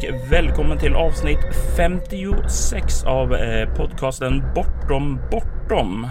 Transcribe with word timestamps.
och 0.00 0.32
välkommen 0.32 0.78
till 0.78 0.94
avsnitt 0.94 1.38
56 1.76 3.04
av 3.04 3.34
eh, 3.34 3.74
podcasten 3.74 4.42
Bortom 4.54 5.20
Bortom. 5.30 6.08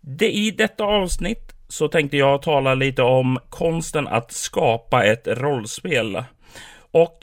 Det, 0.00 0.30
I 0.30 0.50
detta 0.50 0.84
avsnitt 0.84 1.54
så 1.68 1.88
tänkte 1.88 2.16
jag 2.16 2.42
tala 2.42 2.74
lite 2.74 3.02
om 3.02 3.38
konsten 3.48 4.08
att 4.08 4.32
skapa 4.32 5.04
ett 5.04 5.26
rollspel. 5.26 6.24
Och 6.90 7.18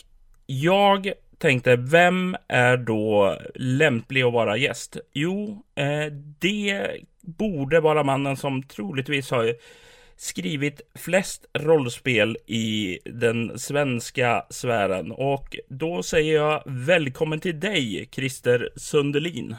jag 0.45 1.12
tänkte, 1.38 1.76
vem 1.76 2.36
är 2.48 2.78
då 2.78 3.38
lämplig 3.56 4.23
att 4.23 4.34
vara 4.34 4.58
gäst? 4.58 4.98
Jo, 5.14 5.64
eh, 5.76 6.14
det 6.40 6.88
borde 7.22 7.80
vara 7.80 8.04
mannen 8.04 8.38
som 8.38 8.64
troligtvis 8.64 9.31
har 9.31 9.54
skrivit 10.18 10.82
flest 10.96 11.46
rollspel 11.54 12.38
i 12.46 13.00
den 13.06 13.60
svenska 13.60 14.46
sfären. 14.50 15.12
Och 15.12 15.58
då 15.70 16.04
säger 16.04 16.36
jag 16.36 16.64
välkommen 16.66 17.40
till 17.40 17.60
dig, 17.60 18.10
Christer 18.12 18.70
Sundelin. 18.76 19.56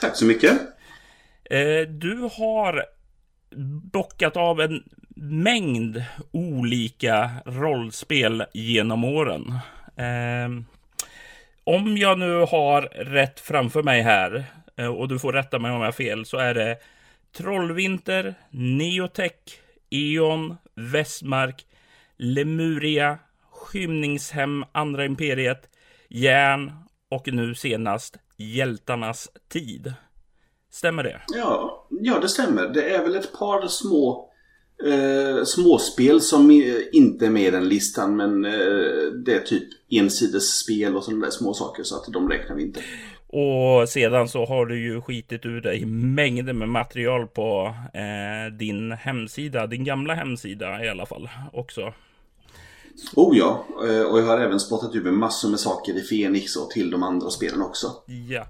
Tack 0.00 0.16
så 0.16 0.24
mycket. 0.24 0.52
Eh, 1.44 1.88
du 1.88 2.28
har 2.32 2.84
bockat 3.92 4.36
av 4.36 4.60
en 4.60 4.82
mängd 5.16 6.04
olika 6.30 7.30
rollspel 7.46 8.44
genom 8.52 9.04
åren. 9.04 9.54
Eh, 9.96 10.64
om 11.64 11.96
jag 11.96 12.18
nu 12.18 12.34
har 12.34 12.82
rätt 12.92 13.40
framför 13.40 13.82
mig 13.82 14.02
här, 14.02 14.44
eh, 14.76 14.86
och 14.86 15.08
du 15.08 15.18
får 15.18 15.32
rätta 15.32 15.58
mig 15.58 15.70
om 15.70 15.78
jag 15.78 15.84
har 15.84 15.92
fel, 15.92 16.26
så 16.26 16.36
är 16.36 16.54
det 16.54 16.76
Trollvinter, 17.36 18.34
Neotech, 18.50 19.60
Eon, 19.90 20.56
Västmark, 20.74 21.66
Lemuria, 22.16 23.18
Skymningshem, 23.50 24.64
Andra 24.72 25.04
Imperiet, 25.04 25.68
Järn 26.08 26.72
och 27.10 27.32
nu 27.32 27.54
senast 27.54 28.16
Hjältarnas 28.36 29.28
tid. 29.48 29.94
Stämmer 30.70 31.02
det? 31.02 31.20
Ja, 31.28 31.86
ja 31.90 32.20
det 32.20 32.28
stämmer. 32.28 32.68
Det 32.68 32.94
är 32.94 33.02
väl 33.02 33.16
ett 33.16 33.32
par 33.38 33.66
små 33.66 34.30
eh, 34.84 35.44
småspel 35.44 36.20
som 36.20 36.50
inte 36.92 37.26
är 37.26 37.30
med 37.30 37.42
i 37.42 37.50
den 37.50 37.68
listan 37.68 38.16
men 38.16 38.44
eh, 38.44 38.52
det 39.24 39.34
är 39.34 39.40
typ 39.46 39.68
ensidesspel 39.90 40.96
och 40.96 41.04
sådana 41.04 41.24
där 41.24 41.30
små 41.30 41.54
saker 41.54 41.82
så 41.82 41.96
att 41.96 42.12
de 42.12 42.28
räknar 42.28 42.56
vi 42.56 42.62
inte. 42.62 42.80
Och 43.32 43.88
sedan 43.88 44.28
så 44.28 44.46
har 44.46 44.66
du 44.66 44.78
ju 44.78 45.00
skitit 45.00 45.46
ur 45.46 45.60
dig 45.60 45.84
mängder 45.86 46.52
med 46.52 46.68
material 46.68 47.26
på 47.26 47.74
eh, 47.94 48.52
din 48.52 48.92
hemsida, 48.92 49.66
din 49.66 49.84
gamla 49.84 50.14
hemsida 50.14 50.84
i 50.84 50.88
alla 50.88 51.06
fall 51.06 51.28
också. 51.52 51.92
Oh 53.16 53.38
ja, 53.38 53.66
eh, 53.88 54.02
och 54.02 54.18
jag 54.18 54.24
har 54.24 54.38
även 54.38 54.60
spottat 54.60 54.94
ur 54.94 55.02
med 55.02 55.12
massor 55.12 55.48
med 55.50 55.60
saker 55.60 55.98
i 55.98 56.02
Fenix 56.02 56.56
och 56.56 56.70
till 56.70 56.90
de 56.90 57.02
andra 57.02 57.30
spelen 57.30 57.62
också. 57.62 57.86
Ja. 58.28 58.46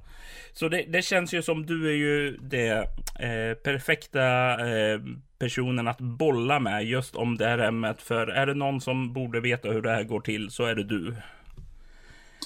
Så 0.52 0.68
det, 0.68 0.84
det 0.88 1.02
känns 1.02 1.34
ju 1.34 1.42
som 1.42 1.66
du 1.66 1.88
är 1.88 1.96
ju 1.96 2.36
det 2.36 2.70
eh, 3.18 3.54
perfekta 3.62 4.52
eh, 4.68 5.00
personen 5.38 5.88
att 5.88 6.00
bolla 6.00 6.60
med 6.60 6.84
just 6.84 7.16
om 7.16 7.36
det 7.36 7.46
här 7.46 7.58
ämnet. 7.58 8.02
För 8.02 8.26
är 8.26 8.46
det 8.46 8.54
någon 8.54 8.80
som 8.80 9.12
borde 9.12 9.40
veta 9.40 9.68
hur 9.68 9.82
det 9.82 9.90
här 9.90 10.04
går 10.04 10.20
till 10.20 10.50
så 10.50 10.64
är 10.64 10.74
det 10.74 10.84
du. 10.84 11.14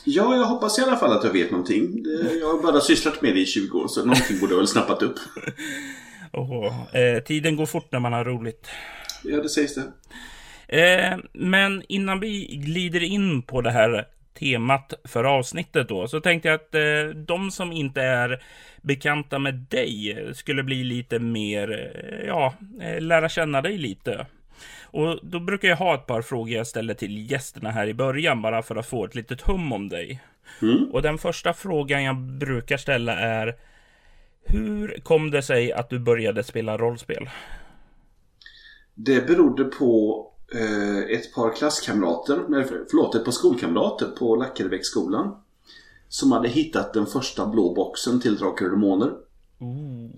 Ja, 0.05 0.37
jag 0.37 0.45
hoppas 0.45 0.79
i 0.79 0.83
alla 0.83 0.97
fall 0.97 1.13
att 1.13 1.25
jag 1.25 1.33
vet 1.33 1.51
någonting. 1.51 2.05
Jag 2.41 2.47
har 2.47 2.63
bara 2.63 2.81
sysslat 2.81 3.23
med 3.23 3.35
det 3.35 3.41
i 3.41 3.47
20 3.47 3.79
år, 3.79 3.89
så 3.89 4.01
någonting 4.01 4.41
borde 4.41 4.53
jag 4.53 4.59
väl 4.59 4.69
snappat 4.69 5.03
upp. 5.03 5.19
Oh, 6.37 6.97
eh, 6.97 7.23
tiden 7.23 7.57
går 7.57 7.67
fort 7.67 7.93
när 7.93 8.01
man 8.01 8.13
har 8.13 8.25
roligt. 8.25 8.69
Ja, 9.25 9.43
det 9.43 9.49
sägs 9.49 9.75
det. 9.75 9.83
Eh, 10.81 11.19
men 11.33 11.83
innan 11.89 12.21
vi 12.21 12.47
glider 12.47 13.03
in 13.03 13.43
på 13.43 13.61
det 13.61 13.71
här 13.71 14.07
temat 14.39 14.95
för 15.05 15.25
avsnittet 15.25 15.89
då, 15.89 16.09
så 16.09 16.21
tänkte 16.21 16.49
jag 16.49 16.55
att 16.55 16.75
eh, 16.75 17.17
de 17.17 17.51
som 17.51 17.73
inte 17.73 18.03
är 18.03 18.43
bekanta 18.83 19.39
med 19.39 19.55
dig 19.55 20.17
skulle 20.35 20.63
bli 20.63 20.85
lite 20.85 21.19
mer, 21.19 21.71
eh, 21.73 22.27
ja, 22.27 22.55
eh, 22.81 23.01
lära 23.01 23.29
känna 23.29 23.63
dig 23.63 23.79
lite. 23.79 24.27
Och 24.95 25.19
då 25.23 25.41
brukar 25.41 25.69
jag 25.69 25.77
ha 25.77 25.95
ett 25.95 26.07
par 26.07 26.23
frågor 26.23 26.51
jag 26.51 26.67
ställer 26.67 26.95
till 26.95 27.31
gästerna 27.31 27.71
här 27.71 27.87
i 27.87 27.95
början 27.95 28.43
bara 28.43 28.63
för 28.63 28.77
att 28.77 28.87
få 28.87 29.05
ett 29.05 29.15
litet 29.15 29.41
hum 29.41 29.73
om 29.73 29.89
dig. 29.89 30.23
Mm. 30.63 30.91
Och 30.93 31.03
den 31.03 31.19
första 31.19 31.53
frågan 31.53 32.05
jag 32.05 32.17
brukar 32.17 32.77
ställa 32.77 33.13
är 33.19 33.57
Hur 34.43 35.01
kom 35.03 35.31
det 35.31 35.43
sig 35.43 35.73
att 35.73 35.91
du 35.91 35.99
började 35.99 36.45
spela 36.45 36.79
rollspel? 36.79 37.31
Det 38.95 39.27
berodde 39.27 39.65
på 39.65 40.23
eh, 40.55 41.17
ett 41.17 41.35
par 41.35 41.57
klasskamrater, 41.57 42.41
nej 42.49 42.65
förlåt, 42.91 43.15
ett 43.15 43.25
par 43.25 43.33
skolkamrater 43.33 44.07
på 44.07 44.37
Lackarebäcksskolan. 44.37 45.37
Som 46.09 46.33
hade 46.33 46.49
hittat 46.49 46.95
den 46.95 47.07
första 47.07 47.47
blå 47.47 47.75
boxen 47.75 48.21
till 48.21 48.37
Drakar 48.37 48.65
och 48.65 48.71
Demoner. 48.71 49.13
Mm. 49.61 50.13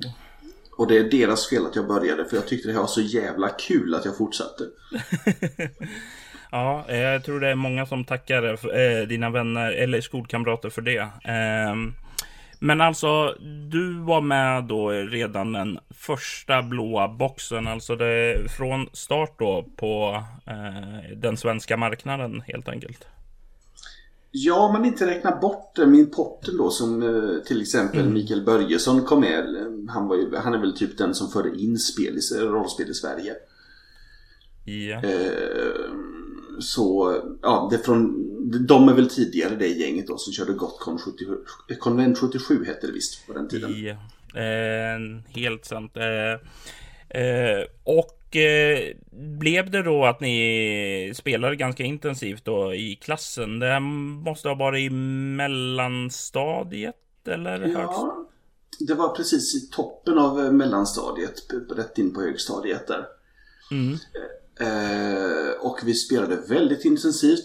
Och 0.77 0.89
det 0.89 0.99
är 0.99 1.05
deras 1.05 1.49
fel 1.49 1.67
att 1.67 1.77
jag 1.77 1.87
började 1.87 2.25
för 2.25 2.37
jag 2.37 2.47
tyckte 2.47 2.69
det 2.69 2.73
här 2.73 2.81
var 2.81 2.87
så 2.87 3.01
jävla 3.01 3.49
kul 3.49 3.95
att 3.95 4.05
jag 4.05 4.17
fortsatte. 4.17 4.65
ja, 6.51 6.85
jag 6.89 7.25
tror 7.25 7.41
det 7.41 7.49
är 7.49 7.55
många 7.55 7.87
som 7.87 8.05
tackar 8.05 8.43
eh, 8.79 9.07
dina 9.07 9.31
vänner 9.31 9.73
eller 9.73 10.01
skolkamrater 10.01 10.71
för 10.71 10.83
det. 10.83 10.99
Eh, 11.25 11.75
men 12.59 12.81
alltså, 12.81 13.35
du 13.71 13.99
var 13.99 14.21
med 14.21 14.65
då 14.65 14.91
redan 14.91 15.53
den 15.53 15.79
första 15.91 16.63
blåa 16.63 17.09
boxen, 17.09 17.67
alltså 17.67 17.97
det 17.97 18.37
från 18.57 18.89
start 18.93 19.35
då 19.39 19.65
på 19.77 20.23
eh, 20.47 21.17
den 21.17 21.37
svenska 21.37 21.77
marknaden 21.77 22.43
helt 22.47 22.69
enkelt. 22.69 23.07
Ja, 24.39 24.67
om 24.67 24.73
man 24.73 24.85
inte 24.85 25.07
räknar 25.07 25.41
bort 25.41 25.79
min 25.87 26.11
Potter 26.11 26.53
då 26.59 26.71
som 26.71 27.03
eh, 27.03 27.43
till 27.43 27.61
exempel 27.63 28.01
mm. 28.01 28.15
Mikael 28.15 28.45
Börjesson 28.45 29.03
kom 29.03 29.21
med. 29.21 29.45
Han, 29.89 30.09
var 30.09 30.17
ju, 30.17 30.37
han 30.37 30.55
är 30.55 30.59
väl 30.59 30.77
typ 30.77 30.99
den 30.99 31.15
som 31.15 31.31
förde 31.31 31.59
in 31.59 31.79
spel 31.79 32.19
i, 32.19 32.41
rollspel 32.41 32.91
i 32.91 32.95
Sverige. 32.95 33.35
Ja. 34.65 35.03
Eh, 35.03 35.91
så, 36.61 37.17
ja, 37.43 37.69
det 37.71 37.79
från, 37.79 38.27
de 38.67 38.89
är 38.89 38.95
väl 38.95 39.09
tidigare 39.09 39.57
det 39.57 39.69
gänget 39.69 40.07
då 40.07 40.19
som 40.19 40.33
körde 40.33 40.53
Gotcon 40.53 40.99
77. 40.99 41.37
Konvent 41.79 42.19
77 42.19 42.65
hette 42.65 42.87
det 42.87 42.93
visst 42.93 43.27
på 43.27 43.33
den 43.33 43.49
tiden. 43.49 43.85
Ja, 43.85 43.97
eh, 44.41 44.99
helt 45.41 45.65
sant. 45.65 45.97
Eh, 45.97 47.21
eh, 47.23 47.65
och 48.37 48.43
Eh, 48.43 48.97
blev 49.13 49.71
det 49.71 49.83
då 49.83 50.05
att 50.05 50.21
ni 50.21 51.13
spelade 51.17 51.57
ganska 51.57 51.83
intensivt 51.83 52.45
då 52.45 52.75
i 52.75 52.97
klassen? 52.97 53.59
Det 53.59 53.81
måste 53.81 54.49
ha 54.49 54.55
varit 54.55 54.91
i 54.91 54.93
mellanstadiet 55.37 56.95
eller 57.29 57.69
Ja, 57.69 58.27
det 58.81 58.95
var 58.95 59.09
precis 59.09 59.55
i 59.55 59.71
toppen 59.71 60.19
av 60.19 60.41
eh, 60.41 60.53
mellanstadiet, 60.53 61.35
rätt 61.77 61.99
in 61.99 62.15
på 62.15 62.21
högstadiet 62.21 62.87
där. 62.87 63.07
Mm. 63.71 63.93
Eh, 64.61 65.51
och 65.61 65.81
vi 65.85 65.95
spelade 65.95 66.37
väldigt 66.37 66.85
intensivt 66.85 67.45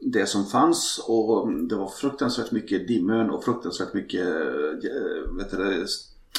det 0.00 0.26
som 0.26 0.46
fanns 0.46 1.04
och 1.08 1.52
det 1.52 1.76
var 1.76 1.88
fruktansvärt 1.88 2.50
mycket 2.50 2.88
Dimön 2.88 3.30
och 3.30 3.44
fruktansvärt 3.44 3.94
mycket 3.94 4.26
vet 5.38 5.50
du, 5.50 5.86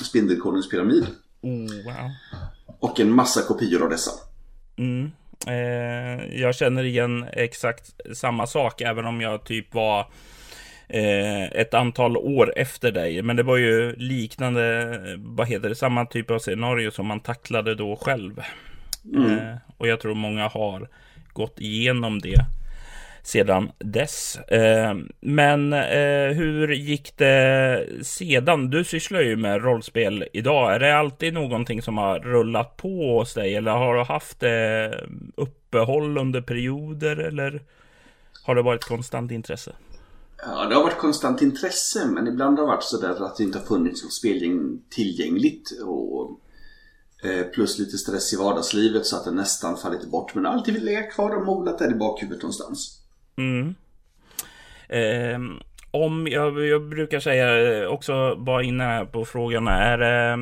Spindelkonungens 0.04 0.70
pyramid. 0.70 1.06
Oh, 1.42 1.84
wow. 1.86 2.12
Och 2.86 3.00
en 3.00 3.12
massa 3.12 3.42
kopior 3.42 3.84
av 3.84 3.90
dessa. 3.90 4.12
Mm. 4.78 5.12
Eh, 5.48 6.40
jag 6.42 6.56
känner 6.56 6.84
igen 6.84 7.26
exakt 7.34 7.92
samma 8.14 8.48
sak, 8.48 8.82
även 8.82 9.06
om 9.06 9.22
jag 9.22 9.44
typ 9.44 9.74
var 9.74 10.00
eh, 10.88 11.44
ett 11.44 11.74
antal 11.74 12.18
år 12.18 12.54
efter 12.56 12.92
dig. 12.92 13.22
Men 13.22 13.36
det 13.36 13.44
var 13.44 13.58
ju 13.58 13.96
liknande, 13.96 15.00
vad 15.18 15.48
heter 15.48 15.70
det, 15.70 15.76
samma 15.76 16.06
typ 16.06 16.32
av 16.32 16.40
scenario 16.40 16.92
som 16.92 17.08
man 17.08 17.20
tacklade 17.20 17.76
då 17.76 17.96
själv. 17.96 18.42
Mm. 19.14 19.32
Eh, 19.32 19.56
och 19.78 19.88
jag 19.88 20.00
tror 20.00 20.16
många 20.16 20.48
har 20.48 20.88
gått 21.34 21.60
igenom 21.60 22.20
det 22.20 22.40
sedan 23.26 23.72
dess. 23.80 24.38
Eh, 24.38 24.96
men 25.20 25.74
eh, 25.74 26.36
hur 26.36 26.68
gick 26.74 27.18
det 27.18 27.88
sedan? 28.02 28.70
Du 28.70 28.84
sysslar 28.84 29.22
ju 29.22 29.36
med 29.36 29.64
rollspel 29.64 30.26
idag. 30.34 30.76
Är 30.76 30.80
det 30.80 30.98
alltid 30.98 31.34
någonting 31.34 31.82
som 31.82 31.98
har 31.98 32.20
rullat 32.20 32.78
på 32.78 33.18
hos 33.20 33.34
dig? 33.34 33.56
Eller 33.56 33.72
har 33.72 33.96
du 33.96 34.04
haft 34.04 34.44
eh, 34.44 35.08
uppehåll 35.36 36.18
under 36.18 36.42
perioder? 36.42 37.18
Eller 37.18 37.62
har 38.44 38.56
det 38.56 38.62
varit 38.62 38.84
konstant 38.84 39.32
intresse? 39.32 39.72
Ja, 40.46 40.66
det 40.66 40.76
har 40.76 40.84
varit 40.84 40.98
konstant 40.98 41.42
intresse 41.42 42.06
men 42.06 42.28
ibland 42.28 42.58
har 42.60 42.66
det 42.66 42.72
varit 42.72 42.84
så 42.84 43.02
där 43.02 43.26
att 43.26 43.38
det 43.38 43.44
inte 43.44 43.58
har 43.58 43.66
funnits 43.66 44.04
något 44.04 44.14
spelgäng 44.14 44.82
tillgängligt. 44.90 45.72
Och, 45.86 46.40
plus 47.54 47.80
lite 47.80 47.98
stress 47.98 48.34
i 48.34 48.38
vardagslivet 48.38 49.06
så 49.06 49.16
att 49.16 49.26
det 49.26 49.32
nästan 49.32 49.78
fallit 49.78 50.12
bort. 50.12 50.36
Men 50.36 50.44
det 50.44 50.50
har 50.50 50.56
alltid 50.56 50.84
legat 50.84 51.12
kvar 51.12 51.36
och 51.36 51.46
molat 51.46 51.78
där 51.78 51.92
i 51.92 51.96
bakhuvudet 51.96 52.42
någonstans. 52.42 53.05
Mm. 53.38 53.76
Eh, 54.90 55.40
om 55.92 56.28
jag, 56.28 56.66
jag, 56.66 56.90
brukar 56.90 57.20
säga 57.20 57.78
eh, 57.82 57.88
också 57.88 58.36
bara 58.36 58.64
inne 58.64 59.06
på 59.12 59.26
frågan 59.26 59.68
är 59.68 60.02
eh, 60.02 60.38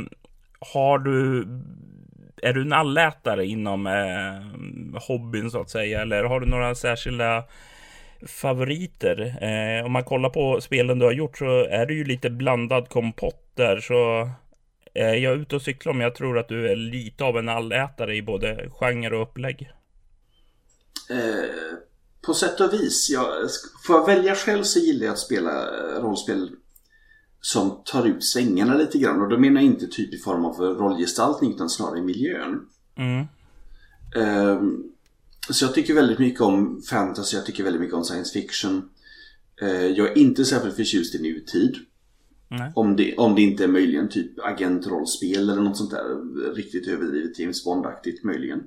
har 0.59 0.99
du 0.99 1.47
är 2.41 2.53
du 2.53 2.61
en 2.61 2.73
allätare 2.73 3.45
inom 3.45 3.87
eh, 3.87 4.99
hobbyn 5.07 5.51
så 5.51 5.61
att 5.61 5.69
säga 5.69 6.01
eller 6.01 6.23
har 6.23 6.39
du 6.39 6.45
några 6.45 6.75
särskilda 6.75 7.43
favoriter. 8.27 9.35
Eh, 9.41 9.85
om 9.85 9.91
man 9.91 10.03
kollar 10.03 10.29
på 10.29 10.61
spelen 10.61 10.99
du 10.99 11.05
har 11.05 11.11
gjort 11.11 11.37
så 11.37 11.65
är 11.65 11.85
det 11.85 11.93
ju 11.93 12.03
lite 12.03 12.29
blandad 12.29 12.89
kompott 12.89 13.51
där. 13.55 13.79
Så 13.79 14.29
eh, 14.93 15.15
jag 15.15 15.33
är 15.33 15.37
ute 15.37 15.55
och 15.55 15.61
cyklar 15.61 15.93
men 15.93 16.01
jag 16.01 16.15
tror 16.15 16.39
att 16.39 16.47
du 16.47 16.69
är 16.71 16.75
lite 16.75 17.23
av 17.23 17.37
en 17.37 17.49
allätare 17.49 18.15
i 18.15 18.21
både 18.21 18.69
genre 18.69 19.15
och 19.15 19.21
upplägg. 19.21 19.71
Eh, 21.09 21.77
på 22.25 22.33
sätt 22.33 22.61
och 22.61 22.73
vis. 22.73 23.09
Jag, 23.09 23.49
får 23.83 23.95
jag 23.95 24.05
välja 24.05 24.35
själv 24.35 24.63
så 24.63 24.79
gillar 24.79 25.05
jag 25.05 25.13
att 25.13 25.19
spela 25.19 25.51
eh, 25.51 26.01
rollspel 26.01 26.51
som 27.41 27.81
tar 27.85 28.05
ut 28.05 28.23
svängarna 28.23 28.77
lite 28.77 28.97
grann. 28.97 29.21
Och 29.21 29.29
då 29.29 29.37
menar 29.37 29.61
jag 29.61 29.71
inte 29.71 29.87
typ 29.87 30.13
i 30.13 30.17
form 30.17 30.45
av 30.45 30.59
rollgestaltning 30.59 31.53
utan 31.53 31.69
snarare 31.69 31.99
i 31.99 32.01
miljön. 32.01 32.67
Mm. 32.95 33.25
Um, 34.15 34.91
så 35.49 35.65
jag 35.65 35.73
tycker 35.73 35.93
väldigt 35.93 36.19
mycket 36.19 36.41
om 36.41 36.81
fantasy, 36.81 37.37
jag 37.37 37.45
tycker 37.45 37.63
väldigt 37.63 37.81
mycket 37.81 37.95
om 37.95 38.03
science 38.03 38.33
fiction. 38.33 38.89
Uh, 39.61 39.85
jag 39.85 40.11
är 40.11 40.17
inte 40.17 40.45
särskilt 40.45 40.75
förtjust 40.75 41.15
i 41.15 41.21
nutid. 41.21 41.75
Om 42.75 42.95
det, 42.95 43.15
om 43.17 43.35
det 43.35 43.41
inte 43.41 43.63
är 43.63 43.67
möjligen 43.67 44.09
typ 44.09 44.39
agentrollspel 44.39 45.49
eller 45.49 45.61
något 45.61 45.77
sånt 45.77 45.91
där 45.91 46.53
riktigt 46.55 46.87
överdrivet 46.87 47.39
James 47.39 47.65
Bond-aktigt 47.65 48.23
möjligen. 48.23 48.59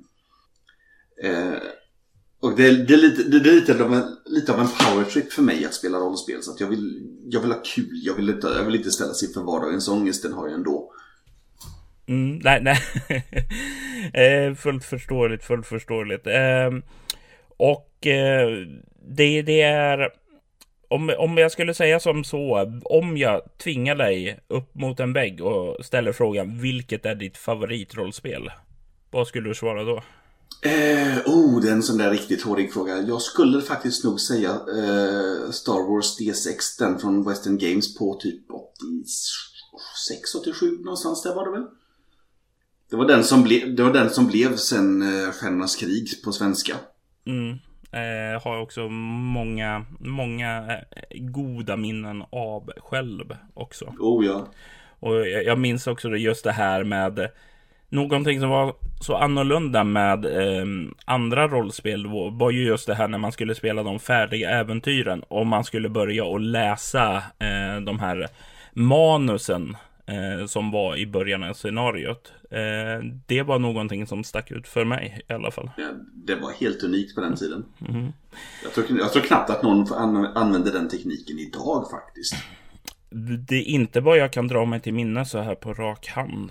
Uh, 1.24 1.58
och 2.46 2.56
det 2.56 2.66
är, 2.66 2.72
det 2.72 2.94
är, 2.94 2.98
lite, 2.98 3.22
det 3.22 3.36
är 3.36 3.54
lite, 3.54 3.84
av 3.84 3.94
en, 3.94 4.16
lite 4.24 4.52
av 4.52 4.60
en 4.60 4.68
powertrip 4.68 5.32
för 5.32 5.42
mig 5.42 5.64
att 5.64 5.74
spela 5.74 5.98
rollspel. 5.98 6.42
Så 6.42 6.52
att 6.52 6.60
jag 6.60 6.68
vill, 6.68 7.02
jag 7.24 7.40
vill 7.40 7.52
ha 7.52 7.62
kul. 7.64 8.00
Jag 8.02 8.14
vill 8.14 8.28
inte, 8.28 8.46
jag 8.46 8.64
vill 8.64 8.74
inte 8.74 8.90
ställa 8.90 9.14
sig 9.14 9.32
för 9.32 9.40
vardagens 9.40 9.88
ångest. 9.88 10.22
Den 10.22 10.32
har 10.32 10.46
jag 10.46 10.54
ändå. 10.54 10.92
Mm, 12.06 12.38
nej, 12.44 12.62
nej. 12.62 12.78
eh, 14.48 14.54
fullt 14.54 14.84
förståeligt, 14.84 15.44
fullt 15.44 15.66
förståeligt. 15.66 16.26
Eh, 16.26 16.70
och 17.56 18.06
eh, 18.06 18.48
det, 19.08 19.42
det 19.42 19.62
är... 19.62 20.10
Om, 20.88 21.14
om 21.18 21.38
jag 21.38 21.52
skulle 21.52 21.74
säga 21.74 22.00
som 22.00 22.24
så, 22.24 22.72
om 22.84 23.16
jag 23.16 23.40
tvingar 23.58 23.94
dig 23.94 24.40
upp 24.48 24.74
mot 24.74 25.00
en 25.00 25.12
vägg 25.12 25.44
och 25.44 25.84
ställer 25.84 26.12
frågan 26.12 26.58
vilket 26.58 27.06
är 27.06 27.14
ditt 27.14 27.36
favoritrollspel? 27.36 28.50
Vad 29.10 29.26
skulle 29.26 29.48
du 29.48 29.54
svara 29.54 29.84
då? 29.84 30.02
Eh, 30.62 31.18
oh, 31.26 31.60
det 31.60 31.68
är 31.68 31.72
en 31.72 31.82
sån 31.82 31.98
där 31.98 32.10
riktigt 32.10 32.42
hårig 32.42 32.72
fråga. 32.72 32.98
Jag 32.98 33.22
skulle 33.22 33.62
faktiskt 33.62 34.04
nog 34.04 34.20
säga 34.20 34.50
eh, 34.50 35.50
Star 35.50 35.90
Wars 35.90 36.20
D6, 36.20 36.78
den 36.78 36.98
från 36.98 37.28
Western 37.28 37.58
Games 37.58 37.98
på 37.98 38.14
typ 38.14 38.50
86, 38.50 40.34
87 40.40 40.78
någonstans 40.78 41.22
där 41.22 41.34
var 41.34 41.44
det 41.44 41.50
väl? 41.50 41.66
Det 42.90 42.96
var 42.96 43.06
den 43.06 43.24
som, 43.24 43.42
ble, 43.42 43.66
det 43.66 43.82
var 43.82 43.92
den 43.92 44.10
som 44.10 44.26
blev 44.26 44.56
sen 44.56 45.02
eh, 45.02 45.30
Stjärnornas 45.32 45.76
krig 45.76 46.08
på 46.24 46.32
svenska. 46.32 46.76
Mm. 47.26 47.58
Eh, 47.92 48.42
har 48.42 48.60
också 48.60 48.88
många, 48.88 49.86
många 50.00 50.66
eh, 50.70 51.20
goda 51.20 51.76
minnen 51.76 52.22
av 52.32 52.70
själv 52.78 53.36
också. 53.54 53.94
Oh 53.98 54.26
ja. 54.26 54.48
Och 55.00 55.28
jag, 55.28 55.44
jag 55.44 55.58
minns 55.58 55.86
också 55.86 56.08
just 56.08 56.44
det 56.44 56.52
här 56.52 56.84
med 56.84 57.30
Någonting 57.88 58.40
som 58.40 58.48
var 58.48 58.74
så 59.00 59.16
annorlunda 59.16 59.84
med 59.84 60.24
eh, 60.24 60.66
andra 61.04 61.48
rollspel 61.48 62.06
var 62.32 62.50
ju 62.50 62.64
just 62.64 62.86
det 62.86 62.94
här 62.94 63.08
när 63.08 63.18
man 63.18 63.32
skulle 63.32 63.54
spela 63.54 63.82
de 63.82 63.98
färdiga 63.98 64.50
äventyren 64.50 65.22
och 65.22 65.46
man 65.46 65.64
skulle 65.64 65.88
börja 65.88 66.24
och 66.24 66.40
läsa 66.40 67.16
eh, 67.16 67.80
de 67.84 67.98
här 67.98 68.28
manusen 68.72 69.76
eh, 70.06 70.46
som 70.46 70.70
var 70.70 70.96
i 70.96 71.06
början 71.06 71.42
av 71.42 71.54
scenariot. 71.54 72.32
Eh, 72.50 73.04
det 73.26 73.42
var 73.42 73.58
någonting 73.58 74.06
som 74.06 74.24
stack 74.24 74.50
ut 74.50 74.68
för 74.68 74.84
mig 74.84 75.20
i 75.28 75.32
alla 75.32 75.50
fall. 75.50 75.70
Det 76.14 76.34
var 76.34 76.52
helt 76.52 76.82
unikt 76.82 77.14
på 77.14 77.20
den 77.20 77.36
tiden. 77.36 77.64
Mm. 77.88 78.12
Jag, 78.62 78.72
tror, 78.72 78.98
jag 78.98 79.12
tror 79.12 79.22
knappt 79.22 79.50
att 79.50 79.62
någon 79.62 79.86
använder 80.36 80.72
den 80.72 80.88
tekniken 80.88 81.38
idag 81.38 81.90
faktiskt 81.90 82.34
det 83.48 83.56
är 83.56 83.64
inte 83.64 84.00
vad 84.00 84.18
jag 84.18 84.32
kan 84.32 84.48
dra 84.48 84.64
mig 84.64 84.80
till 84.80 84.94
minne 84.94 85.24
så 85.24 85.38
här 85.38 85.54
på 85.54 85.74
rak 85.74 86.06
hand. 86.08 86.50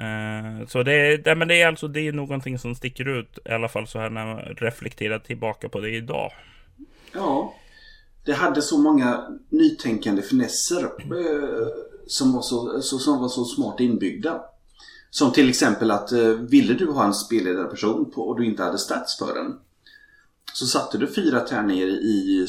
Eh, 0.00 0.66
så 0.68 0.82
det, 0.82 1.16
det, 1.16 1.34
men 1.34 1.48
det 1.48 1.62
är 1.62 1.68
alltså 1.68 1.88
det 1.88 2.00
är 2.00 2.12
någonting 2.12 2.58
som 2.58 2.74
sticker 2.74 3.08
ut 3.08 3.38
i 3.44 3.52
alla 3.52 3.68
fall 3.68 3.86
så 3.86 3.98
här 3.98 4.10
när 4.10 4.26
man 4.26 4.38
reflekterar 4.38 5.18
tillbaka 5.18 5.68
på 5.68 5.80
det 5.80 5.90
idag. 5.90 6.32
Ja, 7.12 7.54
det 8.24 8.32
hade 8.32 8.62
så 8.62 8.78
många 8.78 9.24
nytänkande 9.48 10.22
finesser 10.22 10.82
eh, 10.84 11.68
som, 12.06 12.32
var 12.32 12.42
så, 12.42 12.82
så, 12.82 12.98
som 12.98 13.20
var 13.20 13.28
så 13.28 13.44
smart 13.44 13.80
inbyggda. 13.80 14.42
Som 15.10 15.32
till 15.32 15.48
exempel 15.48 15.90
att 15.90 16.12
eh, 16.12 16.28
ville 16.28 16.74
du 16.74 16.90
ha 16.90 17.04
en 17.04 17.14
spelledarperson 17.14 18.10
på, 18.10 18.22
och 18.22 18.40
du 18.40 18.46
inte 18.46 18.62
hade 18.62 18.78
stats 18.78 19.18
för 19.18 19.34
den 19.34 19.58
så 20.54 20.66
satte 20.66 20.98
du 20.98 21.14
fyra 21.14 21.40
tärningar 21.40 21.86
i 21.86 22.46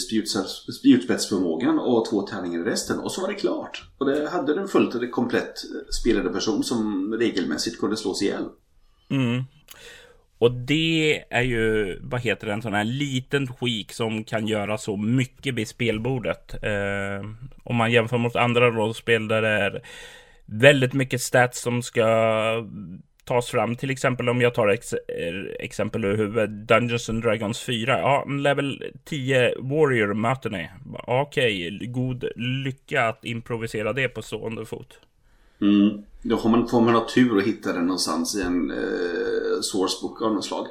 spjutspetsförmågan 0.80 1.80
och 1.80 2.10
två 2.10 2.22
tärningar 2.22 2.60
i 2.60 2.64
resten 2.64 3.00
och 3.00 3.12
så 3.12 3.22
var 3.22 3.28
det 3.28 3.34
klart. 3.34 3.84
Och 3.98 4.06
det 4.06 4.30
hade 4.30 4.54
du 4.54 4.62
en 4.62 4.68
fullt 4.68 5.12
komplett 5.12 5.54
spelade 6.02 6.30
person 6.30 6.64
som 6.64 7.14
regelmässigt 7.14 7.80
kunde 7.80 7.98
slås 7.98 8.22
ihjäl. 8.22 8.44
Mm. 9.10 9.44
Och 10.38 10.52
det 10.52 11.24
är 11.30 11.42
ju, 11.42 11.98
vad 12.02 12.22
heter 12.22 12.48
det, 12.48 12.54
en 12.54 12.62
sån 12.62 12.74
här 12.74 12.84
liten 12.84 13.48
skik 13.48 13.94
som 13.94 14.24
kan 14.24 14.48
göra 14.48 14.78
så 14.78 14.98
mycket 14.98 15.56
vid 15.56 15.68
spelbordet. 15.68 16.64
Eh, 16.64 17.30
om 17.64 17.76
man 17.76 17.92
jämför 17.92 18.18
mot 18.18 18.36
andra 18.36 18.72
rollspel 18.72 19.28
där 19.28 19.42
det 19.42 19.48
är 19.48 19.82
väldigt 20.46 20.94
mycket 20.94 21.22
stats 21.22 21.62
som 21.62 21.82
ska 21.82 22.06
tas 23.26 23.50
fram. 23.50 23.76
Till 23.76 23.90
exempel 23.90 24.30
om 24.30 24.42
jag 24.42 24.54
tar 24.54 24.68
ex 24.68 24.94
exempel 25.60 26.06
ur 26.06 26.18
huvudet. 26.18 26.50
Dungeons 26.50 27.10
and 27.10 27.24
Dragons 27.24 27.60
4. 27.60 28.00
Ja, 28.00 28.26
level 28.26 28.84
10 29.04 29.54
Warrior 29.60 30.14
möter 30.14 30.50
ni. 30.50 30.70
Okej, 31.08 31.76
okay, 31.76 31.88
god 31.88 32.26
lycka 32.36 33.08
att 33.08 33.26
improvisera 33.26 33.94
det 33.94 34.10
på 34.10 34.22
stående 34.22 34.66
fot. 34.66 35.00
Mm. 35.62 36.04
Då 36.22 36.38
får 36.38 36.50
man, 36.50 36.68
får 36.68 36.82
man 36.82 36.94
ha 36.94 37.08
tur 37.08 37.36
och 37.36 37.44
hitta 37.44 37.74
den 37.74 37.86
någonstans 37.86 38.36
i 38.36 38.42
en 38.42 38.72
eh, 38.72 39.62
sourcebook 39.62 40.22
av 40.22 40.34
något 40.34 40.46
slag. 40.46 40.68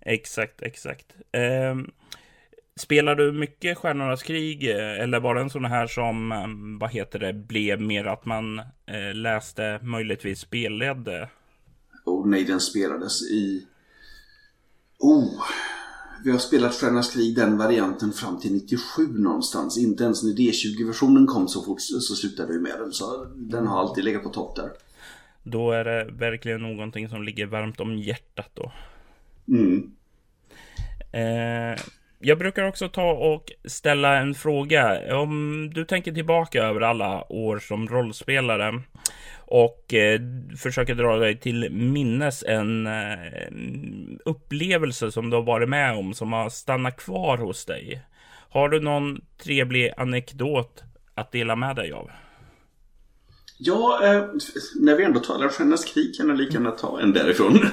Exakt, 0.00 0.62
exakt. 0.62 1.06
Eh, 1.32 1.76
spelar 2.76 3.14
du 3.14 3.32
mycket 3.32 3.78
Stjärnornas 3.78 4.22
krig? 4.22 4.70
Eh, 4.70 5.00
eller 5.00 5.20
var 5.20 5.34
det 5.34 5.40
en 5.40 5.50
sån 5.50 5.64
här 5.64 5.86
som, 5.86 6.32
ehm, 6.32 6.78
vad 6.78 6.90
heter 6.90 7.18
det, 7.18 7.32
blev 7.32 7.80
mer 7.80 8.04
att 8.04 8.24
man 8.24 8.58
eh, 8.86 9.14
läste 9.14 9.78
möjligtvis 9.82 10.40
spelledde 10.40 11.28
Oh 12.08 12.28
nej, 12.28 12.44
den 12.44 12.60
spelades 12.60 13.22
i... 13.22 13.66
Oh! 14.98 15.42
Vi 16.24 16.30
har 16.30 16.38
spelat 16.38 16.74
Stjärnornas 16.74 17.14
krig, 17.14 17.36
den 17.36 17.58
varianten, 17.58 18.12
fram 18.12 18.40
till 18.40 18.52
97 18.52 19.06
någonstans. 19.06 19.78
Inte 19.78 20.04
ens 20.04 20.22
när 20.22 20.32
D20-versionen 20.32 21.26
kom 21.26 21.48
så 21.48 21.64
fort 21.64 21.80
så 21.80 22.14
slutade 22.14 22.52
vi 22.52 22.58
med 22.58 22.78
den. 22.78 22.92
Så 22.92 23.24
den 23.36 23.66
har 23.66 23.80
alltid 23.80 24.04
legat 24.04 24.22
på 24.22 24.28
topp 24.28 24.56
där. 24.56 24.70
Då 25.42 25.72
är 25.72 25.84
det 25.84 26.04
verkligen 26.04 26.62
någonting 26.62 27.08
som 27.08 27.22
ligger 27.22 27.46
varmt 27.46 27.80
om 27.80 27.98
hjärtat 27.98 28.50
då. 28.54 28.72
Mm. 29.48 29.90
Eh, 31.12 31.80
jag 32.18 32.38
brukar 32.38 32.64
också 32.64 32.88
ta 32.88 33.12
och 33.12 33.52
ställa 33.64 34.16
en 34.16 34.34
fråga. 34.34 35.14
Om 35.16 35.70
du 35.74 35.84
tänker 35.84 36.12
tillbaka 36.12 36.62
över 36.62 36.80
alla 36.80 37.32
år 37.32 37.58
som 37.58 37.88
rollspelare 37.88 38.82
och 39.50 39.94
eh, 39.94 40.20
försöker 40.56 40.94
dra 40.94 41.16
dig 41.16 41.40
till 41.40 41.72
minnes 41.72 42.44
en 42.46 42.86
eh, 42.86 43.48
upplevelse 44.24 45.12
som 45.12 45.30
du 45.30 45.36
har 45.36 45.42
varit 45.42 45.68
med 45.68 45.98
om 45.98 46.14
som 46.14 46.32
har 46.32 46.50
stannat 46.50 46.96
kvar 46.96 47.38
hos 47.38 47.64
dig. 47.64 48.02
Har 48.50 48.68
du 48.68 48.80
någon 48.80 49.20
trevlig 49.42 49.92
anekdot 49.96 50.82
att 51.14 51.32
dela 51.32 51.56
med 51.56 51.76
dig 51.76 51.92
av? 51.92 52.10
Ja, 53.58 54.00
eh, 54.04 54.24
när 54.74 54.96
vi 54.96 55.04
ändå 55.04 55.20
talar 55.20 55.48
Stjärnornas 55.48 55.84
krig 55.84 56.14
kan 56.16 56.28
jag 56.28 56.38
lika 56.38 56.52
gärna 56.52 56.70
ta 56.70 57.00
en 57.00 57.12
därifrån. 57.12 57.58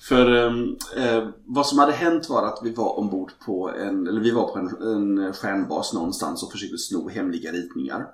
För 0.00 0.34
ehm, 0.34 0.76
eh, 0.96 1.28
vad 1.44 1.66
som 1.66 1.78
hade 1.78 1.92
hänt 1.92 2.28
var 2.28 2.46
att 2.46 2.58
vi 2.62 2.74
var 2.74 2.98
ombord 2.98 3.30
på 3.46 3.70
en, 3.70 4.06
eller 4.06 4.20
vi 4.20 4.30
var 4.30 4.52
på 4.52 4.58
en, 4.58 4.68
en 4.68 5.32
stjärnbas 5.32 5.92
någonstans 5.92 6.42
och 6.42 6.52
försökte 6.52 6.78
sno 6.78 7.08
hemliga 7.08 7.52
ritningar. 7.52 8.06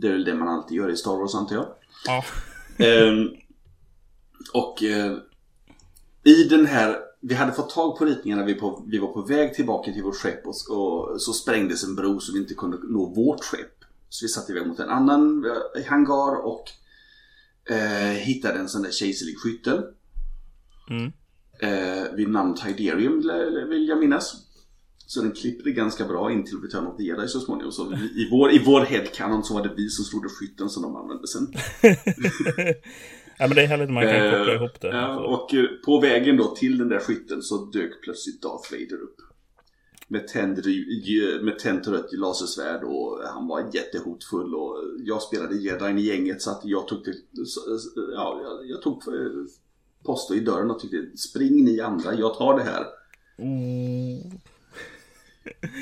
Det 0.00 0.08
är 0.08 0.12
väl 0.12 0.24
det 0.24 0.34
man 0.34 0.48
alltid 0.48 0.76
gör 0.76 0.90
i 0.90 0.96
Star 0.96 1.16
Wars 1.16 1.34
antar 1.34 1.56
jag. 1.56 1.66
Ja. 2.06 2.24
eh, 2.84 3.12
och 4.52 4.82
eh, 4.82 5.16
i 6.24 6.44
den 6.44 6.66
här, 6.66 6.96
vi 7.20 7.34
hade 7.34 7.52
fått 7.52 7.70
tag 7.70 7.98
på 7.98 8.04
ritningarna, 8.04 8.44
vi, 8.44 8.54
på, 8.54 8.84
vi 8.86 8.98
var 8.98 9.08
på 9.08 9.22
väg 9.22 9.54
tillbaka 9.54 9.92
till 9.92 10.02
vårt 10.02 10.16
skepp 10.16 10.46
och, 10.46 10.54
och, 10.70 11.20
så 11.20 11.32
sprängdes 11.32 11.84
en 11.84 11.94
bro 11.94 12.20
så 12.20 12.32
vi 12.32 12.38
inte 12.38 12.54
kunde 12.54 12.78
nå 12.82 13.06
vårt 13.06 13.44
skepp. 13.44 13.84
Så 14.08 14.24
vi 14.24 14.28
satte 14.28 14.52
iväg 14.52 14.66
mot 14.66 14.80
en 14.80 14.90
annan 14.90 15.44
eh, 15.44 15.84
hangar 15.84 16.46
och 16.46 16.64
eh, 17.70 18.12
hittade 18.12 18.58
en 18.58 18.68
sån 18.68 18.82
där 18.82 18.90
kejserlig 18.90 19.38
skyttel. 19.38 19.82
Mm. 20.90 21.12
Eh, 21.58 22.12
vid 22.14 22.28
namn 22.28 22.54
Tiderium 22.54 23.22
vill 23.68 23.88
jag 23.88 23.98
minnas. 23.98 24.36
Så 25.06 25.22
den 25.22 25.32
klippte 25.32 25.70
ganska 25.70 26.04
bra 26.04 26.32
in 26.32 26.44
till 26.44 26.60
Return 26.60 26.86
of 26.86 26.96
the 26.96 27.02
Jedi 27.02 27.28
så 27.28 27.40
småningom. 27.40 27.72
Så 27.72 27.92
i 27.92 28.28
vår, 28.30 28.52
i 28.52 28.62
vår 28.66 28.80
headcanon 28.80 29.44
så 29.44 29.54
var 29.54 29.62
det 29.62 29.74
vi 29.76 29.88
som 29.88 30.04
stod 30.04 30.30
skytten 30.30 30.70
som 30.70 30.82
de 30.82 30.96
använde 30.96 31.28
sen. 31.28 31.52
ja 33.38 33.46
men 33.46 33.50
det 33.50 33.62
är 33.62 33.66
härligt 33.66 33.90
man 33.90 34.02
kan 34.02 34.30
koppla 34.30 34.52
eh, 34.52 34.54
ihop 34.54 34.80
det. 34.80 34.88
Ja, 34.88 35.18
och 35.18 35.54
eh, 35.54 35.64
på 35.84 36.00
vägen 36.00 36.36
då 36.36 36.54
till 36.54 36.78
den 36.78 36.88
där 36.88 36.98
skytten 36.98 37.42
så 37.42 37.64
dök 37.64 38.02
plötsligt 38.02 38.42
Darth 38.42 38.72
Vader 38.72 39.02
upp. 39.02 39.16
med 40.08 40.28
tänd, 40.28 40.66
med 41.42 41.58
tänt 41.58 41.86
rött 41.86 42.12
lasersvärd 42.12 42.84
och 42.84 43.20
han 43.34 43.48
var 43.48 43.70
jättehotfull 43.72 44.54
och 44.54 44.76
jag 44.98 45.22
spelade 45.22 45.56
jedin 45.56 45.98
i 45.98 46.02
gänget 46.02 46.42
så 46.42 46.50
att 46.50 46.60
jag 46.64 46.88
tog 46.88 47.04
till, 47.04 47.14
ja, 48.14 48.40
jag, 48.42 48.70
jag 48.70 48.82
tog 48.82 49.08
eh, 49.08 49.30
poster 50.04 50.34
i 50.34 50.40
dörren 50.40 50.70
och 50.70 50.80
tyckte 50.80 51.16
spring 51.16 51.64
ni 51.64 51.80
andra, 51.80 52.14
jag 52.14 52.34
tar 52.34 52.58
det 52.58 52.64
här. 52.64 52.86
Mm 53.38 54.40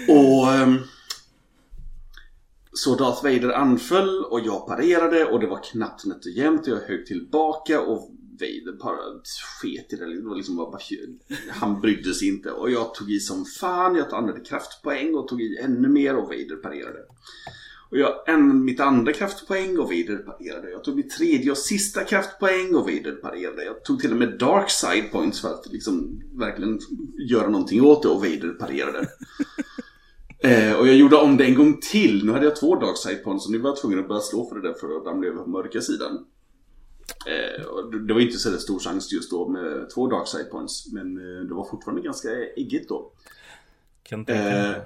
och 0.08 0.52
ehm, 0.52 0.78
så 2.72 2.94
Darth 2.94 3.24
Vader 3.24 3.52
anföll 3.52 4.24
och 4.24 4.40
jag 4.40 4.66
parerade 4.66 5.24
och 5.24 5.40
det 5.40 5.46
var 5.46 5.62
knappt 5.62 6.04
nätt 6.04 6.26
och 6.26 6.32
jämnt 6.32 6.68
och 6.68 6.68
jag 6.68 6.80
högg 6.80 7.06
tillbaka 7.06 7.80
och 7.80 8.10
Vader 8.32 8.78
bara 8.78 9.22
sket 9.60 9.92
i 9.92 9.96
det. 9.96 10.14
det 10.14 10.28
var 10.28 10.36
liksom 10.36 10.56
bara, 10.56 10.78
han 11.48 11.80
brydde 11.80 12.14
sig 12.14 12.28
inte 12.28 12.50
och 12.50 12.70
jag 12.70 12.94
tog 12.94 13.10
i 13.10 13.20
som 13.20 13.44
fan. 13.44 13.96
Jag 13.96 14.14
använde 14.14 14.40
kraftpoäng 14.40 15.14
och 15.14 15.28
tog 15.28 15.42
i 15.42 15.58
ännu 15.62 15.88
mer 15.88 16.16
och 16.16 16.24
Vader 16.24 16.56
parerade. 16.56 16.98
Och 17.92 17.98
jag 17.98 18.14
använde 18.26 18.64
mitt 18.64 18.80
andra 18.80 19.12
kraftpoäng 19.12 19.78
och 19.78 19.84
Vader 19.84 20.16
parerade. 20.16 20.70
Jag 20.70 20.84
tog 20.84 20.96
mitt 20.96 21.10
tredje 21.10 21.50
och 21.50 21.58
sista 21.58 22.04
kraftpoäng 22.04 22.74
och 22.74 22.80
Vader 22.80 23.12
parerade. 23.12 23.64
Jag 23.64 23.84
tog 23.84 24.00
till 24.00 24.10
och 24.10 24.16
med 24.16 24.38
dark 24.38 24.70
side 24.70 25.12
points 25.12 25.40
för 25.40 25.48
att 25.48 25.66
liksom 25.72 26.22
verkligen 26.32 26.80
göra 27.28 27.48
någonting 27.48 27.82
åt 27.82 28.02
det 28.02 28.08
och 28.08 28.20
Vader 28.20 28.48
parerade. 28.48 29.08
Eh, 30.44 30.74
och 30.74 30.88
jag 30.88 30.96
gjorde 30.96 31.16
om 31.16 31.36
det 31.36 31.44
en 31.44 31.54
gång 31.54 31.80
till. 31.80 32.26
Nu 32.26 32.32
hade 32.32 32.44
jag 32.44 32.56
två 32.56 32.76
dark 32.76 32.96
side 32.96 33.24
points 33.24 33.46
och 33.46 33.52
nu 33.52 33.58
var 33.58 33.70
jag 33.70 33.76
tvungen 33.76 33.98
att 33.98 34.08
börja 34.08 34.20
slå 34.20 34.48
för 34.48 34.54
det 34.54 34.68
där 34.68 34.74
för 34.74 34.96
att 34.96 35.06
ramla 35.06 35.28
över 35.28 35.42
på 35.42 35.50
mörka 35.50 35.80
sidan. 35.80 36.26
Eh, 37.26 37.98
det 38.06 38.14
var 38.14 38.20
inte 38.20 38.38
så 38.38 38.58
stor 38.58 38.78
chans 38.78 39.12
just 39.12 39.30
då 39.30 39.48
med 39.48 39.90
två 39.94 40.06
dark 40.06 40.28
side 40.28 40.50
points. 40.50 40.92
Men 40.92 41.16
eh, 41.16 41.44
det 41.44 41.54
var 41.54 41.64
fortfarande 41.64 42.02
ganska 42.02 42.28
äggigt 42.56 42.88
då. 42.88 43.12
Eh, 44.10 44.76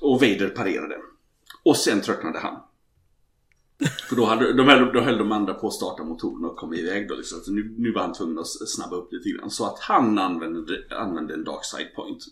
och 0.00 0.20
Vader 0.20 0.48
parerade. 0.48 0.98
Och 1.68 1.76
sen 1.76 2.00
tröttnade 2.00 2.38
han. 2.38 2.60
För 4.08 4.16
då, 4.16 4.24
hade, 4.24 4.52
de 4.52 4.68
höll, 4.68 4.92
då 4.92 5.00
höll 5.00 5.18
de 5.18 5.32
andra 5.32 5.54
på 5.54 5.66
att 5.66 5.72
starta 5.72 6.04
motorn 6.04 6.44
och 6.44 6.56
kom 6.56 6.74
iväg 6.74 7.08
då 7.08 7.14
liksom. 7.14 7.40
Så 7.40 7.52
nu, 7.52 7.74
nu 7.78 7.92
var 7.92 8.00
han 8.00 8.12
tvungen 8.12 8.38
att 8.38 8.68
snabba 8.68 8.96
upp 8.96 9.12
lite 9.12 9.28
grann. 9.28 9.50
Så 9.50 9.66
att 9.66 9.78
han 9.78 10.18
använde, 10.18 10.84
använde 10.90 11.34
en 11.34 11.44
dark 11.44 11.64
side 11.64 11.94
point. 11.94 12.24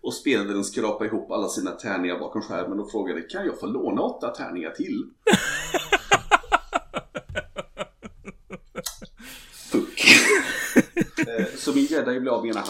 Och 0.00 0.14
spelaren 0.14 0.64
skrapa 0.64 1.06
ihop 1.06 1.30
alla 1.30 1.48
sina 1.48 1.70
tärningar 1.70 2.18
bakom 2.18 2.42
skärmen 2.42 2.80
och 2.80 2.90
frågade 2.90 3.20
Kan 3.20 3.46
jag 3.46 3.60
få 3.60 3.66
låna 3.66 4.02
åtta 4.02 4.28
tärningar 4.28 4.70
till? 4.70 5.10
Fuck. 9.72 10.04
Eh, 11.18 11.46
så 11.56 11.72
min 11.72 11.84
jedi 11.84 12.20
blev 12.20 12.34
av 12.34 12.46
ena, 12.46 12.64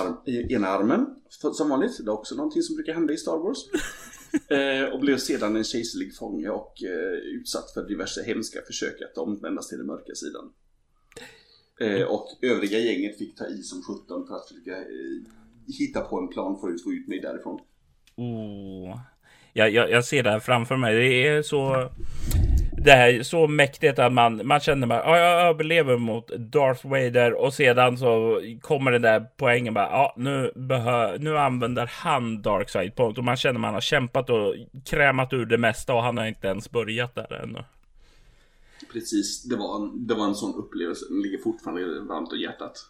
ena 0.48 0.68
armen. 0.68 1.06
Som 1.28 1.68
vanligt. 1.68 2.04
Det 2.04 2.10
är 2.10 2.14
också 2.14 2.34
någonting 2.34 2.62
som 2.62 2.76
brukar 2.76 2.94
hända 2.94 3.12
i 3.12 3.16
Star 3.16 3.38
Wars. 3.38 3.58
Eh, 4.48 4.84
och 4.84 5.00
blev 5.00 5.16
sedan 5.16 5.56
en 5.56 5.64
kejserlig 5.64 6.16
fånge 6.16 6.48
och 6.48 6.82
eh, 6.82 7.18
utsatt 7.18 7.70
för 7.74 7.88
diverse 7.88 8.22
hemska 8.22 8.60
försök 8.66 9.02
att 9.02 9.18
omvändas 9.18 9.68
till 9.68 9.78
den 9.78 9.86
mörka 9.86 10.14
sidan. 10.14 10.52
Och 12.08 12.28
övriga 12.42 12.78
gänget 12.78 13.18
fick 13.18 13.36
ta 13.36 13.46
i 13.46 13.62
som 13.62 13.82
17 13.82 14.26
för 14.26 14.34
att 14.34 14.48
försöka 14.48 14.84
hitta 15.78 16.00
på 16.00 16.18
en 16.18 16.28
plan 16.28 16.60
för 16.60 16.68
att 16.74 16.82
få 16.82 16.92
ut 16.92 17.08
mig 17.08 17.20
därifrån. 17.20 17.60
Oh. 18.16 18.98
Jag, 19.52 19.70
jag, 19.70 19.90
jag 19.90 20.04
ser 20.04 20.22
det 20.22 20.30
här 20.30 20.40
framför 20.40 20.76
mig. 20.76 20.94
Det 20.94 21.26
är 21.26 21.42
så 21.42 21.90
det 22.80 22.92
här 22.92 23.22
så 23.22 23.46
mäktigt 23.46 23.98
att 23.98 24.12
man, 24.12 24.46
man 24.46 24.60
känner 24.60 24.86
bara, 24.86 25.04
ja, 25.04 25.18
jag 25.18 25.48
överlever 25.48 25.96
mot 25.96 26.28
Darth 26.28 26.86
Vader 26.86 27.32
och 27.32 27.54
sedan 27.54 27.98
så 27.98 28.42
kommer 28.60 28.92
den 28.92 29.02
där 29.02 29.26
poängen 29.36 29.74
bara, 29.74 29.90
ja, 29.90 30.14
nu, 30.16 30.52
behö, 30.54 31.18
nu 31.18 31.38
använder 31.38 31.90
han 31.92 32.42
Dark 32.42 32.70
Side 32.70 32.94
Point 32.94 33.18
och 33.18 33.24
man 33.24 33.36
känner 33.36 33.60
man 33.60 33.74
har 33.74 33.80
kämpat 33.80 34.30
och 34.30 34.54
krämat 34.84 35.32
ur 35.32 35.46
det 35.46 35.58
mesta 35.58 35.94
och 35.94 36.02
han 36.02 36.18
har 36.18 36.26
inte 36.26 36.48
ens 36.48 36.70
börjat 36.70 37.14
där 37.14 37.42
ännu. 37.42 37.64
Precis, 38.92 39.42
det 39.42 39.56
var 39.56 39.76
en, 39.76 40.06
det 40.06 40.14
var 40.14 40.24
en 40.24 40.34
sån 40.34 40.54
upplevelse, 40.54 41.04
den 41.08 41.22
ligger 41.22 41.38
fortfarande 41.38 42.00
varmt 42.00 42.32
om 42.32 42.38
hjärtat. 42.38 42.86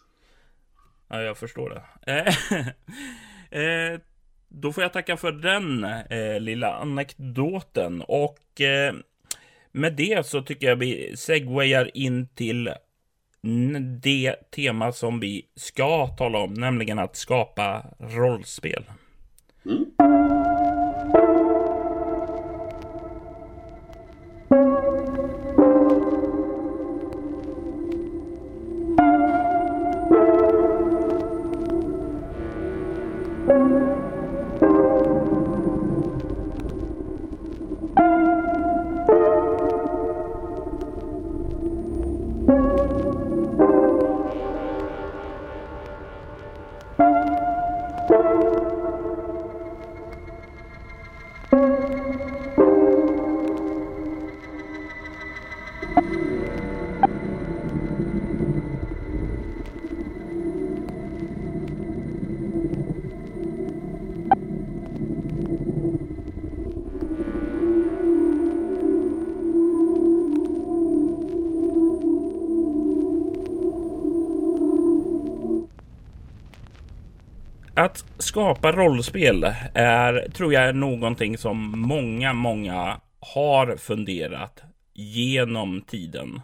Ja, 1.07 1.21
jag 1.21 1.37
förstår 1.37 1.83
det. 2.05 2.33
eh, 3.93 3.99
då 4.49 4.73
får 4.73 4.83
jag 4.83 4.93
tacka 4.93 5.17
för 5.17 5.31
den 5.31 5.83
eh, 5.83 6.39
lilla 6.39 6.73
anekdoten 6.73 8.01
och 8.01 8.61
eh, 8.61 8.93
med 9.71 9.95
det 9.95 10.25
så 10.25 10.41
tycker 10.41 10.67
jag 10.67 10.75
vi 10.75 11.17
segwayar 11.17 11.97
in 11.97 12.27
till 12.27 12.69
det 14.01 14.35
tema 14.55 14.91
som 14.91 15.19
vi 15.19 15.45
ska 15.55 16.07
tala 16.07 16.39
om, 16.39 16.53
nämligen 16.53 16.99
att 16.99 17.15
skapa 17.15 17.85
rollspel. 17.99 18.83
Mm. 19.65 20.18
Skapa 78.39 78.71
rollspel 78.71 79.43
är, 79.73 80.29
tror 80.33 80.53
jag, 80.53 80.63
är 80.63 80.73
någonting 80.73 81.37
som 81.37 81.79
många, 81.79 82.33
många 82.33 83.01
har 83.19 83.75
funderat 83.75 84.63
genom 84.93 85.81
tiden. 85.81 86.41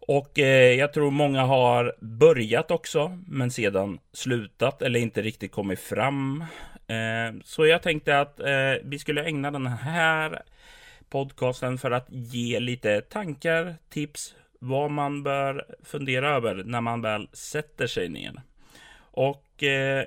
Och 0.00 0.38
eh, 0.38 0.74
jag 0.74 0.92
tror 0.92 1.10
många 1.10 1.42
har 1.42 1.94
börjat 2.00 2.70
också, 2.70 3.18
men 3.26 3.50
sedan 3.50 3.98
slutat 4.12 4.82
eller 4.82 5.00
inte 5.00 5.22
riktigt 5.22 5.52
kommit 5.52 5.80
fram. 5.80 6.44
Eh, 6.86 7.40
så 7.44 7.66
jag 7.66 7.82
tänkte 7.82 8.20
att 8.20 8.40
eh, 8.40 8.74
vi 8.84 8.98
skulle 8.98 9.24
ägna 9.24 9.50
den 9.50 9.66
här 9.66 10.42
podcasten 11.10 11.78
för 11.78 11.90
att 11.90 12.06
ge 12.10 12.60
lite 12.60 13.00
tankar, 13.00 13.74
tips, 13.90 14.34
vad 14.58 14.90
man 14.90 15.22
bör 15.22 15.64
fundera 15.84 16.30
över 16.30 16.54
när 16.54 16.80
man 16.80 17.02
väl 17.02 17.28
sätter 17.32 17.86
sig 17.86 18.08
ner. 18.08 18.42
Och 19.12 19.62
eh, 19.62 20.04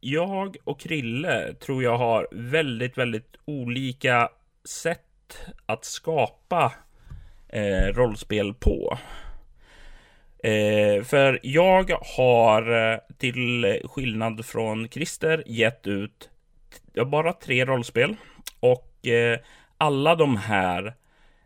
jag 0.00 0.56
och 0.64 0.80
Krille 0.80 1.54
tror 1.54 1.82
jag 1.82 1.98
har 1.98 2.28
väldigt, 2.32 2.98
väldigt 2.98 3.36
olika 3.44 4.28
sätt 4.64 5.38
att 5.66 5.84
skapa 5.84 6.72
eh, 7.48 7.86
rollspel 7.94 8.54
på. 8.54 8.98
Eh, 10.42 11.04
för 11.04 11.40
jag 11.42 11.90
har 12.16 12.92
eh, 12.92 12.98
till 13.18 13.80
skillnad 13.84 14.46
från 14.46 14.88
Christer 14.88 15.42
gett 15.46 15.86
ut 15.86 16.30
bara 17.06 17.32
tre 17.32 17.64
rollspel 17.64 18.16
och 18.60 19.06
eh, 19.06 19.38
alla 19.78 20.14
de 20.14 20.36
här 20.36 20.94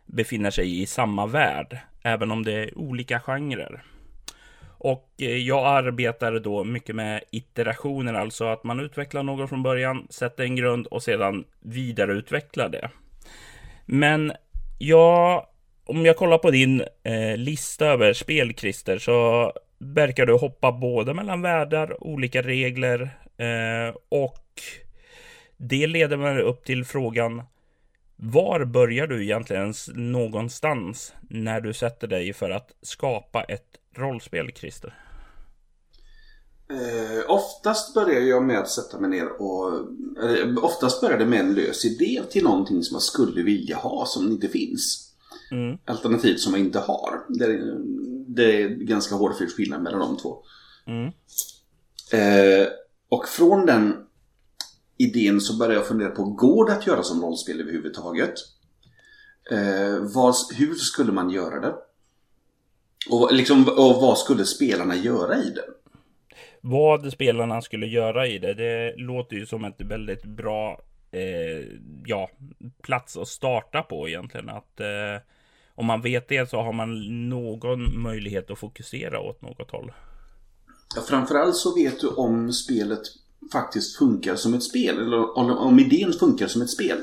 befinner 0.05 0.51
sig 0.51 0.81
i 0.81 0.85
samma 0.85 1.25
värld, 1.25 1.77
även 2.03 2.31
om 2.31 2.43
det 2.43 2.53
är 2.53 2.77
olika 2.77 3.19
genrer. 3.19 3.83
Och 4.83 5.09
eh, 5.17 5.37
jag 5.37 5.65
arbetar 5.65 6.39
då 6.39 6.63
mycket 6.63 6.95
med 6.95 7.23
iterationer, 7.31 8.13
alltså 8.13 8.45
att 8.45 8.63
man 8.63 8.79
utvecklar 8.79 9.23
något 9.23 9.49
från 9.49 9.63
början, 9.63 10.07
sätter 10.09 10.43
en 10.43 10.55
grund 10.55 10.87
och 10.87 11.03
sedan 11.03 11.43
vidareutvecklar 11.59 12.69
det. 12.69 12.89
Men 13.85 14.33
jag, 14.79 15.45
om 15.85 16.05
jag 16.05 16.17
kollar 16.17 16.37
på 16.37 16.51
din 16.51 16.83
eh, 17.03 17.37
lista 17.37 17.85
över 17.85 18.13
spel, 18.13 18.53
Christer, 18.53 18.97
så 18.97 19.51
verkar 19.77 20.25
du 20.25 20.33
hoppa 20.33 20.71
både 20.71 21.13
mellan 21.13 21.41
världar, 21.41 22.03
olika 22.03 22.41
regler 22.41 23.01
eh, 23.37 23.95
och 24.09 24.61
det 25.57 25.87
leder 25.87 26.17
mig 26.17 26.41
upp 26.41 26.65
till 26.65 26.85
frågan 26.85 27.41
var 28.15 28.65
börjar 28.65 29.07
du 29.07 29.23
egentligen 29.23 29.73
någonstans 29.93 31.13
när 31.21 31.61
du 31.61 31.73
sätter 31.73 32.07
dig 32.07 32.33
för 32.33 32.49
att 32.49 32.71
skapa 32.81 33.43
ett 33.43 33.79
rollspel, 33.95 34.51
Christer? 34.55 34.99
Eh, 36.69 37.31
oftast 37.31 37.93
börjar 37.93 38.21
jag 38.21 38.43
med 38.43 38.59
att 38.59 38.69
sätta 38.69 38.99
mig 38.99 39.09
ner 39.09 39.41
och... 39.41 39.73
Eh, 40.23 40.63
oftast 40.63 41.01
börjar 41.01 41.19
det 41.19 41.25
med 41.25 41.39
en 41.39 41.53
lös 41.53 41.85
idé 41.85 42.21
till 42.31 42.43
någonting 42.43 42.83
som 42.83 42.95
jag 42.95 43.01
skulle 43.01 43.43
vilja 43.43 43.77
ha 43.77 44.05
som 44.05 44.31
inte 44.31 44.47
finns. 44.47 45.13
Mm. 45.51 45.77
Alternativ 45.85 46.35
som 46.35 46.53
jag 46.53 46.59
inte 46.59 46.79
har. 46.79 47.25
Det 47.29 47.45
är, 47.45 47.75
det 48.27 48.61
är 48.61 48.69
ganska 48.69 49.15
hårfin 49.15 49.47
skillnad 49.47 49.83
mellan 49.83 49.99
de 49.99 50.17
två. 50.17 50.43
Mm. 50.87 51.11
Eh, 52.11 52.67
och 53.09 53.27
från 53.27 53.65
den 53.65 53.95
idén 54.97 55.41
så 55.41 55.57
började 55.57 55.75
jag 55.75 55.87
fundera 55.87 56.09
på, 56.09 56.23
går 56.23 56.65
det 56.65 56.73
att 56.73 56.87
göra 56.87 57.03
som 57.03 57.21
rollspel 57.21 57.61
överhuvudtaget? 57.61 58.33
Eh, 59.51 59.97
vad, 59.99 60.35
hur 60.55 60.75
skulle 60.75 61.11
man 61.11 61.29
göra 61.29 61.59
det? 61.59 61.75
Och, 63.09 63.33
liksom, 63.33 63.69
och 63.69 64.01
vad 64.01 64.17
skulle 64.17 64.45
spelarna 64.45 64.95
göra 64.95 65.37
i 65.37 65.49
det? 65.49 65.65
Vad 66.61 67.11
spelarna 67.11 67.61
skulle 67.61 67.87
göra 67.87 68.27
i 68.27 68.39
det, 68.39 68.53
det 68.53 68.95
låter 68.97 69.35
ju 69.35 69.45
som 69.45 69.65
ett 69.65 69.81
väldigt 69.81 70.25
bra 70.25 70.81
eh, 71.11 71.67
ja, 72.05 72.29
plats 72.81 73.17
att 73.17 73.27
starta 73.27 73.81
på 73.81 74.09
egentligen. 74.09 74.49
Att 74.49 74.79
eh, 74.79 75.21
om 75.75 75.85
man 75.85 76.01
vet 76.01 76.27
det 76.27 76.49
så 76.49 76.61
har 76.61 76.73
man 76.73 77.29
någon 77.29 78.01
möjlighet 78.01 78.51
att 78.51 78.59
fokusera 78.59 79.19
åt 79.19 79.41
något 79.41 79.71
håll. 79.71 79.91
Ja, 80.95 81.01
framförallt 81.01 81.55
så 81.55 81.75
vet 81.75 81.99
du 81.99 82.07
om 82.07 82.53
spelet 82.53 83.01
faktiskt 83.51 83.97
funkar 83.97 84.35
som 84.35 84.53
ett 84.53 84.63
spel. 84.63 84.97
Eller 84.97 85.37
om 85.37 85.79
idén 85.79 86.13
funkar 86.13 86.47
som 86.47 86.61
ett 86.61 86.69
spel. 86.69 86.97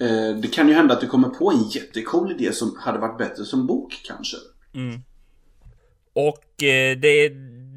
Eh, 0.00 0.36
det 0.36 0.48
kan 0.48 0.68
ju 0.68 0.74
hända 0.74 0.94
att 0.94 1.00
du 1.00 1.06
kommer 1.06 1.28
på 1.28 1.50
en 1.50 1.68
jättecool 1.68 2.32
idé 2.32 2.52
som 2.52 2.76
hade 2.76 2.98
varit 2.98 3.18
bättre 3.18 3.44
som 3.44 3.66
bok 3.66 4.00
kanske. 4.04 4.36
Mm. 4.74 5.02
Och 6.12 6.62
eh, 6.62 6.98
det, 6.98 7.28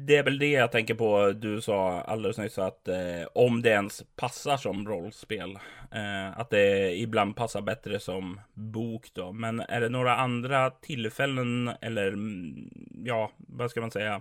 det 0.06 0.16
är 0.16 0.22
väl 0.22 0.38
det 0.38 0.50
jag 0.50 0.72
tänker 0.72 0.94
på. 0.94 1.32
Du 1.32 1.60
sa 1.60 2.00
alldeles 2.00 2.38
nyss 2.38 2.58
att 2.58 2.88
eh, 2.88 3.26
om 3.34 3.62
det 3.62 3.70
ens 3.70 4.04
passar 4.16 4.56
som 4.56 4.88
rollspel. 4.88 5.58
Eh, 5.92 6.38
att 6.38 6.50
det 6.50 6.94
ibland 6.96 7.36
passar 7.36 7.60
bättre 7.60 8.00
som 8.00 8.40
bok 8.54 9.10
då. 9.12 9.32
Men 9.32 9.60
är 9.60 9.80
det 9.80 9.88
några 9.88 10.16
andra 10.16 10.70
tillfällen 10.70 11.70
eller 11.80 12.06
mm, 12.06 12.70
ja, 13.04 13.30
vad 13.36 13.70
ska 13.70 13.80
man 13.80 13.90
säga? 13.90 14.20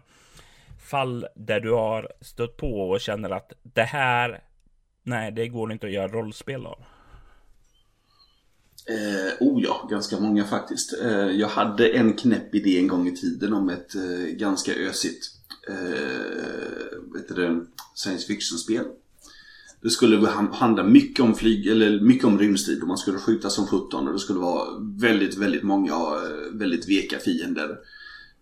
Fall 0.80 1.28
där 1.36 1.60
du 1.60 1.72
har 1.72 2.12
stött 2.22 2.58
på 2.58 2.90
och 2.90 3.02
känner 3.02 3.30
att 3.30 3.54
det 3.64 3.84
här, 3.84 4.42
nej, 5.04 5.32
det 5.32 5.48
går 5.48 5.72
inte 5.72 5.88
att 5.88 5.94
göra 5.94 6.08
rollspel 6.08 6.66
av. 6.66 6.84
Eh, 8.86 9.34
oh 9.40 9.64
ja, 9.64 9.88
ganska 9.90 10.20
många 10.20 10.44
faktiskt. 10.44 10.94
Eh, 11.02 11.32
jag 11.32 11.48
hade 11.48 11.90
en 11.90 12.14
knäpp 12.14 12.56
idé 12.56 12.78
en 12.78 12.88
gång 12.88 13.08
i 13.08 13.16
tiden 13.16 13.54
om 13.54 13.70
ett 13.70 13.96
eh, 13.96 14.36
ganska 14.36 14.74
ösigt 14.74 15.26
eh, 15.68 17.36
det, 17.36 17.66
science 17.96 18.28
fiction-spel. 18.28 18.86
Det 19.82 19.90
skulle 19.90 20.28
handla 20.52 20.84
mycket 20.84 21.20
om 21.20 21.36
flyg, 21.36 21.68
eller 21.68 22.02
mycket 22.02 22.26
om 22.26 22.40
rymdstrid 22.40 22.82
och 22.82 22.88
man 22.88 22.98
skulle 22.98 23.18
skjuta 23.18 23.50
som 23.50 23.68
17 23.68 24.08
och 24.08 24.14
det 24.14 24.20
skulle 24.20 24.40
vara 24.40 24.80
väldigt, 25.00 25.38
väldigt 25.38 25.64
många 25.64 25.94
eh, 25.94 26.54
väldigt 26.54 26.90
veka 26.90 27.20
fiender. 27.20 27.78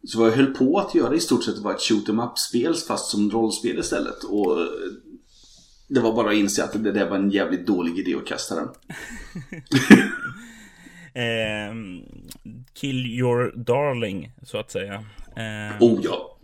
Så 0.03 0.19
vad 0.19 0.27
jag 0.27 0.35
höll 0.35 0.53
på 0.53 0.79
att 0.79 0.95
göra 0.95 1.15
i 1.15 1.19
stort 1.19 1.43
sett 1.43 1.57
var 1.57 1.73
ett 1.73 1.81
shoot 1.81 2.09
em 2.09 2.19
up-spel 2.19 2.75
fast 2.75 3.11
som 3.11 3.31
rollspel 3.31 3.79
istället. 3.79 4.23
Och 4.23 4.61
eh, 4.61 4.67
det 5.91 5.99
var 5.99 6.13
bara 6.13 6.29
att 6.29 6.35
inse 6.35 6.63
att 6.63 6.83
det 6.83 6.91
där 6.91 7.09
var 7.09 7.17
en 7.17 7.29
jävligt 7.29 7.67
dålig 7.67 7.99
idé 7.99 8.15
att 8.15 8.27
kasta 8.27 8.55
den. 8.55 8.67
eh, 11.23 11.73
kill 12.73 13.05
your 13.05 13.53
darling, 13.55 14.31
så 14.43 14.57
att 14.57 14.71
säga. 14.71 14.93
Eh, 15.35 15.81
oh 15.81 15.99
ja. 16.03 16.37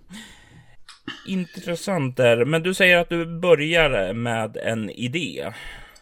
Intressant 1.28 2.18
där. 2.18 2.46
Men 2.46 2.64
du 2.64 2.74
säger 2.74 2.98
att 2.98 3.10
du 3.10 3.26
börjar 3.40 4.14
med 4.14 4.58
en 4.58 4.90
idé. 4.90 5.54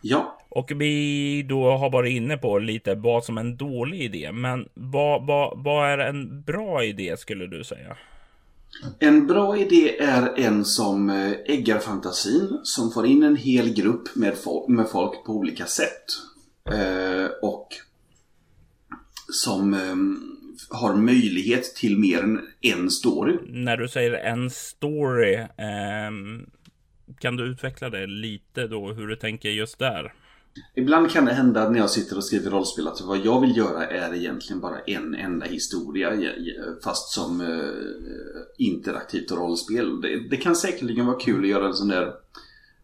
Ja. 0.02 0.38
Och 0.50 0.72
vi 0.76 1.44
då 1.50 1.72
har 1.72 1.90
varit 1.90 2.12
inne 2.12 2.38
på 2.38 2.60
lite 2.60 2.96
vad 2.96 3.26
som 3.26 3.38
är 3.38 3.42
en 3.42 3.58
dålig 3.58 4.02
idé. 4.02 4.32
Men 4.32 4.70
vad, 4.74 5.26
vad, 5.26 5.64
vad 5.64 5.90
är 5.90 5.98
en 5.98 6.42
bra 6.42 6.84
idé 6.84 7.18
skulle 7.18 7.48
du 7.48 7.64
säga? 7.64 7.98
En 9.00 9.28
bra 9.28 9.58
idé 9.58 9.98
är 10.00 10.40
en 10.40 10.66
som 10.66 11.10
eh, 11.10 11.32
äggar 11.46 11.80
fantasin, 11.80 12.60
som 12.64 12.92
får 12.92 13.06
in 13.06 13.24
en 13.24 13.36
hel 13.36 13.74
grupp 13.74 14.16
med 14.16 14.38
folk, 14.38 14.68
med 14.68 14.90
folk 14.90 15.26
på 15.26 15.34
olika 15.34 15.66
sätt. 15.66 16.06
Eh, 16.72 17.28
och 17.42 17.68
som 19.34 19.74
eh, 19.74 19.96
har 20.70 20.96
möjlighet 20.96 21.76
till 21.76 22.00
mer 22.00 22.24
än 22.24 22.42
en 22.62 22.90
story. 22.90 23.38
När 23.48 23.78
du 23.78 23.88
säger 23.88 24.14
en 24.14 24.50
story, 24.50 25.34
eh, 25.36 26.12
kan 27.20 27.36
du 27.36 27.44
utveckla 27.44 27.90
det 27.90 28.08
lite 28.08 28.68
då, 28.68 28.94
hur 28.94 29.08
du 29.08 29.16
tänker 29.16 29.50
just 29.50 29.80
där? 29.80 30.14
Ibland 30.76 31.12
kan 31.12 31.26
det 31.26 31.34
hända 31.34 31.70
när 31.70 31.80
jag 31.80 31.90
sitter 31.90 32.18
och 32.18 32.24
skriver 32.24 32.52
rollspel 32.52 32.88
att 32.88 33.02
vad 33.02 33.18
jag 33.26 33.42
vill 33.42 33.58
göra 33.58 33.88
är 33.88 34.14
egentligen 34.14 34.62
bara 34.62 34.80
en 34.80 35.16
enda 35.16 35.46
historia 35.46 36.14
fast 36.84 37.14
som 37.14 37.42
eh, 37.42 38.66
interaktivt 38.66 39.32
rollspel. 39.32 40.02
Det, 40.02 40.30
det, 40.30 40.38
kan 40.38 40.56
säkerligen 40.56 41.06
vara 41.06 41.20
kul 41.20 41.44
att 41.44 41.50
göra 41.50 41.68
en 41.68 41.74
sån 41.74 41.88
där 41.88 42.14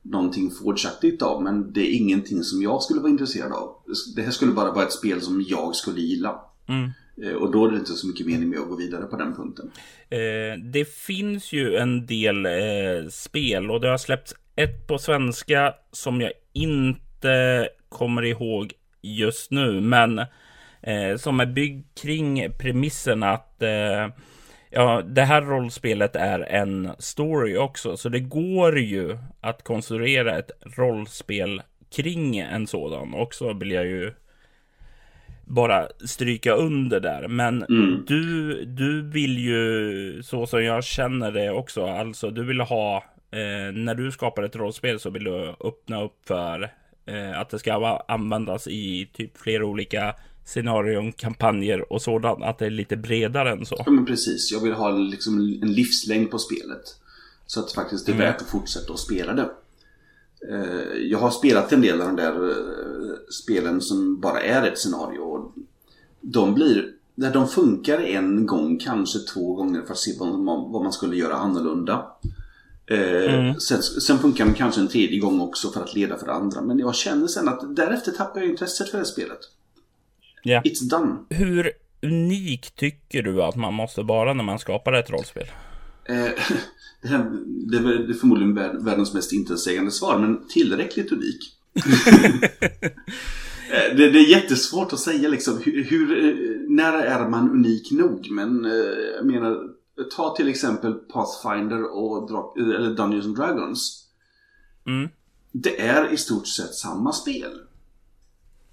någonting 0.02 0.52
Forge-aktigt 0.52 1.22
av 1.22 1.44
men 1.44 1.74
det 1.74 1.82
är 1.82 1.98
ingenting 1.98 2.44
som 2.44 2.62
jag 2.62 2.84
skulle 2.84 3.00
vara 3.00 3.12
intresserad 3.12 3.52
av. 3.52 3.76
Det 4.16 4.22
här 4.22 4.32
skulle 4.32 4.52
bara 4.52 4.72
vara 4.72 4.86
ett 4.86 4.94
spel 4.94 5.22
som 5.22 5.46
jag 5.48 5.76
skulle 5.76 6.02
gilla. 6.02 6.42
Mm. 6.68 6.90
Eh, 7.24 7.34
och 7.34 7.52
då 7.52 7.66
är 7.66 7.72
det 7.72 7.78
inte 7.78 7.94
så 7.94 8.08
mycket 8.08 8.26
mening 8.26 8.50
med 8.50 8.60
att 8.60 8.70
gå 8.70 8.76
vidare 8.76 9.06
på 9.06 9.18
den 9.18 9.36
punkten. 9.36 9.72
Eh, 10.10 10.64
det 10.72 10.90
finns 10.90 11.54
ju 11.54 11.76
en 11.76 12.06
del 12.06 12.46
eh, 12.46 13.10
spel 13.10 13.72
och 13.72 13.82
det 13.82 13.90
har 13.90 13.98
släppts 13.98 14.34
ett 14.56 14.88
på 14.88 14.98
svenska 14.98 15.74
som 15.92 16.22
jag 16.22 16.32
inte 16.54 17.11
inte 17.22 17.70
kommer 17.90 18.22
ihåg 18.26 18.74
just 19.02 19.52
nu, 19.52 19.82
men 19.82 20.20
eh, 20.82 21.16
som 21.18 21.40
är 21.40 21.46
byggd 21.46 21.86
kring 22.02 22.52
premissen 22.60 23.24
att 23.24 23.62
eh, 23.62 24.08
ja, 24.70 25.02
det 25.06 25.22
här 25.22 25.42
rollspelet 25.42 26.16
är 26.16 26.40
en 26.40 26.92
story 27.00 27.58
också, 27.58 27.98
så 27.98 28.10
det 28.10 28.20
går 28.20 28.80
ju 28.80 29.18
att 29.42 29.64
konstruera 29.64 30.38
ett 30.38 30.52
rollspel 30.78 31.62
kring 31.96 32.38
en 32.38 32.68
sådan 32.68 33.14
också 33.14 33.54
vill 33.54 33.72
jag 33.72 33.86
ju 33.86 34.14
bara 35.46 35.88
stryka 36.06 36.54
under 36.54 37.00
där. 37.00 37.28
Men 37.28 37.64
mm. 37.64 38.04
du, 38.08 38.54
du 38.66 39.02
vill 39.02 39.38
ju, 39.38 40.24
så 40.24 40.46
som 40.46 40.64
jag 40.64 40.84
känner 40.84 41.32
det 41.32 41.52
också, 41.52 41.86
alltså 41.86 42.30
du 42.30 42.44
vill 42.44 42.62
ha, 42.62 42.98
eh, 43.32 43.74
när 43.74 43.96
du 43.96 44.12
skapar 44.12 44.44
ett 44.44 44.56
rollspel 44.56 45.00
så 45.00 45.10
vill 45.10 45.24
du 45.24 45.56
öppna 45.60 46.04
upp 46.04 46.28
för 46.28 46.72
att 47.36 47.50
det 47.50 47.60
ska 47.60 48.00
användas 48.08 48.68
i 48.68 49.10
typ 49.14 49.38
flera 49.38 49.66
olika 49.66 50.16
scenarion, 50.46 51.12
kampanjer 51.12 51.94
och 51.94 52.02
sådant. 52.02 52.44
Att 52.44 52.60
det 52.60 52.66
är 52.66 52.70
lite 52.70 52.98
bredare 52.98 53.52
än 53.52 53.66
så. 53.66 53.76
Ja 53.86 53.92
men 53.92 54.06
precis. 54.06 54.52
Jag 54.52 54.60
vill 54.60 54.74
ha 54.74 54.92
liksom 54.92 55.40
en 55.62 55.74
livslängd 55.74 56.32
på 56.32 56.40
spelet. 56.40 56.84
Så 57.46 57.60
att 57.60 57.68
det 57.68 57.74
faktiskt 57.74 58.10
är 58.10 58.14
mm. 58.14 58.26
värt 58.26 58.42
att 58.42 58.50
fortsätta 58.50 58.94
att 58.94 59.00
spela 59.00 59.34
det. 59.34 59.50
Eh, 60.50 61.02
jag 61.02 61.20
har 61.20 61.32
spelat 61.32 61.72
en 61.72 61.82
del 61.82 62.02
av 62.02 62.08
de 62.08 62.16
där 62.16 62.50
eh, 62.50 63.16
spelen 63.44 63.82
som 63.82 64.20
bara 64.20 64.42
är 64.42 64.68
ett 64.68 64.80
scenario. 64.80 65.54
De 66.22 66.54
blir 66.54 66.94
där 67.16 67.34
de 67.34 67.48
funkar 67.48 68.00
en 68.00 68.46
gång, 68.46 68.80
kanske 68.80 69.20
två 69.20 69.54
gånger 69.54 69.82
för 69.82 69.92
att 69.92 69.98
se 69.98 70.12
vad 70.20 70.84
man 70.84 70.94
skulle 70.94 71.16
göra 71.16 71.34
annorlunda. 71.34 72.06
Eh, 72.92 73.34
mm. 73.34 73.60
Sen, 73.60 73.84
sen 73.84 74.20
funkar 74.20 74.46
den 74.46 74.54
kanske 74.54 74.82
en 74.82 74.88
tredje 74.88 75.20
gång 75.20 75.42
också 75.42 75.72
för 75.72 75.82
att 75.82 75.96
leda 75.96 76.18
för 76.18 76.28
andra. 76.28 76.62
Men 76.62 76.80
jag 76.80 76.96
känner 76.96 77.28
sen 77.28 77.48
att 77.48 77.76
därefter 77.76 78.12
tappar 78.12 78.40
jag 78.40 78.50
intresset 78.50 78.90
för 78.90 78.98
det 78.98 79.06
spelet. 79.06 79.40
Yeah. 80.44 80.64
It's 80.64 80.90
done. 80.90 81.16
Hur 81.30 81.72
unik 82.02 82.72
tycker 82.72 83.24
du 83.24 83.44
att 83.44 83.56
man 83.56 83.74
måste 83.74 84.02
vara 84.02 84.34
när 84.34 84.44
man 84.44 84.60
skapar 84.60 84.94
ett 84.94 85.10
rollspel? 85.10 85.48
Eh, 86.06 86.16
det, 87.02 87.08
här, 87.08 87.32
det, 87.46 87.78
är 87.78 88.14
förmodligen 88.14 88.56
världens 88.86 89.14
mest 89.14 89.34
intetsägande 89.34 89.92
svar, 89.92 90.20
men 90.20 90.48
tillräckligt 90.48 91.12
unik. 91.12 91.40
Eh, 93.74 93.96
det, 93.98 94.10
det, 94.10 94.20
är 94.20 94.30
jättesvårt 94.30 94.94
att 94.94 95.00
säga 95.00 95.30
liksom 95.30 95.62
hur, 95.66 95.84
hur, 95.84 96.08
när 96.70 96.94
är 96.94 97.30
man 97.30 97.52
unik 97.52 97.92
nog? 97.92 98.32
Men 98.32 98.66
jag 99.16 99.26
menar 99.26 99.58
ta 100.04 100.36
till 100.36 100.50
exempel 100.50 100.94
Pathfinder 100.94 101.84
och 101.98 102.58
eller 102.58 102.96
Dungeons 102.96 103.26
and 103.26 103.36
Dragons. 103.36 104.08
Mm. 104.88 105.10
Det 105.52 105.82
är 105.82 106.14
i 106.14 106.18
stort 106.18 106.48
sett 106.48 106.74
samma 106.74 107.12
spel. 107.12 107.52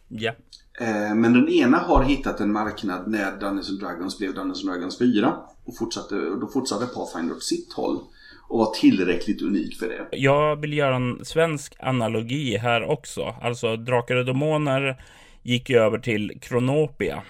Ja. 0.08 0.32
Eh, 0.80 1.14
men 1.14 1.32
den 1.32 1.48
ena 1.48 1.78
har 1.78 2.04
hittat 2.04 2.40
en 2.40 2.52
marknad 2.52 3.10
när 3.10 3.40
Dungeons 3.40 3.70
and 3.70 3.80
Dragons 3.80 4.18
blev 4.18 4.34
Dungeons 4.34 4.64
and 4.64 4.72
Dragons 4.72 4.98
4. 4.98 5.34
Och 5.64 5.76
fortsatte, 5.76 6.14
då 6.14 6.48
fortsatte 6.52 6.86
Pathfinder 6.86 7.36
åt 7.36 7.42
sitt 7.42 7.72
håll. 7.72 8.00
Och 8.48 8.58
var 8.58 8.74
tillräckligt 8.74 9.42
unik 9.42 9.78
för 9.78 9.88
det. 9.88 10.16
Jag 10.16 10.56
vill 10.56 10.72
göra 10.72 10.96
en 10.96 11.24
svensk 11.24 11.76
analogi 11.78 12.56
här 12.56 12.84
också. 12.84 13.34
Alltså 13.42 13.76
Drakar 13.76 14.16
och 14.16 14.24
Demoner 14.24 15.02
gick 15.42 15.70
ju 15.70 15.78
över 15.78 15.98
till 15.98 16.38
Kronopia. 16.40 17.22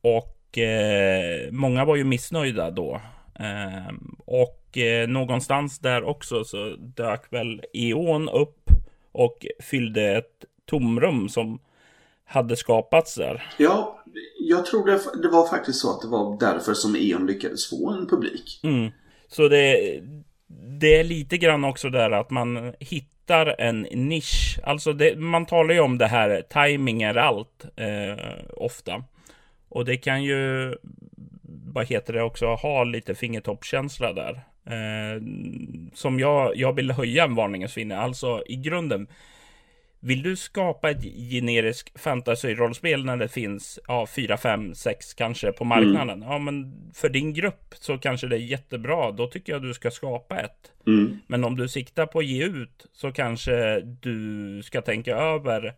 Och 0.00 0.58
eh, 0.58 1.50
många 1.52 1.84
var 1.84 1.96
ju 1.96 2.04
missnöjda 2.04 2.70
då. 2.70 3.00
Ehm, 3.38 4.16
och 4.26 4.78
eh, 4.78 5.08
någonstans 5.08 5.78
där 5.78 6.04
också 6.04 6.44
så 6.44 6.76
dök 6.78 7.32
väl 7.32 7.62
E.ON 7.72 8.28
upp 8.28 8.70
och 9.12 9.46
fyllde 9.62 10.02
ett 10.02 10.44
tomrum 10.66 11.28
som 11.28 11.58
hade 12.24 12.56
skapats 12.56 13.14
där. 13.14 13.42
Ja, 13.58 14.02
jag 14.38 14.66
tror 14.66 14.86
det, 14.86 15.22
det 15.22 15.28
var 15.28 15.48
faktiskt 15.48 15.80
så 15.80 15.90
att 15.90 16.02
det 16.02 16.08
var 16.08 16.38
därför 16.40 16.74
som 16.74 16.96
E.ON 16.96 17.26
lyckades 17.26 17.70
få 17.70 17.90
en 17.90 18.06
publik. 18.06 18.60
Mm. 18.62 18.90
Så 19.28 19.48
det, 19.48 20.00
det 20.80 21.00
är 21.00 21.04
lite 21.04 21.38
grann 21.38 21.64
också 21.64 21.90
där 21.90 22.10
att 22.10 22.30
man 22.30 22.72
hittar 22.78 23.60
en 23.60 23.80
nisch. 23.80 24.58
Alltså 24.64 24.92
det, 24.92 25.18
man 25.18 25.46
talar 25.46 25.74
ju 25.74 25.80
om 25.80 25.98
det 25.98 26.06
här, 26.06 26.42
timing 26.42 27.02
är 27.02 27.14
allt, 27.14 27.64
eh, 27.76 28.24
ofta. 28.56 29.04
Och 29.68 29.84
det 29.84 29.96
kan 29.96 30.22
ju, 30.22 30.74
vad 31.74 31.86
heter 31.86 32.12
det 32.12 32.22
också, 32.22 32.46
ha 32.46 32.84
lite 32.84 33.14
fingertoppkänsla 33.14 34.12
där. 34.12 34.44
Eh, 34.66 35.22
som 35.94 36.20
jag, 36.20 36.56
jag 36.56 36.72
vill 36.72 36.90
höja 36.90 37.24
en 37.24 37.34
varningens 37.34 37.72
finger. 37.72 37.96
Alltså 37.96 38.42
i 38.46 38.56
grunden, 38.56 39.06
vill 40.00 40.22
du 40.22 40.36
skapa 40.36 40.90
ett 40.90 41.02
generiskt 41.30 42.00
fantasy-rollspel 42.00 43.04
när 43.04 43.16
det 43.16 43.28
finns 43.28 43.78
ja, 43.88 44.06
4, 44.06 44.36
5, 44.36 44.74
6 44.74 45.14
kanske 45.14 45.52
på 45.52 45.64
marknaden? 45.64 46.22
Mm. 46.22 46.28
Ja, 46.28 46.38
men 46.38 46.74
för 46.94 47.08
din 47.08 47.34
grupp 47.34 47.74
så 47.74 47.98
kanske 47.98 48.26
det 48.26 48.36
är 48.36 48.40
jättebra. 48.40 49.10
Då 49.10 49.26
tycker 49.26 49.52
jag 49.52 49.62
du 49.62 49.74
ska 49.74 49.90
skapa 49.90 50.40
ett. 50.40 50.72
Mm. 50.86 51.18
Men 51.26 51.44
om 51.44 51.56
du 51.56 51.68
siktar 51.68 52.06
på 52.06 52.18
att 52.18 52.26
ge 52.26 52.44
ut 52.44 52.86
så 52.92 53.12
kanske 53.12 53.80
du 53.80 54.62
ska 54.62 54.82
tänka 54.82 55.16
över 55.16 55.74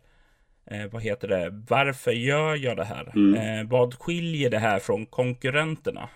eh, 0.71 0.91
vad 0.91 1.01
heter 1.01 1.27
det? 1.27 1.63
Varför 1.69 2.11
gör 2.11 2.55
jag 2.55 2.77
det 2.77 2.83
här? 2.83 3.11
Mm. 3.15 3.33
Eh, 3.33 3.71
vad 3.71 3.93
skiljer 3.93 4.49
det 4.49 4.59
här 4.59 4.79
från 4.79 5.05
konkurrenterna? 5.05 6.09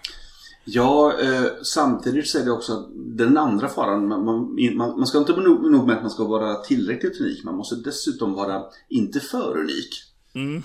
Ja, 0.66 1.14
eh, 1.22 1.46
samtidigt 1.64 2.28
så 2.28 2.40
är 2.40 2.46
det 2.46 2.52
också 2.52 2.90
den 2.96 3.38
andra 3.38 3.68
faran. 3.68 4.08
Man, 4.08 4.26
man, 4.26 4.98
man 4.98 5.08
ska 5.08 5.18
inte 5.18 5.32
vara 5.32 5.44
nog, 5.44 5.72
nog 5.72 5.88
med 5.88 5.96
att 5.96 6.02
man 6.02 6.12
ska 6.12 6.24
vara 6.24 6.56
tillräckligt 6.56 7.22
unik. 7.22 7.44
Man 7.44 7.56
måste 7.56 7.76
dessutom 7.76 8.34
vara 8.34 8.64
inte 8.90 9.20
för 9.20 9.58
unik. 9.58 9.90
Mm. 10.36 10.64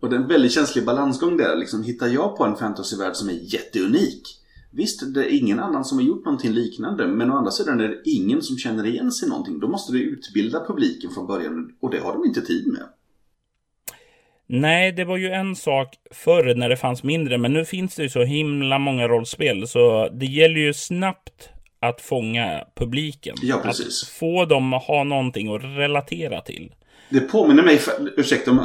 Och 0.00 0.10
det 0.10 0.16
är 0.16 0.20
en 0.20 0.28
väldigt 0.28 0.52
känslig 0.52 0.84
balansgång 0.84 1.36
där. 1.36 1.56
Liksom, 1.56 1.82
hittar 1.82 2.08
jag 2.08 2.36
på 2.36 2.44
en 2.44 2.56
fantasyvärld 2.56 3.16
som 3.16 3.28
är 3.28 3.54
jätteunik. 3.54 4.22
Visst, 4.70 5.14
det 5.14 5.24
är 5.24 5.38
ingen 5.38 5.60
annan 5.60 5.84
som 5.84 5.98
har 5.98 6.04
gjort 6.04 6.24
någonting 6.24 6.52
liknande. 6.52 7.06
Men 7.06 7.30
å 7.30 7.36
andra 7.36 7.50
sidan 7.50 7.80
är 7.80 7.88
det 7.88 8.02
ingen 8.04 8.42
som 8.42 8.56
känner 8.56 8.86
igen 8.86 9.12
sig 9.12 9.28
någonting. 9.28 9.60
Då 9.60 9.68
måste 9.68 9.92
du 9.92 10.02
utbilda 10.02 10.66
publiken 10.66 11.10
från 11.10 11.26
början. 11.26 11.72
Och 11.80 11.90
det 11.90 11.98
har 11.98 12.12
de 12.12 12.24
inte 12.24 12.40
tid 12.40 12.66
med. 12.66 12.82
Nej, 14.52 14.92
det 14.92 15.04
var 15.04 15.16
ju 15.16 15.30
en 15.30 15.56
sak 15.56 15.94
förr 16.10 16.54
när 16.54 16.68
det 16.68 16.76
fanns 16.76 17.02
mindre, 17.02 17.38
men 17.38 17.52
nu 17.52 17.64
finns 17.64 17.94
det 17.94 18.02
ju 18.02 18.08
så 18.08 18.22
himla 18.22 18.78
många 18.78 19.08
rollspel, 19.08 19.68
så 19.68 20.08
det 20.08 20.26
gäller 20.26 20.60
ju 20.60 20.74
snabbt 20.74 21.48
att 21.80 22.00
fånga 22.00 22.64
publiken. 22.74 23.36
Ja, 23.42 23.60
precis. 23.64 24.02
Att 24.02 24.08
få 24.08 24.44
dem 24.44 24.72
att 24.72 24.82
ha 24.82 25.04
någonting 25.04 25.54
att 25.54 25.62
relatera 25.64 26.40
till. 26.40 26.74
Det 27.08 27.20
påminner 27.20 27.62
mig, 27.62 27.80
ursäkta, 28.16 28.50
eh, 28.50 28.58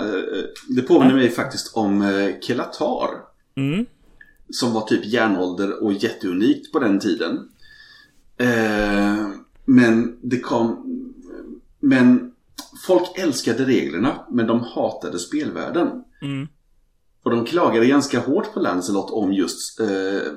det 0.75 0.81
påminner 0.81 1.11
ja. 1.11 1.17
mig 1.17 1.29
faktiskt 1.29 1.75
om 1.75 2.01
eh, 2.01 2.39
Kelatar. 2.41 3.09
Mm. 3.55 3.85
Som 4.49 4.73
var 4.73 4.81
typ 4.81 5.05
järnålder 5.05 5.83
och 5.83 5.93
jätteunikt 5.93 6.71
på 6.71 6.79
den 6.79 6.99
tiden. 6.99 7.49
Eh, 8.37 9.27
men 9.65 10.17
det 10.21 10.39
kom... 10.39 11.01
Men 11.79 12.31
folk 12.87 13.17
älskade 13.17 13.65
reglerna, 13.65 14.25
men 14.31 14.47
de 14.47 14.59
hatade 14.59 15.19
spelvärlden. 15.19 16.03
Mm. 16.21 16.47
Och 17.23 17.31
de 17.31 17.45
klagade 17.45 17.85
ganska 17.85 18.19
hårt 18.19 18.53
på 18.53 18.59
Lancelot 18.59 19.11
om 19.11 19.33
just 19.33 19.79
eh, 19.79 19.87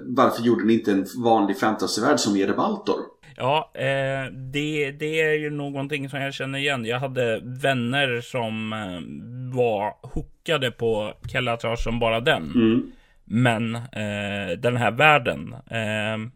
varför 0.06 0.42
gjorde 0.42 0.64
ni 0.64 0.72
inte 0.72 0.92
en 0.92 1.06
vanlig 1.24 1.58
fantasyvärld 1.58 2.20
som 2.20 2.54
Baltor? 2.56 3.00
Ja, 3.36 3.70
eh, 3.74 4.32
det, 4.52 4.90
det 4.90 5.20
är 5.20 5.34
ju 5.34 5.50
någonting 5.50 6.08
som 6.08 6.20
jag 6.20 6.34
känner 6.34 6.58
igen. 6.58 6.84
Jag 6.84 7.00
hade 7.00 7.40
vänner 7.44 8.20
som 8.20 8.72
eh, 8.72 9.56
var 9.56 9.94
hookade 10.14 10.70
på 10.70 11.12
Kellatar 11.32 11.76
som 11.76 11.98
bara 11.98 12.20
den. 12.20 12.52
Mm. 12.54 12.92
Men 13.24 13.74
eh, 13.74 14.58
den 14.58 14.76
här 14.76 14.90
världen, 14.90 15.52
eh, 15.52 16.30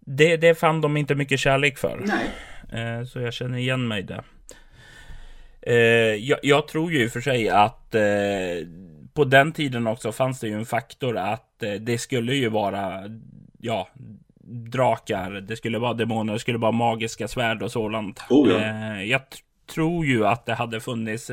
det, 0.00 0.36
det 0.36 0.54
fann 0.54 0.80
de 0.80 0.96
inte 0.96 1.14
mycket 1.14 1.40
kärlek 1.40 1.78
för. 1.78 2.00
Nej. 2.04 2.30
Eh, 2.82 3.04
så 3.04 3.20
jag 3.20 3.32
känner 3.32 3.58
igen 3.58 3.88
mig 3.88 4.02
där. 4.02 4.24
Eh, 5.62 5.74
jag, 6.14 6.38
jag, 6.42 6.68
tror 6.68 6.92
ju 6.92 7.10
för 7.10 7.20
sig 7.20 7.48
att 7.48 7.94
eh, 7.94 8.02
på 9.14 9.24
den 9.24 9.52
tiden 9.52 9.86
också 9.86 10.12
fanns 10.12 10.40
det 10.40 10.48
ju 10.48 10.54
en 10.54 10.66
faktor 10.66 11.16
att 11.16 11.62
eh, 11.62 11.72
det 11.72 11.98
skulle 11.98 12.34
ju 12.34 12.48
vara, 12.48 13.02
ja, 13.58 13.88
drakar, 14.50 15.30
det 15.30 15.56
skulle 15.56 15.78
vara 15.78 15.94
demoner, 15.94 16.32
det 16.32 16.38
skulle 16.38 16.58
vara 16.58 16.72
magiska 16.72 17.28
svärd 17.28 17.62
och 17.62 17.72
sådant. 17.72 18.20
Oh, 18.30 18.50
ja. 18.50 18.58
Eh, 18.58 19.02
jag 19.02 19.20
tror 19.74 20.06
ju 20.06 20.26
att 20.26 20.46
det 20.46 20.54
hade 20.54 20.80
funnits 20.80 21.30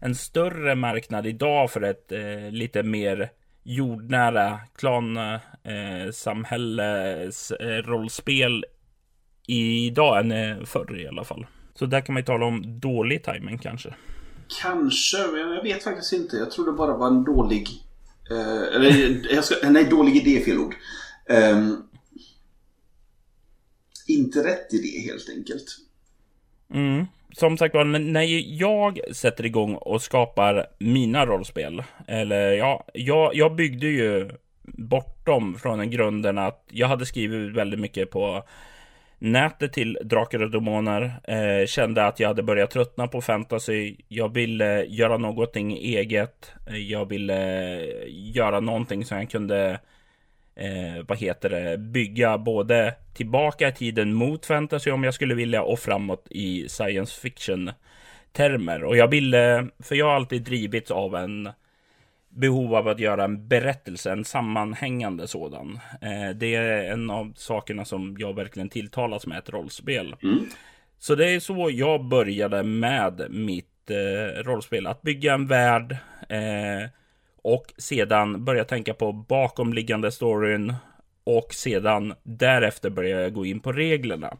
en 0.00 0.14
större 0.14 0.74
marknad 0.74 1.26
idag 1.26 1.70
för 1.70 1.82
ett 1.82 2.12
eh, 2.12 2.50
lite 2.50 2.82
mer 2.82 3.30
jordnära 3.62 4.60
klansamhälles 4.76 7.50
eh, 7.50 7.82
rollspel 7.82 8.64
idag 9.46 10.20
än 10.20 10.66
förr 10.66 11.00
i 11.00 11.08
alla 11.08 11.24
fall. 11.24 11.46
Så 11.74 11.86
där 11.86 12.00
kan 12.00 12.12
man 12.12 12.20
ju 12.20 12.24
tala 12.24 12.46
om 12.46 12.80
dålig 12.80 13.24
timing 13.24 13.58
kanske. 13.58 13.94
Kanske, 14.62 15.26
men 15.32 15.40
jag 15.40 15.62
vet 15.62 15.84
faktiskt 15.84 16.12
inte. 16.12 16.36
Jag 16.36 16.50
tror 16.50 16.66
det 16.66 16.72
bara 16.72 16.96
var 16.96 17.06
en 17.06 17.24
dålig... 17.24 17.68
Eh, 18.30 18.76
eller, 18.76 19.20
jag 19.34 19.44
ska, 19.44 19.70
nej, 19.70 19.84
dålig 19.84 20.16
idé 20.16 20.40
fel 20.44 20.58
ord. 20.58 20.74
Eh, 21.26 21.68
inte 24.06 24.44
rätt 24.44 24.74
idé 24.74 25.10
helt 25.10 25.28
enkelt. 25.36 25.78
Mm. 26.74 27.06
Som 27.32 27.58
sagt 27.58 27.74
var, 27.74 27.84
när 27.84 28.22
jag 28.60 29.00
sätter 29.12 29.46
igång 29.46 29.74
och 29.74 30.02
skapar 30.02 30.66
mina 30.78 31.26
rollspel. 31.26 31.82
Eller 32.08 32.52
ja, 32.52 32.86
jag, 32.94 33.34
jag 33.34 33.56
byggde 33.56 33.86
ju 33.86 34.30
bortom 34.62 35.58
från 35.58 35.78
den 35.78 35.90
grunden 35.90 36.38
att 36.38 36.64
jag 36.70 36.88
hade 36.88 37.06
skrivit 37.06 37.56
väldigt 37.56 37.80
mycket 37.80 38.10
på 38.10 38.44
nätet 39.22 39.72
till 39.72 39.98
Drakar 40.02 40.42
och 40.42 40.50
Demoner. 40.50 41.20
Eh, 41.24 41.66
kände 41.66 42.06
att 42.06 42.20
jag 42.20 42.28
hade 42.28 42.42
börjat 42.42 42.70
tröttna 42.70 43.08
på 43.08 43.20
fantasy. 43.20 43.96
Jag 44.08 44.34
ville 44.34 44.84
göra 44.84 45.16
någonting 45.16 45.72
eget. 45.72 46.54
Eh, 46.66 46.76
jag 46.76 47.08
ville 47.08 47.80
göra 48.08 48.60
någonting 48.60 49.04
som 49.04 49.18
jag 49.18 49.30
kunde 49.30 49.80
eh, 50.56 51.04
vad 51.08 51.18
heter 51.18 51.50
det, 51.50 51.78
bygga 51.78 52.38
både 52.38 52.94
tillbaka 53.14 53.68
i 53.68 53.72
tiden 53.72 54.14
mot 54.14 54.46
fantasy 54.46 54.90
om 54.90 55.04
jag 55.04 55.14
skulle 55.14 55.34
vilja 55.34 55.62
och 55.62 55.78
framåt 55.78 56.26
i 56.30 56.68
science 56.68 57.20
fiction 57.20 57.70
termer. 58.32 58.84
Och 58.84 58.96
jag 58.96 59.08
ville, 59.08 59.68
för 59.78 59.94
jag 59.94 60.06
har 60.06 60.14
alltid 60.14 60.42
drivits 60.42 60.90
av 60.90 61.14
en 61.14 61.48
behov 62.34 62.74
av 62.74 62.88
att 62.88 62.98
göra 62.98 63.24
en 63.24 63.48
berättelse, 63.48 64.12
en 64.12 64.24
sammanhängande 64.24 65.28
sådan. 65.28 65.78
Eh, 66.00 66.36
det 66.36 66.54
är 66.54 66.92
en 66.92 67.10
av 67.10 67.32
sakerna 67.36 67.84
som 67.84 68.16
jag 68.18 68.36
verkligen 68.36 68.68
tilltalas 68.68 69.26
med 69.26 69.38
ett 69.38 69.50
rollspel. 69.50 70.16
Mm. 70.22 70.38
Så 70.98 71.14
det 71.14 71.30
är 71.30 71.40
så 71.40 71.70
jag 71.72 72.04
började 72.04 72.62
med 72.62 73.26
mitt 73.30 73.90
eh, 73.90 74.42
rollspel, 74.42 74.86
att 74.86 75.02
bygga 75.02 75.34
en 75.34 75.46
värld 75.46 75.96
eh, 76.28 76.90
och 77.42 77.72
sedan 77.78 78.44
börja 78.44 78.64
tänka 78.64 78.94
på 78.94 79.12
bakomliggande 79.12 80.12
storyn 80.12 80.74
och 81.24 81.54
sedan 81.54 82.14
därefter 82.22 82.90
börja 82.90 83.20
jag 83.20 83.32
gå 83.32 83.46
in 83.46 83.60
på 83.60 83.72
reglerna. 83.72 84.36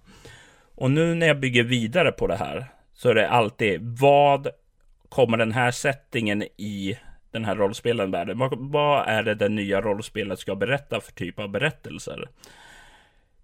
Och 0.74 0.90
nu 0.90 1.14
när 1.14 1.26
jag 1.26 1.40
bygger 1.40 1.62
vidare 1.62 2.12
på 2.12 2.26
det 2.26 2.36
här 2.36 2.66
så 2.94 3.08
är 3.08 3.14
det 3.14 3.28
alltid 3.28 3.80
vad 4.00 4.48
kommer 5.08 5.36
den 5.36 5.52
här 5.52 5.70
settingen 5.70 6.42
i 6.42 6.98
den 7.32 7.44
här 7.44 7.56
rollspelen 7.56 8.10
världen. 8.10 8.38
Vad, 8.70 9.08
är 9.08 9.22
det 9.22 9.34
det 9.34 9.48
nya 9.48 9.80
rollspelet 9.80 10.38
ska 10.38 10.54
berätta 10.54 11.00
för 11.00 11.12
typ 11.12 11.38
av 11.38 11.48
berättelser? 11.48 12.28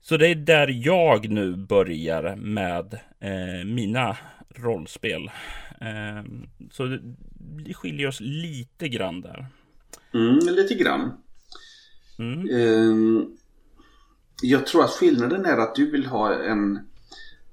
Så 0.01 0.17
det 0.17 0.29
är 0.29 0.35
där 0.35 0.69
jag 0.87 1.31
nu 1.31 1.57
börjar 1.57 2.37
med 2.37 2.95
eh, 3.21 3.67
mina 3.67 4.17
rollspel. 4.49 5.31
Eh, 5.81 6.25
så 6.71 6.85
det, 6.85 7.01
det 7.65 7.75
skiljer 7.75 8.09
oss 8.09 8.21
lite 8.21 8.89
grann 8.89 9.21
där. 9.21 9.47
Mm, 10.15 10.39
lite 10.39 10.75
grann. 10.75 11.13
Mm. 12.19 12.49
Eh, 12.51 13.27
jag 14.43 14.67
tror 14.67 14.85
att 14.85 14.91
skillnaden 14.91 15.45
är 15.45 15.57
att 15.57 15.75
du 15.75 15.91
vill 15.91 16.07
ha 16.07 16.35
en 16.35 16.79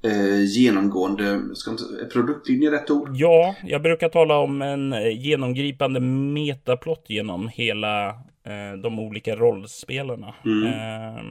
eh, 0.05 0.43
genomgående, 0.43 1.41
ska 1.53 1.71
inte, 1.71 1.83
är 2.01 2.05
produktlinje 2.05 2.71
rätt 2.71 2.91
ord? 2.91 3.09
Ja, 3.13 3.55
jag 3.63 3.81
brukar 3.81 4.09
tala 4.09 4.37
om 4.37 4.61
en 4.61 4.93
eh, 4.93 5.21
genomgripande 5.21 5.99
metaplott 5.99 7.05
genom 7.07 7.47
hela 7.47 8.09
eh, 8.43 8.79
de 8.83 8.99
olika 8.99 9.35
rollspelarna. 9.35 10.33
Mm. 10.45 10.65
Eh, 10.65 11.23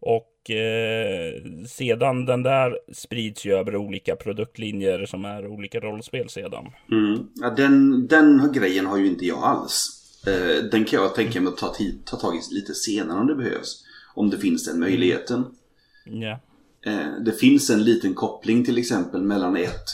och 0.00 0.32
sedan 1.68 2.24
den 2.24 2.42
där 2.42 2.78
sprids 2.92 3.44
ju 3.44 3.52
över 3.52 3.76
olika 3.76 4.16
produktlinjer 4.16 5.06
som 5.06 5.24
är 5.24 5.46
olika 5.46 5.80
rollspel 5.80 6.28
sedan. 6.28 6.66
Mm. 6.90 7.28
Ja, 7.34 7.50
den, 7.50 8.06
den 8.06 8.52
grejen 8.52 8.86
har 8.86 8.98
ju 8.98 9.06
inte 9.06 9.26
jag 9.26 9.42
alls. 9.42 9.96
Eh, 10.26 10.64
den 10.64 10.84
kan 10.84 11.02
jag 11.02 11.14
tänka 11.14 11.40
mig 11.40 11.52
att 11.52 11.58
ta, 11.58 11.74
ta 12.04 12.16
tag 12.16 12.36
i 12.36 12.54
lite 12.54 12.74
senare 12.74 13.20
om 13.20 13.26
det 13.26 13.34
behövs. 13.34 13.84
Om 14.14 14.30
det 14.30 14.38
finns 14.38 14.66
den 14.66 14.80
möjligheten. 14.80 15.44
Ja. 16.04 16.40
Eh, 16.86 17.20
det 17.20 17.32
finns 17.32 17.70
en 17.70 17.84
liten 17.84 18.14
koppling 18.14 18.64
till 18.64 18.78
exempel 18.78 19.22
mellan 19.22 19.56
ett 19.56 19.86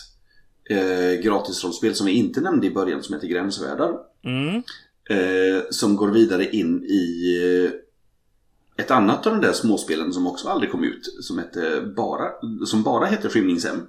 eh, 0.70 1.22
gratisrollspel 1.22 1.94
som 1.94 2.07
vi 2.07 2.12
inte 2.12 2.40
nämnde 2.40 2.66
i 2.66 2.70
början 2.70 3.02
som 3.02 3.14
heter 3.14 3.28
Gränsvärdar. 3.28 3.98
Mm. 4.24 4.62
Eh, 5.11 5.62
som 5.70 5.96
går 5.96 6.09
vidare 6.09 6.50
in 6.50 6.85
i 6.85 7.37
eh, 7.44 8.85
ett 8.85 8.90
annat 8.90 9.26
av 9.26 9.33
de 9.33 9.46
där 9.46 9.52
småspelen 9.52 10.12
som 10.12 10.26
också 10.26 10.48
aldrig 10.48 10.72
kom 10.72 10.85
ut. 10.85 11.16
Som, 11.20 11.38
hette 11.38 11.92
bara, 11.96 12.31
som 12.66 12.83
bara 12.83 13.07
heter 13.07 13.28
Skymningshem. 13.28 13.87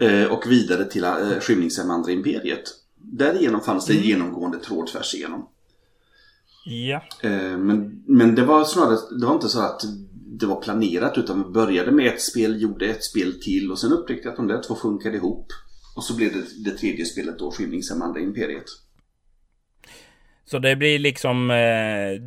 Eh, 0.00 0.24
och 0.24 0.50
vidare 0.50 0.84
till 0.84 1.04
eh, 1.04 1.40
Skymningshem 1.40 1.90
Andra 1.90 2.12
Imperiet. 2.12 2.64
Därigenom 2.96 3.60
fanns 3.60 3.86
det 3.86 3.92
en 3.92 4.02
genomgående 4.02 4.58
tråd 4.58 4.86
tvärs 4.86 5.14
igenom. 5.14 5.48
Ja. 6.64 7.02
Eh, 7.20 7.58
men, 7.58 8.02
men 8.06 8.34
det 8.34 8.44
var 8.44 8.64
snarare, 8.64 8.98
det 9.20 9.26
var 9.26 9.34
inte 9.34 9.48
så 9.48 9.60
att 9.60 9.82
det 10.38 10.46
var 10.46 10.62
planerat 10.62 11.18
utan 11.18 11.42
vi 11.42 11.50
började 11.50 11.92
med 11.92 12.06
ett 12.06 12.20
spel, 12.20 12.62
gjorde 12.62 12.86
ett 12.86 13.04
spel 13.04 13.42
till 13.42 13.70
och 13.70 13.78
sen 13.78 13.92
upptäckte 13.92 14.28
jag 14.28 14.30
att 14.30 14.36
de 14.36 14.46
där 14.46 14.62
två 14.62 14.74
funkade 14.74 15.16
ihop. 15.16 15.46
Och 15.96 16.04
så 16.04 16.16
blev 16.16 16.32
det 16.32 16.70
det 16.70 16.78
tredje 16.78 17.04
spelet 17.04 17.38
då, 17.38 17.50
Skymningshem 17.50 18.02
Andra 18.02 18.20
Imperiet. 18.20 18.64
Så 20.44 20.58
det 20.58 20.76
blir 20.76 20.98
liksom 20.98 21.50
eh, 21.50 22.22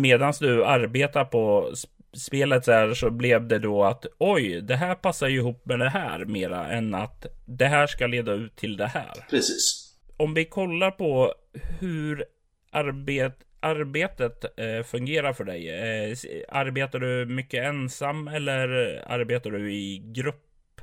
medans 0.00 0.38
du 0.38 0.64
arbetar 0.64 1.24
på 1.24 1.70
sp- 1.72 2.16
spelet 2.16 2.64
så 2.64 2.72
här 2.72 2.94
så 2.94 3.10
blev 3.10 3.48
det 3.48 3.58
då 3.58 3.84
att 3.84 4.06
oj, 4.18 4.60
det 4.60 4.76
här 4.76 4.94
passar 4.94 5.28
ju 5.28 5.36
ihop 5.36 5.66
med 5.66 5.78
det 5.78 5.88
här 5.88 6.24
mera 6.24 6.72
än 6.72 6.94
att 6.94 7.26
det 7.46 7.66
här 7.66 7.86
ska 7.86 8.06
leda 8.06 8.32
ut 8.32 8.56
till 8.56 8.76
det 8.76 8.86
här. 8.86 9.26
Precis. 9.30 9.92
Om 10.16 10.34
vi 10.34 10.44
kollar 10.44 10.90
på 10.90 11.34
hur 11.80 12.24
arbet, 12.70 13.38
arbetet 13.66 14.44
eh, 14.56 14.84
fungerar 14.84 15.32
för 15.32 15.44
dig. 15.44 15.68
Eh, 15.68 16.16
arbetar 16.48 16.98
du 16.98 17.26
mycket 17.26 17.64
ensam 17.64 18.28
eller 18.28 18.68
arbetar 19.06 19.50
du 19.50 19.72
i 19.72 19.98
grupp? 19.98 20.80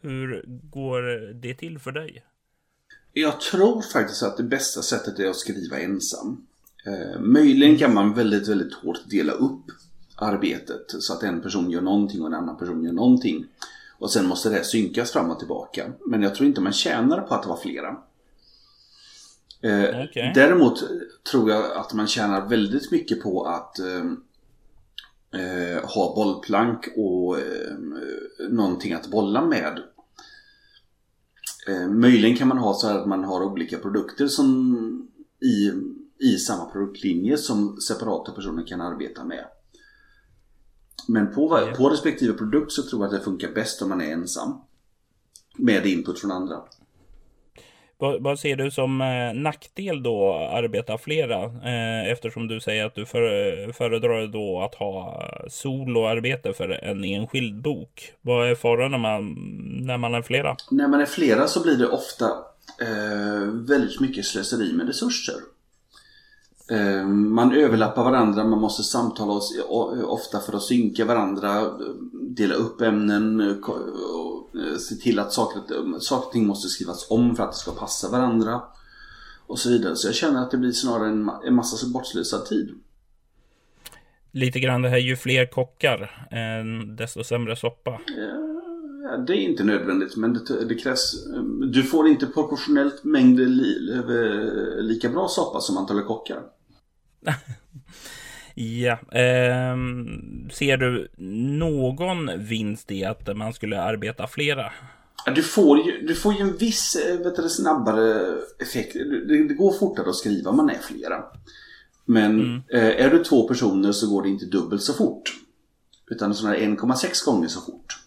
Hur 0.00 0.44
går 0.46 1.02
det 1.34 1.54
till 1.54 1.78
för 1.78 1.92
dig? 1.92 2.24
Jag 3.12 3.40
tror 3.40 3.82
faktiskt 3.82 4.22
att 4.22 4.36
det 4.36 4.42
bästa 4.42 4.82
sättet 4.82 5.18
är 5.18 5.28
att 5.28 5.36
skriva 5.36 5.78
ensam. 5.78 6.46
Eh, 6.86 7.20
möjligen 7.20 7.78
kan 7.78 7.94
man 7.94 8.14
väldigt, 8.14 8.48
väldigt 8.48 8.74
hårt 8.74 9.10
dela 9.10 9.32
upp 9.32 9.64
arbetet 10.16 10.84
så 10.86 11.12
att 11.12 11.22
en 11.22 11.40
person 11.40 11.70
gör 11.70 11.80
någonting 11.80 12.20
och 12.20 12.26
en 12.26 12.34
annan 12.34 12.58
person 12.58 12.84
gör 12.84 12.92
någonting. 12.92 13.46
Och 13.98 14.10
sen 14.10 14.26
måste 14.26 14.48
det 14.48 14.64
synkas 14.64 15.12
fram 15.12 15.30
och 15.30 15.38
tillbaka. 15.38 15.92
Men 16.06 16.22
jag 16.22 16.34
tror 16.34 16.46
inte 16.46 16.60
man 16.60 16.72
tjänar 16.72 17.20
på 17.20 17.34
att 17.34 17.46
vara 17.46 17.60
flera. 17.60 17.96
Eh, 19.64 20.04
Okej. 20.04 20.32
Däremot 20.34 20.84
tror 21.30 21.50
jag 21.50 21.72
att 21.72 21.94
man 21.94 22.06
tjänar 22.06 22.48
väldigt 22.48 22.90
mycket 22.90 23.22
på 23.22 23.44
att 23.44 23.78
eh, 23.78 24.04
eh, 25.40 25.84
ha 25.84 26.14
bollplank 26.14 26.88
och 26.96 27.38
eh, 27.38 27.74
någonting 28.50 28.92
att 28.92 29.10
bolla 29.10 29.44
med. 29.46 29.82
Eh, 31.68 31.88
möjligen 31.88 32.36
kan 32.36 32.48
man 32.48 32.58
ha 32.58 32.74
så 32.74 32.88
här 32.88 32.98
att 32.98 33.06
man 33.08 33.24
har 33.24 33.42
olika 33.42 33.78
produkter 33.78 34.26
som 34.26 35.08
i, 35.40 35.72
i 36.26 36.38
samma 36.38 36.64
produktlinje 36.64 37.36
som 37.36 37.80
separata 37.80 38.32
personer 38.32 38.66
kan 38.66 38.80
arbeta 38.80 39.24
med. 39.24 39.44
Men 41.08 41.34
på, 41.34 41.58
Ja. 41.70 41.76
på 41.76 41.88
respektive 41.88 42.32
produkt 42.32 42.72
så 42.72 42.82
tror 42.82 43.02
jag 43.02 43.14
att 43.14 43.20
det 43.20 43.24
funkar 43.24 43.52
bäst 43.54 43.82
om 43.82 43.88
man 43.88 44.00
är 44.00 44.12
ensam. 44.12 44.54
Med 45.58 45.86
input 45.86 46.18
från 46.18 46.30
andra. 46.30 46.62
Vad, 47.98 48.22
vad 48.22 48.38
ser 48.38 48.56
du 48.56 48.70
som 48.70 49.00
eh, 49.00 49.34
nackdel 49.34 50.02
då 50.02 50.34
arbeta 50.34 50.98
flera? 50.98 51.44
Eh, 51.44 52.12
eftersom 52.12 52.48
du 52.48 52.60
säger 52.60 52.86
att 52.86 52.94
du 52.94 53.06
för, 53.06 53.72
föredrar 53.72 54.26
då 54.26 54.60
att 54.60 54.74
ha 54.74 55.22
soloarbete 55.48 56.52
för 56.52 56.68
en 56.68 57.04
enskild 57.04 57.62
bok. 57.62 58.12
Vad 58.22 58.50
är 58.50 58.54
faran 58.54 58.90
när 58.90 58.98
man, 58.98 59.36
när 59.86 59.98
man 59.98 60.14
är 60.14 60.22
flera? 60.22 60.56
När 60.70 60.88
man 60.88 61.00
är 61.00 61.06
flera 61.06 61.46
så 61.48 61.62
blir 61.62 61.76
det 61.76 61.88
ofta 61.88 62.24
eh, 62.80 63.48
väldigt 63.68 64.00
mycket 64.00 64.24
slöseri 64.24 64.72
med 64.72 64.86
resurser. 64.86 65.36
Eh, 66.70 67.06
man 67.06 67.52
överlappar 67.54 68.04
varandra, 68.04 68.44
man 68.44 68.60
måste 68.60 68.82
samtala 68.82 69.32
oss, 69.32 69.58
ofta 70.04 70.40
för 70.40 70.56
att 70.56 70.62
synka 70.62 71.04
varandra, 71.04 71.70
dela 72.12 72.54
upp 72.54 72.80
ämnen, 72.80 73.60
eh, 74.56 74.72
eh, 74.72 74.76
se 74.76 74.94
till 74.94 75.18
att 75.18 75.32
saker, 75.32 75.60
saker 76.00 76.26
och 76.26 76.32
ting 76.32 76.46
måste 76.46 76.68
skrivas 76.68 77.10
om 77.10 77.36
för 77.36 77.42
att 77.42 77.52
det 77.52 77.58
ska 77.58 77.72
passa 77.72 78.10
varandra. 78.10 78.62
Och 79.46 79.58
så 79.58 79.68
vidare. 79.68 79.96
Så 79.96 80.08
jag 80.08 80.14
känner 80.14 80.42
att 80.42 80.50
det 80.50 80.56
blir 80.56 80.72
snarare 80.72 81.08
en, 81.08 81.30
en 81.46 81.54
massa 81.54 81.86
bortslösad 81.86 82.46
tid. 82.46 82.70
Lite 84.30 84.60
grann 84.60 84.82
det 84.82 84.88
här, 84.88 84.98
ju 84.98 85.16
fler 85.16 85.46
kockar, 85.46 86.28
eh, 86.30 86.86
desto 86.96 87.24
sämre 87.24 87.56
soppa. 87.56 88.00
Ja, 89.04 89.16
det 89.16 89.32
är 89.32 89.36
inte 89.36 89.64
nödvändigt 89.64 90.16
men 90.16 90.32
det, 90.32 90.64
det 90.64 90.74
krävs 90.74 91.26
Du 91.72 91.82
får 91.82 92.08
inte 92.08 92.26
proportionellt 92.26 93.04
mängd 93.04 93.40
li, 93.40 93.92
eh, 93.92 94.82
lika 94.82 95.08
bra 95.08 95.28
soppa 95.28 95.60
som 95.60 95.76
antalet 95.76 96.06
kockar. 96.06 96.42
Ja, 98.54 98.98
ehm, 99.12 100.50
ser 100.52 100.76
du 100.76 101.08
någon 101.58 102.30
vinst 102.38 102.90
i 102.90 103.04
att 103.04 103.36
man 103.36 103.52
skulle 103.52 103.80
arbeta 103.80 104.26
flera? 104.26 104.72
Du 105.34 105.42
får 105.42 105.78
ju, 105.78 106.06
du 106.06 106.14
får 106.14 106.34
ju 106.34 106.40
en 106.40 106.56
viss 106.56 106.96
eh, 106.96 107.18
vet 107.18 107.36
du, 107.36 107.48
snabbare 107.48 108.36
effekt. 108.58 108.94
Det, 108.94 109.48
det 109.48 109.54
går 109.54 109.72
fortare 109.72 110.08
att 110.08 110.16
skriva 110.16 110.50
om 110.50 110.56
man 110.56 110.70
är 110.70 110.78
flera. 110.78 111.24
Men 112.04 112.62
eh, 112.72 113.04
är 113.04 113.10
du 113.10 113.24
två 113.24 113.48
personer 113.48 113.92
så 113.92 114.10
går 114.10 114.22
det 114.22 114.28
inte 114.28 114.46
dubbelt 114.46 114.82
så 114.82 114.94
fort. 114.94 115.32
Utan 116.10 116.34
sådär 116.34 116.56
1,6 116.56 117.26
gånger 117.26 117.48
så 117.48 117.60
fort. 117.60 117.98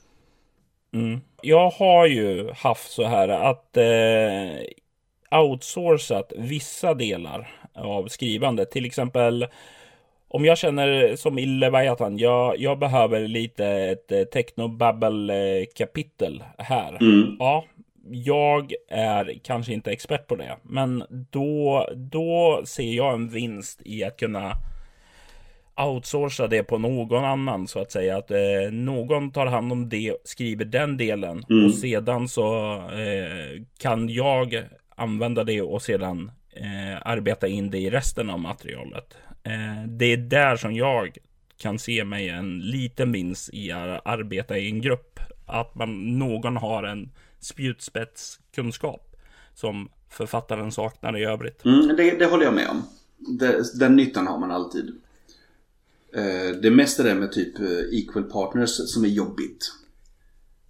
Mm. 0.94 1.20
Jag 1.42 1.70
har 1.70 2.08
ju 2.08 2.52
haft 2.52 2.92
så 2.92 3.04
här 3.04 3.30
att 3.30 3.78
eh, 3.78 5.40
outsourcat 5.40 6.34
vissa 6.38 6.94
delar 6.94 7.70
av 7.74 8.08
skrivandet. 8.08 8.72
Till 8.72 8.86
exempel 8.86 9.48
om 10.28 10.46
jag 10.46 10.58
känner 10.58 11.16
som 11.16 11.40
i 11.40 11.46
Leviathan, 11.46 12.18
jag, 12.18 12.60
jag 12.60 12.80
behöver 12.80 13.28
lite 13.28 13.66
ett 13.66 14.12
eh, 14.12 14.24
technobabble 14.24 15.34
eh, 15.34 16.42
här. 16.58 16.98
Mm. 17.02 17.36
Ja, 17.40 17.66
jag 18.12 18.74
är 18.90 19.40
kanske 19.44 19.74
inte 19.74 19.92
expert 19.92 20.28
på 20.28 20.36
det, 20.36 20.58
men 20.64 21.04
då, 21.10 21.88
då 21.96 22.62
ser 22.66 22.94
jag 22.94 23.14
en 23.14 23.30
vinst 23.30 23.82
i 23.86 24.04
att 24.04 24.18
kunna 24.18 24.52
outsourca 25.78 26.48
det 26.48 26.64
på 26.64 26.78
någon 26.78 27.26
annan 27.26 27.68
så 27.68 27.80
att 27.80 27.92
säga. 27.92 28.18
Att 28.18 28.32
eh, 28.32 28.72
någon 28.72 29.32
tar 29.32 29.46
hand 29.46 29.72
om 29.72 29.90
det, 29.90 30.16
skriver 30.24 30.66
den 30.66 30.98
delen 30.98 31.44
och 31.66 31.74
sedan 31.74 32.28
så 32.28 32.74
eh, 32.76 33.64
kan 33.80 34.10
jag 34.10 34.64
använda 34.96 35.44
det 35.44 35.62
och 35.62 35.82
sedan 35.82 36.32
eh, 36.56 37.02
arbeta 37.02 37.48
in 37.48 37.72
det 37.72 37.78
i 37.78 37.90
resten 37.90 38.30
av 38.30 38.40
materialet. 38.40 39.18
Eh, 39.52 39.88
det 39.88 40.06
är 40.06 40.18
där 40.18 40.56
som 40.56 40.74
jag 40.76 41.18
kan 41.58 41.80
se 41.80 42.04
mig 42.04 42.30
en 42.30 42.60
liten 42.60 43.12
vinst 43.12 43.50
i 43.54 43.72
att 43.72 44.02
arbeta 44.06 44.58
i 44.58 44.68
en 44.70 44.82
grupp. 44.82 45.20
Att 45.46 45.76
man, 45.76 46.20
någon 46.20 46.58
har 46.58 46.84
en 46.84 47.10
spjutspetskunskap 47.40 49.16
som 49.54 49.90
författaren 50.10 50.72
saknar 50.72 51.18
i 51.18 51.24
övrigt. 51.26 51.66
Mm, 51.66 51.96
det, 51.96 52.12
det 52.20 52.26
håller 52.26 52.46
jag 52.46 52.54
med 52.54 52.70
om. 52.70 52.84
Det, 53.40 53.80
den 53.80 53.96
nyttan 53.96 54.28
har 54.28 54.40
man 54.40 54.52
alltid. 54.52 54.90
Eh, 56.16 56.56
det 56.62 56.72
mesta 56.72 57.04
är 57.04 57.08
det 57.08 57.16
med 57.16 57.32
typ 57.32 57.60
eh, 57.60 57.68
equal 58.00 58.24
partners 58.24 58.70
som 58.70 59.04
är 59.04 59.10
jobbigt. 59.10 59.72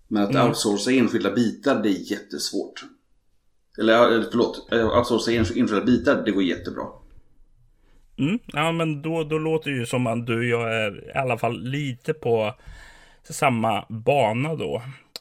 Men 0.07 0.23
att 0.23 0.29
Mm. 0.29 0.47
outsourca 0.47 0.91
enskilda 0.91 1.31
bitar, 1.31 1.83
det 1.83 1.89
är 1.89 2.11
jättesvårt. 2.11 2.85
Eller 3.79 4.25
förlåt, 4.31 4.67
outsourca 4.71 5.31
ens- 5.31 5.51
enskilda 5.55 5.85
bitar, 5.85 6.21
det 6.25 6.31
går 6.31 6.43
jättebra. 6.43 6.83
Mm, 8.19 8.39
ja, 8.45 8.71
men 8.71 9.01
då, 9.01 9.23
då 9.23 9.37
låter 9.37 9.71
det 9.71 9.77
ju 9.77 9.85
som 9.85 10.07
att 10.07 10.25
du 10.27 10.37
och 10.37 10.61
jag 10.61 10.75
är 10.75 11.09
i 11.09 11.17
alla 11.17 11.37
fall 11.37 11.63
lite 11.63 12.13
på 12.13 12.53
samma 13.23 13.85
bana 13.89 14.55
då. 14.55 14.75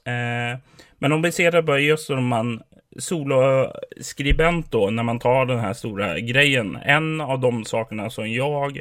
Eh, 0.04 0.58
men 0.98 1.12
om 1.12 1.22
vi 1.22 1.32
ser 1.32 1.52
det 1.52 1.62
bara 1.62 1.78
just 1.78 2.06
som 2.06 2.26
man 2.26 2.62
soloskribent 2.98 4.70
då, 4.70 4.90
när 4.90 5.02
man 5.02 5.18
tar 5.18 5.46
den 5.46 5.60
här 5.60 5.72
stora 5.72 6.20
grejen. 6.20 6.78
En 6.84 7.20
av 7.20 7.40
de 7.40 7.64
sakerna 7.64 8.10
som 8.10 8.32
jag 8.32 8.80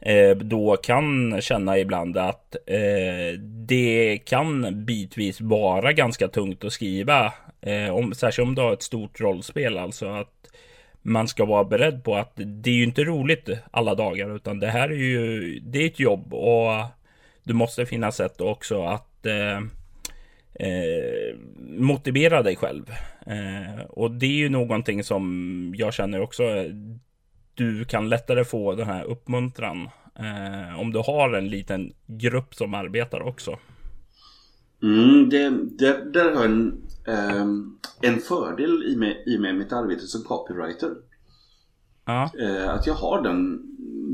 eh, 0.00 0.36
då 0.36 0.76
kan 0.76 1.40
känna 1.40 1.78
ibland 1.78 2.16
att 2.16 2.56
eh, 2.66 3.40
det 3.40 4.18
kan 4.24 4.84
bitvis 4.84 5.40
vara 5.40 5.92
ganska 5.92 6.28
tungt 6.28 6.64
att 6.64 6.72
skriva. 6.72 7.32
Eh, 7.60 7.94
om, 7.94 8.14
särskilt 8.14 8.48
om 8.48 8.54
du 8.54 8.62
har 8.62 8.72
ett 8.72 8.82
stort 8.82 9.20
rollspel, 9.20 9.78
alltså 9.78 10.06
att 10.06 10.34
man 11.08 11.28
ska 11.28 11.44
vara 11.44 11.64
beredd 11.64 12.04
på 12.04 12.16
att 12.16 12.32
det 12.36 12.70
är 12.70 12.74
ju 12.74 12.84
inte 12.84 13.04
roligt 13.04 13.50
alla 13.70 13.94
dagar, 13.94 14.36
utan 14.36 14.60
det 14.60 14.66
här 14.66 14.88
är 14.88 14.94
ju, 14.94 15.60
det 15.60 15.82
är 15.82 15.86
ett 15.86 16.00
jobb 16.00 16.34
och 16.34 16.84
du 17.42 17.54
måste 17.54 17.86
finna 17.86 18.12
sätt 18.12 18.40
också 18.40 18.82
att 18.82 19.26
eh, 19.26 19.58
eh, 20.54 21.36
motivera 21.78 22.42
dig 22.42 22.56
själv. 22.56 22.90
Eh, 23.26 23.84
och 23.88 24.10
det 24.10 24.26
är 24.26 24.36
ju 24.36 24.48
någonting 24.48 25.04
som 25.04 25.74
jag 25.76 25.94
känner 25.94 26.20
också, 26.20 26.42
du 27.54 27.84
kan 27.84 28.08
lättare 28.08 28.44
få 28.44 28.74
den 28.74 28.86
här 28.86 29.04
uppmuntran 29.04 29.88
Eh, 30.18 30.80
om 30.80 30.92
du 30.92 30.98
har 30.98 31.32
en 31.32 31.48
liten 31.48 31.92
grupp 32.06 32.54
som 32.54 32.74
arbetar 32.74 33.20
också. 33.20 33.58
Mm, 34.82 35.28
det, 35.28 35.50
det, 35.78 36.12
där 36.12 36.24
har 36.24 36.30
jag 36.30 36.44
en, 36.44 36.82
um, 37.40 37.78
en 38.02 38.18
fördel 38.20 38.84
i 38.86 38.96
med, 38.96 39.16
i 39.26 39.38
med 39.38 39.54
mitt 39.54 39.72
arbete 39.72 40.06
som 40.06 40.22
copywriter. 40.22 40.90
Ja. 42.04 42.30
Uh, 42.40 42.68
att 42.68 42.86
jag 42.86 42.94
har 42.94 43.22
den 43.22 43.64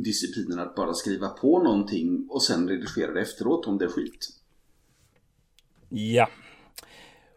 disciplinen 0.04 0.58
att 0.58 0.74
bara 0.74 0.94
skriva 0.94 1.28
på 1.28 1.62
någonting 1.62 2.26
och 2.30 2.42
sen 2.42 2.68
redigera 2.68 3.12
det 3.12 3.20
efteråt 3.20 3.66
om 3.66 3.78
det 3.78 3.84
är 3.84 3.88
skit. 3.88 4.28
Ja. 5.88 6.28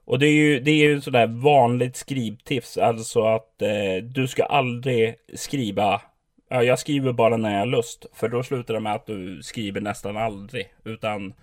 Och 0.05 0.19
det 0.19 0.27
är 0.27 0.33
ju, 0.33 0.59
det 0.59 0.71
är 0.71 0.89
ju 0.89 1.01
sådär 1.01 1.27
vanligt 1.27 1.95
skrivtips. 1.95 2.77
Alltså 2.77 3.21
att 3.21 3.61
eh, 3.61 4.03
du 4.03 4.27
ska 4.27 4.43
aldrig 4.43 5.15
skriva 5.35 6.01
Ja, 6.49 6.63
jag 6.63 6.79
skriver 6.79 7.13
bara 7.13 7.37
när 7.37 7.51
jag 7.51 7.59
har 7.59 7.65
lust. 7.65 8.05
För 8.13 8.29
då 8.29 8.43
slutar 8.43 8.73
det 8.73 8.79
med 8.79 8.93
att 8.93 9.05
du 9.05 9.43
skriver 9.43 9.81
nästan 9.81 10.17
aldrig. 10.17 10.73
Utan 10.83 11.33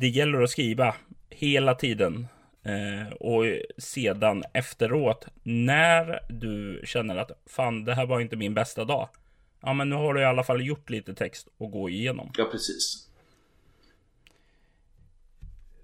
det 0.00 0.08
gäller 0.08 0.42
att 0.42 0.50
skriva 0.50 0.94
hela 1.30 1.74
tiden. 1.74 2.26
Eh, 2.62 3.12
och 3.12 3.44
sedan 3.78 4.44
efteråt, 4.52 5.26
när 5.42 6.20
du 6.28 6.82
känner 6.84 7.16
att 7.16 7.30
fan, 7.46 7.84
det 7.84 7.94
här 7.94 8.06
var 8.06 8.20
inte 8.20 8.36
min 8.36 8.54
bästa 8.54 8.84
dag. 8.84 9.08
Ja, 9.62 9.72
men 9.72 9.90
nu 9.90 9.96
har 9.96 10.14
du 10.14 10.20
i 10.20 10.24
alla 10.24 10.42
fall 10.42 10.66
gjort 10.66 10.90
lite 10.90 11.14
text 11.14 11.48
att 11.60 11.70
gå 11.70 11.88
igenom. 11.88 12.32
Ja, 12.36 12.48
precis. 12.52 13.08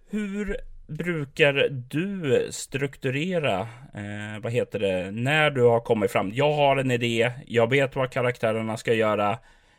Hur 0.09 0.57
brukar 0.87 1.69
du 1.71 2.47
strukturera, 2.51 3.61
eh, 3.95 4.43
vad 4.43 4.53
heter 4.53 4.79
det, 4.79 5.11
när 5.11 5.51
du 5.51 5.63
har 5.63 5.81
kommit 5.81 6.11
fram? 6.11 6.31
Jag 6.35 6.53
har 6.53 6.77
en 6.77 6.91
idé, 6.91 7.33
jag 7.47 7.71
vet 7.71 7.97
vad 7.97 8.11
karaktärerna 8.11 8.77
ska 8.77 8.95
göra, 8.95 9.39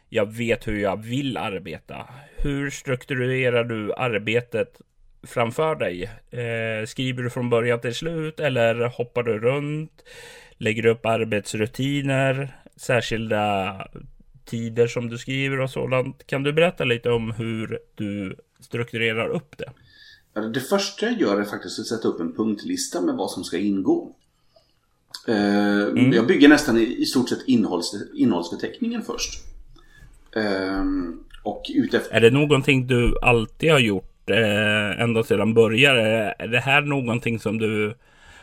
jag 0.10 0.34
vet 0.34 0.68
hur 0.68 0.80
jag 0.80 1.04
vill 1.04 1.38
arbeta. 1.38 2.08
Hur 2.38 2.70
strukturerar 2.70 3.64
du 3.64 3.94
arbetet 3.94 4.82
framför 5.24 5.76
dig? 5.76 6.04
Eh, 6.32 6.86
skriver 6.88 7.24
du 7.24 7.30
från 7.30 7.50
början 7.50 7.82
till 7.82 7.96
slut 7.96 8.40
eller 8.40 8.76
hoppar 8.98 9.24
du 9.24 9.40
runt? 9.40 10.04
Lägger 10.58 10.84
du 10.84 10.90
upp 10.90 11.06
arbetsrutiner, 11.06 12.58
särskilda 12.76 13.74
tider 14.46 14.88
som 14.88 15.10
du 15.10 15.18
skriver 15.18 15.60
och 15.60 15.70
sådant. 15.70 16.28
Kan 16.28 16.44
du 16.44 16.54
berätta 16.54 16.84
lite 16.84 17.10
om 17.10 17.32
hur 17.32 17.80
du 17.96 18.36
strukturerar 18.60 19.30
upp 19.30 19.58
det? 19.58 19.72
Det 20.54 20.60
första 20.60 21.06
jag 21.06 21.22
gör 21.22 21.42
är 21.42 21.46
faktiskt 21.46 21.80
att 21.80 21.88
sätta 21.88 22.08
upp 22.08 22.20
en 22.20 22.36
punktlista 22.36 23.02
med 23.02 23.16
vad 23.16 23.32
som 23.32 23.44
ska 23.44 23.58
ingå. 23.58 24.16
Eh, 25.28 25.84
mm. 25.84 26.14
Jag 26.14 26.28
bygger 26.28 26.48
nästan 26.48 26.78
i 26.78 27.06
stort 27.06 27.30
sett 27.30 27.48
innehålls, 27.48 27.96
innehållsförteckningen 28.16 29.02
först. 29.02 29.44
Ehm, 30.38 31.20
och 31.44 31.64
utefter... 31.76 32.16
Är 32.16 32.22
det 32.22 32.32
någonting 32.32 32.88
du 32.88 33.16
alltid 33.22 33.72
har 33.72 33.80
gjort 33.80 34.30
eh, 34.30 35.02
ända 35.02 35.24
sedan 35.24 35.54
början? 35.54 35.98
Är 35.98 36.48
det 36.48 36.60
här 36.60 36.82
någonting 36.82 37.40
som 37.40 37.58
du 37.58 37.96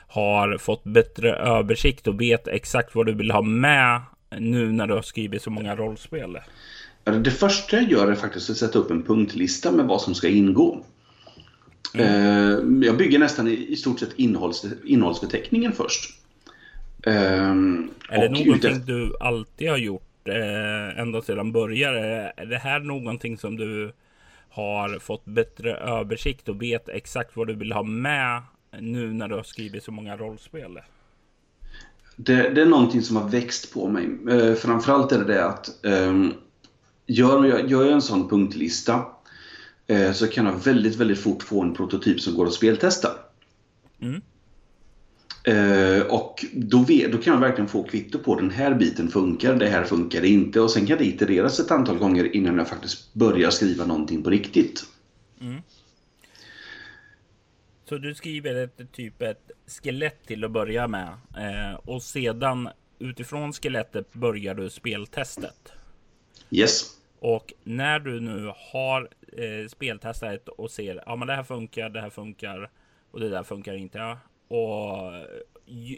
har 0.08 0.58
fått 0.58 0.84
bättre 0.84 1.34
översikt 1.34 2.06
och 2.06 2.20
vet 2.20 2.48
exakt 2.48 2.94
vad 2.94 3.06
du 3.06 3.14
vill 3.14 3.30
ha 3.30 3.42
med 3.42 4.00
nu 4.38 4.72
när 4.72 4.86
du 4.86 4.94
har 4.94 5.02
skrivit 5.02 5.42
så 5.42 5.50
många 5.50 5.76
rollspel? 5.76 6.38
Det 7.04 7.30
första 7.30 7.76
jag 7.76 7.90
gör 7.90 8.10
är 8.10 8.14
faktiskt 8.14 8.50
att 8.50 8.56
sätta 8.56 8.78
upp 8.78 8.90
en 8.90 9.02
punktlista 9.02 9.72
med 9.72 9.86
vad 9.86 10.00
som 10.00 10.14
ska 10.14 10.28
ingå. 10.28 10.84
Mm. 11.94 12.82
Jag 12.82 12.96
bygger 12.96 13.18
nästan 13.18 13.48
i 13.48 13.76
stort 13.76 14.00
sett 14.00 14.12
innehålls, 14.16 14.66
innehållsförteckningen 14.84 15.72
först. 15.72 16.20
Är 17.02 17.54
det 18.10 18.28
någonting 18.28 18.54
utefter... 18.54 18.86
du 18.86 19.16
alltid 19.20 19.70
har 19.70 19.76
gjort 19.76 20.13
eh, 20.28 20.98
ända 20.98 21.22
sedan 21.22 21.52
början? 21.52 21.94
Är 21.94 22.46
det 22.46 22.58
här 22.58 22.80
någonting 22.80 23.38
som 23.38 23.56
du 23.56 23.92
har 24.48 24.98
fått 24.98 25.24
bättre 25.24 25.76
översikt 25.76 26.48
och 26.48 26.62
vet 26.62 26.88
exakt 26.88 27.36
vad 27.36 27.46
du 27.46 27.54
vill 27.54 27.72
ha 27.72 27.82
med 27.82 28.42
nu 28.80 29.12
när 29.12 29.28
du 29.28 29.34
har 29.34 29.42
skrivit 29.42 29.84
så 29.84 29.92
många 29.92 30.16
rollspel? 30.16 30.80
Det, 32.16 32.48
det 32.48 32.62
är 32.62 32.66
någonting 32.66 33.02
som 33.02 33.16
har 33.16 33.28
växt 33.28 33.74
på 33.74 33.88
mig. 33.88 34.08
Eh, 34.30 34.54
framförallt 34.54 35.12
är 35.12 35.18
det 35.18 35.24
det 35.24 35.44
att 35.44 35.70
um, 35.82 36.34
gör, 37.06 37.44
jag, 37.44 37.70
gör 37.70 37.84
jag 37.84 37.92
en 37.92 38.02
sån 38.02 38.28
punktlista 38.28 39.04
Eh, 39.86 40.12
så 40.12 40.26
kan 40.26 40.46
jag 40.46 40.64
väldigt, 40.64 40.96
väldigt 40.96 41.18
fort 41.18 41.42
få 41.42 41.62
en 41.62 41.74
prototyp 41.74 42.20
som 42.20 42.34
går 42.34 42.46
att 42.46 42.52
speltesta. 42.52 43.08
Mm. 44.00 44.20
Eh, 45.46 46.06
och 46.06 46.44
då, 46.52 46.78
vet, 46.78 47.12
då 47.12 47.18
kan 47.18 47.34
jag 47.34 47.40
verkligen 47.40 47.68
få 47.68 47.82
kvitto 47.82 48.18
på 48.18 48.34
den 48.34 48.50
här 48.50 48.74
biten 48.74 49.08
funkar, 49.08 49.54
det 49.54 49.68
här 49.68 49.84
funkar 49.84 50.24
inte. 50.24 50.60
Och 50.60 50.70
sen 50.70 50.86
kan 50.86 50.98
det 50.98 51.04
itereras 51.04 51.60
ett 51.60 51.70
antal 51.70 51.98
gånger 51.98 52.36
innan 52.36 52.58
jag 52.58 52.68
faktiskt 52.68 53.14
börjar 53.14 53.50
skriva 53.50 53.86
någonting 53.86 54.22
på 54.22 54.30
riktigt. 54.30 54.84
Mm. 55.40 55.62
Så 57.88 57.98
du 57.98 58.14
skriver 58.14 58.54
ett 58.54 58.92
typ 58.92 59.22
ett 59.22 59.50
skelett 59.66 60.26
till 60.26 60.44
att 60.44 60.50
börja 60.50 60.88
med. 60.88 61.08
Eh, 61.36 61.74
och 61.74 62.02
sedan 62.02 62.68
utifrån 62.98 63.52
skelettet 63.52 64.12
börjar 64.12 64.54
du 64.54 64.70
speltestet. 64.70 65.72
Yes. 66.50 66.90
Och 67.18 67.52
när 67.64 67.98
du 67.98 68.20
nu 68.20 68.52
har 68.72 69.08
eh, 69.32 69.68
speltestat 69.68 70.48
och 70.48 70.70
ser 70.70 71.02
ja, 71.06 71.16
men 71.16 71.28
det 71.28 71.34
här 71.34 71.42
funkar, 71.42 71.90
det 71.90 72.00
här 72.00 72.10
funkar 72.10 72.70
och 73.10 73.20
det 73.20 73.28
där 73.28 73.42
funkar 73.42 73.74
inte. 73.74 73.98
Ja. 73.98 74.18
Och 74.48 75.12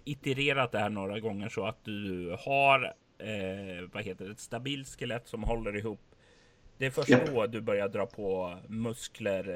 itererat 0.05 0.73
det 0.73 0.79
här 0.79 0.91
några 0.91 1.21
gånger 1.21 1.49
så 1.49 1.67
att 1.67 1.85
du 1.85 2.37
har 2.41 2.95
eh, 3.19 3.89
vad 3.93 4.03
heter 4.03 4.25
det, 4.25 4.31
ett 4.31 4.41
stabilt 4.41 4.89
skelett 4.89 5.29
som 5.29 5.43
håller 5.43 5.77
ihop. 5.77 6.01
Det 6.79 6.87
är 6.87 6.91
först 6.91 7.09
ja. 7.09 7.19
då 7.27 7.47
du 7.47 7.61
börjar 7.61 7.89
dra 7.89 8.07
på 8.07 8.57
muskler 8.69 9.49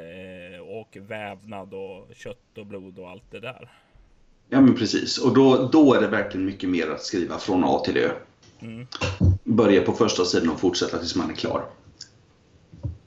eh, 0.54 0.60
och 0.60 0.96
vävnad 1.00 1.74
och 1.74 2.08
kött 2.14 2.58
och 2.58 2.66
blod 2.66 2.98
och 2.98 3.10
allt 3.10 3.30
det 3.30 3.40
där. 3.40 3.70
Ja 4.48 4.60
men 4.60 4.74
precis 4.74 5.18
och 5.18 5.34
då, 5.34 5.68
då 5.72 5.94
är 5.94 6.00
det 6.00 6.08
verkligen 6.08 6.46
mycket 6.46 6.68
mer 6.70 6.90
att 6.90 7.02
skriva 7.02 7.38
från 7.38 7.64
A 7.64 7.82
till 7.84 7.96
Ö. 7.96 8.10
Mm. 8.60 8.86
Börja 9.44 9.82
på 9.82 9.92
första 9.92 10.24
sidan 10.24 10.50
och 10.50 10.60
fortsätta 10.60 10.98
tills 10.98 11.16
man 11.16 11.30
är 11.30 11.34
klar. 11.34 11.64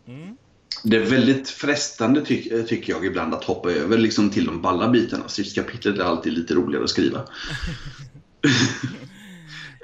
Mm. 0.05 0.37
Det 0.83 0.97
är 0.97 1.05
väldigt 1.05 1.49
frestande 1.49 2.25
ty 2.25 2.63
tycker 2.63 2.93
jag 2.93 3.05
ibland 3.05 3.33
att 3.33 3.43
hoppa 3.43 3.71
över 3.71 3.97
liksom 3.97 4.29
till 4.29 4.45
de 4.45 4.61
balla 4.61 4.89
bitarna. 4.89 5.27
Stridskapitlet 5.27 5.99
är 5.99 6.03
alltid 6.03 6.33
lite 6.33 6.53
roligare 6.53 6.83
att 6.83 6.89
skriva. 6.89 7.21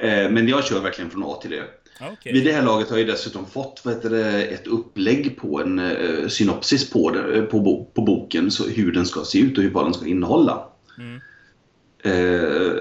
Eh, 0.01 0.31
men 0.31 0.47
jag 0.47 0.65
kör 0.65 0.81
verkligen 0.81 1.11
från 1.11 1.23
A 1.23 1.39
till 1.41 1.53
Ö. 1.53 1.63
Okay. 2.13 2.33
Vid 2.33 2.45
det 2.45 2.51
här 2.51 2.63
laget 2.63 2.89
har 2.89 2.97
jag 2.97 3.07
dessutom 3.07 3.45
fått 3.45 3.81
vad 3.83 3.93
heter 3.93 4.09
det, 4.09 4.43
ett 4.43 4.67
upplägg 4.67 5.37
på 5.37 5.61
en 5.61 5.79
uh, 5.79 6.27
synopsis 6.27 6.89
på, 6.89 7.11
det, 7.11 7.41
på, 7.41 7.59
bo 7.59 7.85
på 7.85 8.01
boken, 8.01 8.51
så 8.51 8.67
hur 8.67 8.91
den 8.91 9.05
ska 9.05 9.23
se 9.23 9.39
ut 9.39 9.57
och 9.57 9.63
hur, 9.63 9.71
vad 9.71 9.85
den 9.85 9.93
ska 9.93 10.05
innehålla. 10.05 10.67
Mm. 10.97 11.21
Uh, 12.05 12.77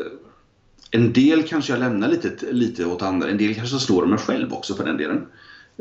en 0.90 1.12
del 1.12 1.42
kanske 1.42 1.72
jag 1.72 1.80
lämnar 1.80 2.08
lite, 2.08 2.52
lite 2.52 2.84
åt 2.84 3.02
andra, 3.02 3.28
en 3.28 3.38
del 3.38 3.54
kanske 3.54 3.78
slår 3.78 4.06
mig 4.06 4.18
själv 4.18 4.52
också 4.52 4.74
för 4.74 4.84
den 4.84 4.96
delen. 4.96 5.26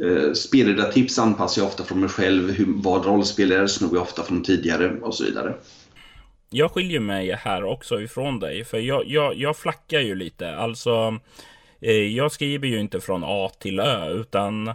Eh, 0.04 0.34
Spelledartips 0.34 1.20
anpassar 1.20 1.62
jag 1.62 1.70
ofta 1.70 1.84
från 1.84 2.00
mig 2.00 2.10
själv, 2.10 2.52
hur, 2.52 2.66
vad 2.68 3.06
rollspel 3.06 3.52
är 3.52 3.68
snor 3.68 3.90
jag 3.94 4.02
ofta 4.02 4.24
från 4.24 4.44
tidigare 4.44 5.00
och 5.02 5.16
så 5.16 5.24
vidare. 5.24 5.54
Jag 6.50 6.72
skiljer 6.72 7.00
mig 7.00 7.32
här 7.32 7.64
också 7.64 8.02
ifrån 8.02 8.40
dig, 8.40 8.66
för 8.66 8.78
jag, 8.78 9.08
jag, 9.08 9.36
jag 9.36 9.58
flackar 9.58 10.00
ju 10.00 10.16
lite. 10.16 10.56
Alltså, 10.56 11.20
eh, 11.82 11.92
jag 11.92 12.32
skriver 12.32 12.68
ju 12.68 12.80
inte 12.80 13.00
från 13.00 13.24
A 13.26 13.52
till 13.60 13.80
Ö, 13.80 14.10
utan 14.10 14.74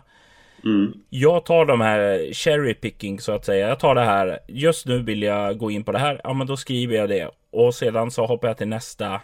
Mm. 0.65 0.93
Jag 1.11 1.45
tar 1.45 1.65
de 1.65 1.81
här 1.81 2.33
cherry 2.33 2.75
picking 2.75 3.21
så 3.21 3.33
att 3.33 3.45
säga. 3.45 3.69
Jag 3.69 3.81
tar 3.81 3.95
det 3.95 4.05
här. 4.05 4.39
Just 4.49 4.87
nu 4.87 5.03
vill 5.03 5.23
jag 5.23 5.59
gå 5.59 5.71
in 5.71 5.85
på 5.85 5.93
det 5.93 5.99
här. 5.99 6.21
Ja, 6.25 6.33
men 6.33 6.47
då 6.47 6.57
skriver 6.57 6.97
jag 6.97 7.09
det 7.09 7.31
och 7.51 7.75
sedan 7.75 8.11
så 8.11 8.27
hoppar 8.27 8.49
jag 8.49 8.57
till 8.57 8.69
nästa 8.69 9.21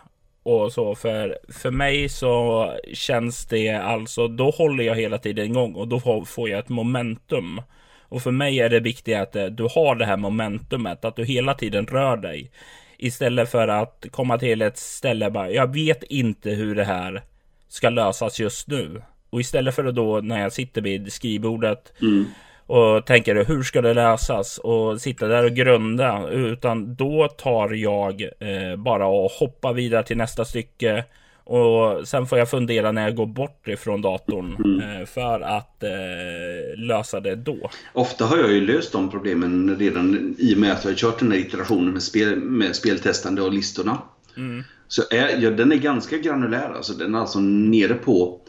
och 0.49 0.73
så. 0.73 0.95
För, 0.95 1.39
för 1.49 1.71
mig 1.71 2.09
så 2.09 2.73
känns 2.93 3.47
det 3.47 3.69
alltså, 3.69 4.29
då 4.29 4.51
håller 4.51 4.85
jag 4.85 4.95
hela 4.95 5.19
tiden 5.19 5.45
igång 5.45 5.75
och 5.75 5.89
då 5.89 6.25
får 6.27 6.49
jag 6.49 6.59
ett 6.59 6.69
momentum. 6.69 7.63
Och 8.03 8.23
för 8.23 8.31
mig 8.31 8.61
är 8.61 8.69
det 8.69 8.81
viktigt 8.81 9.17
att 9.17 9.37
eh, 9.37 9.45
du 9.47 9.63
har 9.63 9.95
det 9.95 10.07
här 10.07 10.17
momentumet, 10.17 11.05
att 11.05 11.17
du 11.17 11.25
hela 11.25 11.55
tiden 11.55 11.87
rör 11.87 12.17
dig. 12.17 12.51
Istället 12.99 13.51
för 13.51 13.69
att 13.69 14.07
komma 14.11 14.39
till 14.39 14.63
ett 14.63 14.79
ställe 14.79 15.31
bara, 15.31 15.51
jag 15.51 15.75
vet 15.75 16.03
inte 16.03 16.51
hur 16.51 16.75
det 16.75 16.85
här 16.85 17.23
ska 17.69 17.91
lösas 17.91 18.41
just 18.41 18.69
nu. 18.69 19.03
Och 19.31 19.41
istället 19.41 19.75
för 19.75 19.85
att 19.85 19.95
då 19.95 20.21
när 20.21 20.41
jag 20.41 20.53
sitter 20.53 20.83
vid 20.83 21.13
skrivbordet 21.13 21.93
mm 22.03 22.27
och 22.69 23.07
tänker 23.07 23.45
hur 23.45 23.62
ska 23.62 23.83
det 23.83 23.95
lösas 23.95 24.59
och 24.59 25.01
sitta 25.01 25.27
där 25.27 25.45
och 25.45 25.53
grunda 25.53 26.29
utan 26.29 26.95
då 26.95 27.29
tar 27.29 27.71
jag 27.71 28.23
eh, 28.23 28.77
bara 28.77 29.07
och 29.07 29.31
hoppar 29.31 29.73
vidare 29.73 30.03
till 30.03 30.16
nästa 30.16 30.45
stycke 30.45 31.05
och 31.45 32.09
sen 32.09 32.27
får 32.27 32.39
jag 32.39 32.51
fundera 32.51 32.93
när 32.93 33.03
jag 33.03 33.16
går 33.16 33.27
bort 33.27 33.69
ifrån 33.69 34.03
datorn 34.03 34.57
mm. 34.64 35.01
eh, 35.01 35.07
för 35.07 35.41
att 35.41 35.83
eh, 35.83 36.79
lösa 36.79 37.21
det 37.21 37.35
då. 37.35 37.71
Ofta 37.93 38.25
har 38.25 38.37
jag 38.37 38.53
ju 38.53 38.61
löst 38.61 38.93
de 38.93 39.11
problemen 39.11 39.77
redan 39.79 40.35
i 40.39 40.55
och 40.55 40.59
med 40.59 40.73
att 40.73 40.85
jag 40.85 40.91
har 40.91 40.97
kört 40.97 41.19
den 41.19 41.33
här 41.33 41.39
iterationen 41.39 41.93
med, 41.93 42.03
spel, 42.03 42.37
med 42.37 42.77
speltestande 42.77 43.43
och 43.43 43.53
listorna. 43.53 43.99
Mm. 44.37 44.64
Så 44.89 45.03
är, 45.11 45.43
ja, 45.43 45.51
den 45.51 45.73
är 45.73 45.77
ganska 45.77 46.19
granulär, 46.19 46.73
alltså 46.77 46.93
den 46.93 47.14
är 47.14 47.19
alltså 47.19 47.39
nere 47.41 47.95
på 47.95 48.41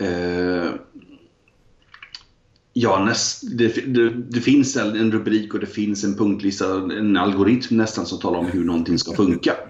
eh, 0.00 0.47
Ja, 2.80 3.04
näst, 3.04 3.58
det, 3.58 3.94
det, 3.94 4.10
det, 4.10 4.40
finns 4.40 4.76
en 4.76 5.12
rubrik 5.12 5.54
och 5.54 5.60
det 5.60 5.66
finns 5.66 6.04
en 6.04 6.16
punktlista, 6.16 6.74
en 6.74 7.16
algoritm 7.16 7.76
nästan 7.76 8.06
som 8.06 8.20
talar 8.20 8.38
om 8.38 8.46
hur 8.46 8.64
någonting 8.64 8.98
ska 8.98 9.14
funka. 9.14 9.52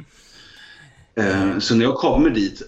Eh, 1.14 1.58
så 1.58 1.74
när 1.74 1.84
jag 1.84 1.94
kommer 1.94 2.30
dit 2.30 2.62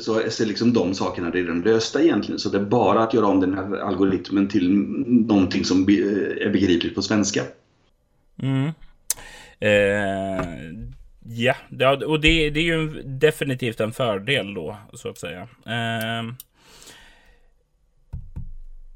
så 0.00 0.20
är 0.20 0.46
liksom 0.46 0.72
de 0.72 0.94
sakerna 0.94 1.30
redan 1.30 1.60
lösta 1.60 2.02
egentligen. 2.02 2.38
Så 2.38 2.48
det 2.48 2.58
är 2.58 2.64
bara 2.64 3.02
att 3.02 3.14
göra 3.14 3.26
om 3.26 3.40
den 3.40 3.54
här 3.54 3.76
algoritmen 3.76 4.48
till 4.48 4.70
någonting 5.06 5.64
som 5.64 5.82
är 5.82 6.50
begripligt 6.50 6.94
på 6.94 7.02
svenska. 7.02 7.42
Mm. 8.42 8.70
Eh, 9.60 10.46
ja, 11.24 11.54
och 12.06 12.20
det, 12.20 12.50
det, 12.50 12.60
är 12.60 12.78
ju 12.78 13.02
definitivt 13.02 13.80
en 13.80 13.92
fördel 13.92 14.54
då, 14.54 14.76
så 14.92 15.08
att 15.08 15.18
säga. 15.18 15.42
Eh, 15.66 16.32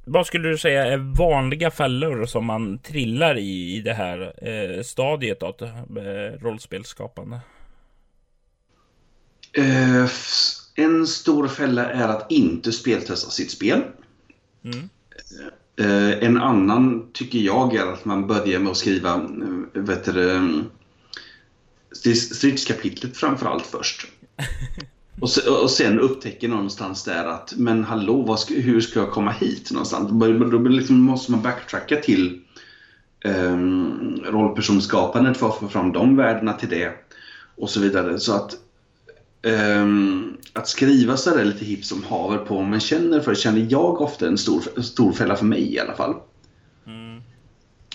vad 0.04 0.26
skulle 0.26 0.48
du 0.48 0.58
säga 0.58 0.86
är 0.86 1.16
vanliga 1.16 1.70
fällor 1.70 2.26
som 2.26 2.44
man 2.44 2.78
trillar 2.78 3.38
i 3.38 3.76
i 3.76 3.80
det 3.80 3.92
här 3.92 4.48
eh, 4.48 4.82
stadiet 4.82 5.42
av 5.42 5.54
eh, 5.62 6.42
rollspelsskapande? 6.42 7.40
Eh, 9.52 10.08
en 10.74 11.06
stor 11.06 11.48
fälla 11.48 11.90
är 11.90 12.08
att 12.08 12.32
inte 12.32 12.72
speltesta 12.72 13.30
sitt 13.30 13.50
spel. 13.50 13.82
Mm. 14.64 14.88
Eh, 15.76 16.28
en 16.28 16.36
annan 16.36 17.10
tycker 17.12 17.38
jag 17.38 17.74
är 17.74 17.86
att 17.86 18.04
man 18.04 18.26
börjar 18.26 18.58
med 18.58 18.70
att 18.70 18.76
skriva 18.76 19.14
eh, 19.14 19.82
vet 19.82 20.04
du, 20.04 20.64
stridskapitlet 22.14 23.16
framförallt 23.16 23.66
först. 23.66 24.06
Och, 25.20 25.30
se, 25.30 25.50
och 25.50 25.70
sen 25.70 26.00
upptäcker 26.00 26.48
någonstans 26.48 27.04
där 27.04 27.24
att 27.24 27.54
men 27.56 27.84
hallå, 27.84 28.36
ska, 28.36 28.54
hur 28.54 28.80
ska 28.80 29.00
jag 29.00 29.10
komma 29.10 29.30
hit 29.30 29.70
någonstans? 29.70 30.10
Då 30.50 30.58
liksom 30.58 31.00
måste 31.02 31.32
man 31.32 31.42
backtracka 31.42 31.96
till 31.96 32.40
um, 33.24 34.22
rollpersonskapandet 34.26 35.36
för 35.36 35.48
att 35.48 35.58
få 35.58 35.68
fram 35.68 35.92
de 35.92 36.16
värdena 36.16 36.52
till 36.52 36.68
det 36.68 36.92
och 37.56 37.70
så 37.70 37.80
vidare. 37.80 38.18
Så 38.18 38.34
att 38.34 38.54
um, 39.42 40.36
att 40.52 40.68
skriva 40.68 41.16
så 41.16 41.36
där 41.36 41.44
lite 41.44 41.64
hipp 41.64 41.84
som 41.84 42.04
haver 42.04 42.38
på 42.38 42.54
vad 42.54 42.64
man 42.64 42.80
känner 42.80 43.20
för 43.20 43.34
känner 43.34 43.66
jag 43.70 44.00
ofta 44.00 44.26
en 44.26 44.38
stor, 44.38 44.80
stor 44.82 45.12
fälla 45.12 45.36
för 45.36 45.44
mig 45.44 45.74
i 45.74 45.80
alla 45.80 45.94
fall. 45.94 46.14
Mm. 46.86 47.22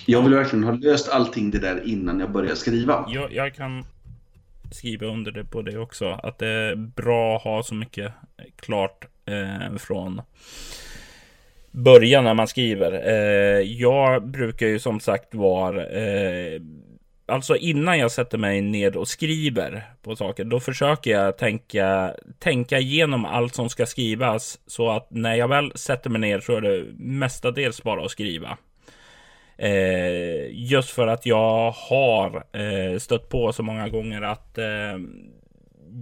Jag 0.06 0.22
vill 0.22 0.34
verkligen 0.34 0.64
ha 0.64 0.72
löst 0.72 1.10
allting 1.10 1.52
det 1.52 1.60
där 1.60 1.88
innan 1.88 2.20
jag 2.20 2.32
börjar 2.32 2.56
skriva. 2.56 3.06
Jag, 3.08 3.34
jag 3.34 3.56
kan 3.56 3.84
skriva 4.72 5.08
under 5.08 5.32
det 5.32 5.46
på 5.46 5.62
det 5.62 5.78
också. 5.78 6.20
Att 6.24 6.40
det 6.40 6.48
är 6.48 6.76
bra 6.76 7.36
att 7.36 7.44
ha 7.44 7.64
så 7.64 7.76
mycket 7.76 8.14
klart 8.56 9.06
eh, 9.26 9.78
från 9.78 10.22
början 11.72 12.24
när 12.24 12.34
man 12.34 12.48
skriver. 12.48 12.92
Eh, 13.08 13.62
jag 13.62 14.28
brukar 14.28 14.68
ju 14.68 14.80
som 14.80 15.00
sagt 15.00 15.36
vara 15.36 15.86
eh, 15.86 16.62
Alltså 17.30 17.56
innan 17.56 18.00
jag 18.00 18.12
sätter 18.12 18.38
mig 18.38 18.62
ner 18.62 18.98
och 18.98 19.08
skriver 19.08 19.84
på 20.02 20.16
saker, 20.16 20.44
då 20.44 20.60
försöker 20.60 21.12
jag 21.12 21.38
tänka, 21.38 22.14
tänka 22.40 22.80
igenom 22.80 23.26
allt 23.26 23.56
som 23.56 23.70
ska 23.70 23.86
skrivas 23.86 24.60
så 24.68 24.92
att 24.92 25.08
när 25.12 25.36
jag 25.36 25.48
väl 25.48 25.72
sätter 25.76 26.10
mig 26.10 26.22
ner 26.22 26.40
så 26.40 26.56
är 26.56 26.62
det 26.62 26.86
mestadels 26.98 27.84
bara 27.84 28.06
att 28.06 28.12
skriva. 28.12 28.58
Eh, 29.58 30.50
just 30.52 30.90
för 30.90 31.08
att 31.08 31.26
jag 31.26 31.72
har 31.72 32.44
eh, 32.52 32.98
stött 33.00 33.30
på 33.30 33.54
så 33.54 33.64
många 33.64 33.90
gånger 33.90 34.22
att 34.22 34.58
eh, 34.58 34.98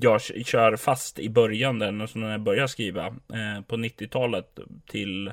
jag 0.02 0.22
kör 0.22 0.76
fast 0.76 1.20
i 1.20 1.30
början 1.30 1.80
där, 1.80 2.18
när 2.18 2.32
jag 2.32 2.42
börjar 2.42 2.68
skriva 2.68 3.16
på 3.68 3.76
90-talet 3.76 4.60
till 4.88 5.32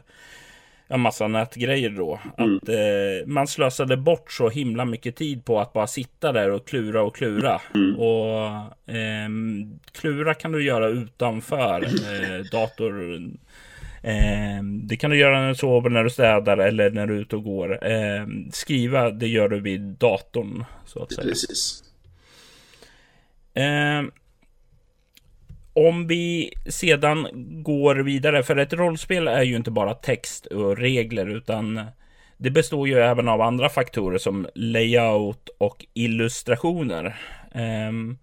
en 0.88 1.00
massa 1.00 1.28
nätgrejer 1.28 1.90
då. 1.90 2.20
Mm. 2.38 2.56
Att 2.56 2.68
eh, 2.68 3.26
man 3.26 3.46
slösade 3.46 3.96
bort 3.96 4.32
så 4.32 4.48
himla 4.48 4.84
mycket 4.84 5.16
tid 5.16 5.44
på 5.44 5.60
att 5.60 5.72
bara 5.72 5.86
sitta 5.86 6.32
där 6.32 6.50
och 6.50 6.66
klura 6.66 7.02
och 7.02 7.16
klura. 7.16 7.60
Mm. 7.74 7.96
Och 7.96 8.46
eh, 8.94 9.28
klura 9.92 10.34
kan 10.34 10.52
du 10.52 10.64
göra 10.64 10.88
utanför 10.88 11.82
eh, 11.84 12.44
dator 12.52 13.14
Eh, 13.14 13.20
det 14.82 14.96
kan 14.96 15.10
du 15.10 15.18
göra 15.18 15.40
när 15.40 15.48
du 15.48 15.54
sover, 15.54 15.90
när 15.90 16.04
du 16.04 16.10
städar 16.10 16.58
eller 16.58 16.90
när 16.90 17.06
du 17.06 17.16
är 17.16 17.20
ute 17.20 17.36
och 17.36 17.44
går. 17.44 17.86
Eh, 17.86 18.26
skriva, 18.52 19.10
det 19.10 19.28
gör 19.28 19.48
du 19.48 19.60
vid 19.60 19.80
datorn. 19.80 20.64
Så 20.86 21.02
att 21.02 21.12
säga. 21.12 21.28
Precis. 21.28 21.84
Eh, 23.54 24.02
om 25.74 26.06
vi 26.06 26.52
sedan 26.66 27.28
går 27.62 27.94
vidare, 27.94 28.42
för 28.42 28.56
ett 28.56 28.72
rollspel 28.72 29.28
är 29.28 29.42
ju 29.42 29.56
inte 29.56 29.70
bara 29.70 29.94
text 29.94 30.46
och 30.46 30.78
regler, 30.78 31.36
utan 31.36 31.80
det 32.36 32.50
består 32.50 32.88
ju 32.88 32.94
även 32.94 33.28
av 33.28 33.40
andra 33.40 33.68
faktorer 33.68 34.18
som 34.18 34.46
layout 34.54 35.48
och 35.58 35.86
illustrationer. 35.94 37.20
Um, 37.88 38.18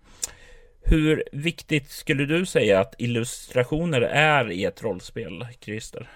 hur 0.90 1.24
viktigt 1.32 1.92
skulle 1.92 2.26
du 2.26 2.46
säga 2.46 2.80
att 2.80 2.96
illustrationer 2.98 4.02
är 4.02 4.52
i 4.52 4.66
ett 4.66 4.84
rollspel, 4.84 5.46
Christer? 5.62 6.10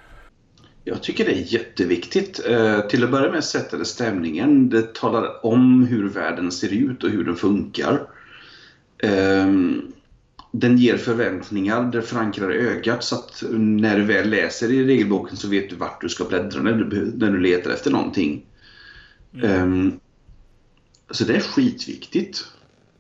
Jag 0.84 1.04
tycker 1.04 1.26
det 1.26 1.32
är 1.32 1.54
jätteviktigt. 1.54 2.42
Eh, 2.48 2.80
till 2.80 3.04
att 3.04 3.12
börja 3.12 3.32
med 3.32 3.44
sätter 3.44 3.78
det 3.78 3.86
stämningen. 3.86 4.70
Det 4.70 4.94
talar 4.94 5.46
om 5.46 5.88
hur 5.88 6.10
världen 6.10 6.52
ser 6.52 6.74
ut 6.74 7.04
och 7.04 7.10
hur 7.10 7.24
den 7.24 7.36
funkar. 7.36 8.08
Eh, 8.98 9.48
den 10.52 10.78
ger 10.78 10.98
förväntningar, 10.98 11.84
det 11.84 12.02
förankrar 12.02 12.50
ögat 12.50 13.04
så 13.04 13.16
att 13.16 13.44
när 13.52 13.98
du 13.98 14.04
väl 14.04 14.30
läser 14.30 14.72
i 14.72 14.86
regelboken 14.86 15.38
så 15.38 15.48
vet 15.48 15.70
du 15.70 15.76
vart 15.76 16.02
du 16.02 16.10
ska 16.10 16.26
bläddra 16.26 16.62
när 16.62 16.74
du, 16.74 17.14
när 17.16 17.32
du 17.32 17.40
letar 17.40 17.72
efter 17.72 17.92
någonting. 17.92 18.46
Mm. 19.34 19.88
Eh, 19.88 19.94
så 21.12 21.24
det 21.24 21.36
är 21.36 21.40
skitviktigt 21.40 22.46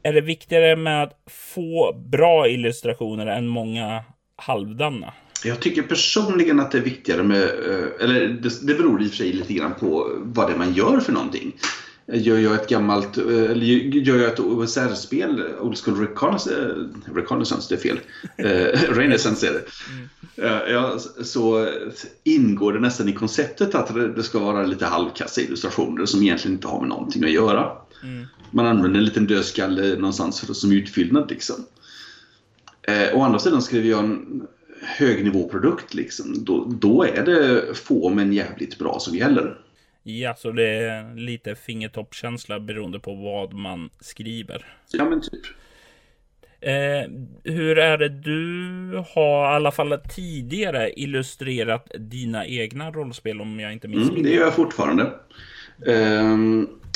är 0.03 0.13
det 0.13 0.21
viktigare 0.21 0.75
med 0.75 1.03
att 1.03 1.13
få 1.27 1.93
bra 2.11 2.47
illustrationer 2.47 3.27
än 3.27 3.47
många 3.47 4.03
halvdana? 4.35 5.13
Jag 5.45 5.59
tycker 5.59 5.81
personligen 5.81 6.59
att 6.59 6.71
det 6.71 6.77
är 6.77 6.81
viktigare 6.81 7.23
med, 7.23 7.41
eh, 7.41 8.03
eller 8.03 8.27
det, 8.27 8.67
det 8.67 8.73
beror 8.73 9.01
i 9.01 9.05
och 9.05 9.09
för 9.09 9.17
sig 9.17 9.33
lite 9.33 9.53
grann 9.53 9.73
på 9.79 10.09
vad 10.19 10.47
det 10.47 10.53
är 10.53 10.57
man 10.57 10.73
gör 10.73 10.99
för 10.99 11.11
någonting. 11.11 11.53
Gör 12.07 12.37
jag 12.37 12.55
ett 12.55 12.69
gammalt, 12.69 13.17
eh, 13.17 13.23
eller 13.25 13.65
gör 13.65 14.17
jag 14.17 14.33
ett 14.33 14.39
OSR-spel, 14.39 15.43
Old 15.59 15.77
School 15.77 15.99
Reconnaissance, 15.99 16.61
eh, 16.61 17.13
Reconnaissance 17.15 17.75
det 17.75 17.75
är 17.75 17.79
fel, 17.79 17.99
Renaissance 18.95 19.47
är 19.47 19.53
det. 19.53 19.63
Mm. 19.89 20.09
Ja, 20.67 20.97
så 21.23 21.69
ingår 22.23 22.73
det 22.73 22.79
nästan 22.79 23.09
i 23.09 23.13
konceptet 23.13 23.75
att 23.75 24.15
det 24.15 24.23
ska 24.23 24.39
vara 24.39 24.65
lite 24.65 24.85
halvkassa 24.85 25.41
illustrationer 25.41 26.05
som 26.05 26.23
egentligen 26.23 26.55
inte 26.55 26.67
har 26.67 26.79
med 26.79 26.89
någonting 26.89 27.23
att 27.23 27.31
göra. 27.31 27.71
Mm. 28.03 28.25
Man 28.51 28.65
använder 28.65 28.99
en 28.99 29.05
liten 29.05 29.27
dödskalle 29.27 29.95
någonstans 29.95 30.59
som 30.59 30.71
utfyllnad 30.71 31.29
liksom. 31.29 31.55
Eh, 32.81 33.17
å 33.17 33.21
andra 33.21 33.39
sidan 33.39 33.61
skriver 33.61 33.89
jag 33.89 33.99
en 33.99 34.47
högnivåprodukt 34.81 35.93
liksom. 35.93 36.43
Då, 36.45 36.65
då 36.79 37.03
är 37.03 37.25
det 37.25 37.75
få 37.77 38.09
men 38.09 38.33
jävligt 38.33 38.79
bra 38.79 38.99
som 38.99 39.15
gäller. 39.15 39.57
Ja, 40.03 40.35
så 40.35 40.51
det 40.51 40.67
är 40.67 41.15
lite 41.15 41.55
fingertoppkänsla 41.55 42.59
beroende 42.59 42.99
på 42.99 43.13
vad 43.15 43.53
man 43.53 43.89
skriver. 43.99 44.65
Ja, 44.91 45.05
men 45.05 45.21
typ. 45.21 45.41
Eh, 46.61 47.09
hur 47.43 47.77
är 47.77 47.97
det 47.97 48.09
du 48.09 49.03
har 49.15 49.51
i 49.51 49.55
alla 49.55 49.71
fall 49.71 49.99
tidigare 50.09 50.99
illustrerat 50.99 51.91
dina 51.99 52.47
egna 52.47 52.91
rollspel 52.91 53.41
om 53.41 53.59
jag 53.59 53.73
inte 53.73 53.87
minns 53.87 54.09
mm, 54.09 54.23
Det 54.23 54.29
gör 54.29 54.41
jag 54.41 54.53
fortfarande. 54.53 55.11
Eh, 55.85 56.37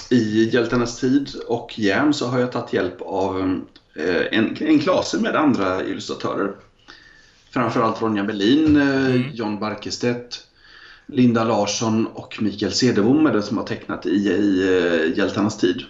i 0.09 0.49
Hjältarnas 0.53 0.99
tid 0.99 1.29
och 1.47 1.79
Järn 1.79 2.13
så 2.13 2.27
har 2.27 2.39
jag 2.39 2.51
tagit 2.51 2.73
hjälp 2.73 3.01
av 3.01 3.61
eh, 3.95 4.37
en, 4.37 4.57
en 4.59 4.79
klase 4.79 5.21
med 5.21 5.35
andra 5.35 5.83
illustratörer. 5.83 6.51
Framförallt 7.51 8.01
Ronja 8.01 8.23
Berlin, 8.23 8.75
eh, 8.77 9.05
mm. 9.05 9.23
John 9.33 9.59
Barkestedt, 9.59 10.46
Linda 11.07 11.43
Larsson 11.43 12.07
och 12.07 12.37
Mikael 12.41 12.71
Cederbom 12.71 13.25
är 13.25 13.33
det 13.33 13.41
som 13.41 13.57
har 13.57 13.65
tecknat 13.65 14.05
i, 14.05 14.09
i 14.09 14.61
eh, 14.61 15.17
Hjältarnas 15.17 15.57
tid. 15.57 15.81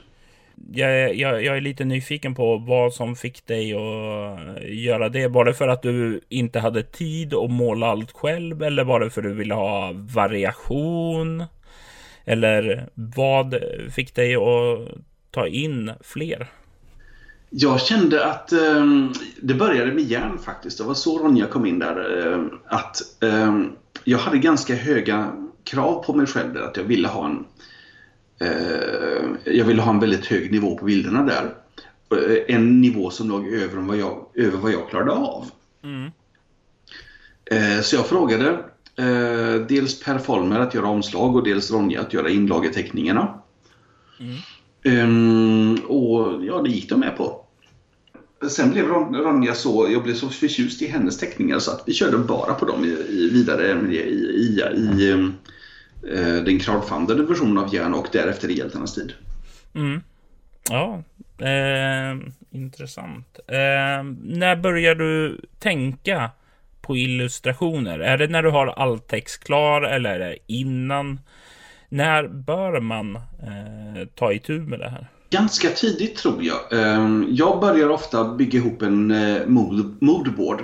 Jag, 0.72 1.16
jag, 1.16 1.44
jag, 1.44 1.58
är 1.58 1.62
lite 1.62 1.86
nyfiken 1.86 2.36
på 2.36 2.58
vad 2.58 2.94
som 2.94 3.16
fick 3.16 3.48
dig 3.48 3.74
att 3.74 4.64
göra 4.70 5.10
det. 5.10 5.28
Var 5.28 5.46
det 5.46 5.54
för 5.54 5.68
att 5.68 5.82
du 5.82 6.22
inte 6.30 6.60
hade 6.60 6.84
tid 6.84 7.34
att 7.34 7.52
måla 7.52 7.88
allt 7.88 8.12
själv 8.12 8.64
eller 8.64 8.84
var 8.84 9.00
det 9.00 9.10
för 9.10 9.22
att 9.22 9.28
du 9.28 9.34
ville 9.34 9.54
ha 9.54 9.92
variation? 9.94 11.44
Eller 12.26 12.90
vad 12.94 13.56
fick 13.96 14.16
dig 14.16 14.36
att 14.36 14.90
ta 15.32 15.48
in 15.48 15.92
fler? 16.02 16.48
Jag 17.50 17.82
kände 17.82 18.26
att 18.26 18.52
eh, 18.52 18.86
det 19.42 19.54
började 19.54 19.92
med 19.92 20.04
järn 20.04 20.38
faktiskt. 20.38 20.78
Det 20.78 20.84
var 20.84 20.94
så 20.94 21.20
Ronja 21.20 21.46
kom 21.46 21.66
in 21.66 21.80
där. 21.80 22.28
Eh, 22.28 22.44
att 22.66 23.24
eh, 23.24 23.60
jag 24.08 24.18
hade 24.18 24.38
ganska 24.38 24.76
höga 24.76 25.34
krav 25.64 26.04
på 26.04 26.14
mig 26.14 26.26
själv 26.26 26.54
där. 26.54 26.62
Att 26.62 26.78
jag 26.78 26.84
ville 26.84 27.08
ha 27.08 27.26
en 27.26 27.46
eh, 28.40 29.54
jag 29.56 29.66
ville 29.66 29.82
ha 29.82 29.92
en 29.92 30.00
väldigt 30.00 30.26
hög 30.26 30.52
nivå 30.52 30.78
på 30.78 30.86
bilderna 30.86 31.24
där. 31.24 31.56
Eh, 32.12 32.56
en 32.56 32.82
nivå 32.82 33.10
som 33.10 33.30
låg 33.30 33.48
över 33.48 33.78
vad 33.78 33.98
jag, 33.98 34.26
över 34.34 34.58
vad 34.58 34.72
jag 34.72 34.90
klarade 34.90 35.12
av. 35.12 35.46
Mm. 35.84 36.12
Eh, 37.46 37.82
så 37.82 37.96
jag 37.96 38.08
frågade 38.08 38.64
Eh, 39.00 39.56
dels 39.68 40.00
Per 40.00 40.18
Folmer 40.18 40.60
att 40.60 40.74
göra 40.74 40.88
omslag 40.88 41.36
och 41.36 41.44
dels 41.44 41.72
Ronja 41.72 42.02
att 42.02 42.14
göra 42.14 42.30
inlageteckningarna. 42.30 43.40
Mm. 44.20 45.76
Eh, 45.78 45.84
och 45.86 46.46
ja, 46.46 46.62
det 46.62 46.70
gick 46.70 46.90
de 46.90 47.00
med 47.00 47.18
på. 47.18 47.47
Sen 48.50 48.72
blev 48.72 48.86
Ronja 48.86 49.54
så, 49.54 49.90
jag 49.92 50.04
blev 50.04 50.14
så 50.14 50.30
förtjust 50.30 50.82
i 50.82 50.88
hennes 50.88 51.18
teckningar 51.18 51.60
så 51.60 51.72
att 51.72 51.84
vi 51.86 51.94
körde 51.94 52.18
bara 52.18 52.54
på 52.54 52.66
dem 52.66 52.86
i, 52.86 52.88
i 52.88 53.30
vidare 53.34 53.92
i, 53.92 53.96
i, 53.96 54.62
i 54.76 55.12
ehm, 55.12 55.34
eh, 56.12 56.44
den 56.44 56.60
crowdfundade 56.60 57.24
versionen 57.24 57.58
av 57.58 57.76
Järn 57.76 57.94
och 57.94 58.08
därefter 58.12 58.50
i 58.50 58.58
Hjältarnas 58.58 58.96
tid. 58.96 59.14
Mm. 59.76 60.02
Ja, 60.70 61.04
eh, 61.46 62.18
intressant. 62.52 63.40
Eh, 63.48 64.04
när 64.24 64.56
börjar 64.56 64.96
du 64.96 65.42
tänka 65.60 66.32
på 66.82 66.98
illustrationer? 66.98 68.00
Är 68.00 68.18
det 68.18 68.28
när 68.28 68.44
du 68.44 68.50
har 68.50 68.68
all 68.68 69.00
text 69.00 69.44
klar 69.44 69.82
eller 69.82 70.10
är 70.10 70.20
det 70.20 70.38
innan? 70.48 71.20
När 71.90 72.28
bör 72.28 72.80
man 72.80 73.16
eh, 73.16 74.08
ta 74.16 74.34
itu 74.34 74.60
med 74.60 74.80
det 74.80 74.90
här? 74.90 75.08
Ganska 75.30 75.70
tidigt 75.70 76.16
tror 76.16 76.44
jag. 76.44 76.60
Ehm, 76.72 77.28
jag 77.30 77.60
börjar 77.60 77.90
ofta 77.90 78.34
bygga 78.34 78.60
ihop 78.60 78.82
en 78.82 79.12
eh, 79.12 79.46
moodboard. 80.00 80.64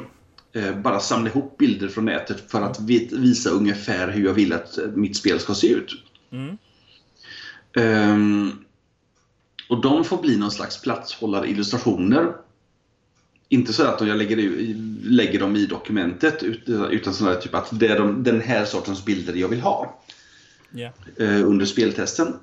Eh, 0.53 0.75
bara 0.75 0.99
samla 0.99 1.29
ihop 1.29 1.57
bilder 1.57 1.87
från 1.87 2.05
nätet 2.05 2.51
för 2.51 2.61
att 2.61 2.79
visa 3.11 3.49
ungefär 3.49 4.11
hur 4.11 4.25
jag 4.25 4.33
vill 4.33 4.53
att 4.53 4.79
mitt 4.95 5.17
spel 5.17 5.39
ska 5.39 5.53
se 5.53 5.67
ut. 5.67 5.91
Mm. 6.31 6.57
Um, 7.75 8.65
och 9.69 9.81
de 9.81 10.03
får 10.03 10.17
bli 10.21 10.37
någon 10.37 10.51
slags 10.51 10.81
platshållare 10.81 11.49
illustrationer. 11.49 12.35
Inte 13.49 13.73
så 13.73 13.83
att 13.83 14.07
jag 14.07 14.17
lägger, 14.17 14.37
lägger 15.03 15.39
dem 15.39 15.55
i 15.55 15.65
dokumentet 15.65 16.43
utan 16.89 17.13
sådär 17.13 17.35
typ 17.35 17.55
att 17.55 17.79
det 17.79 17.87
är 17.87 17.99
de, 17.99 18.23
den 18.23 18.41
här 18.41 18.65
sortens 18.65 19.05
bilder 19.05 19.33
jag 19.33 19.47
vill 19.47 19.61
ha. 19.61 19.99
Yeah. 20.75 20.93
Under 21.49 21.65
speltesten. 21.65 22.33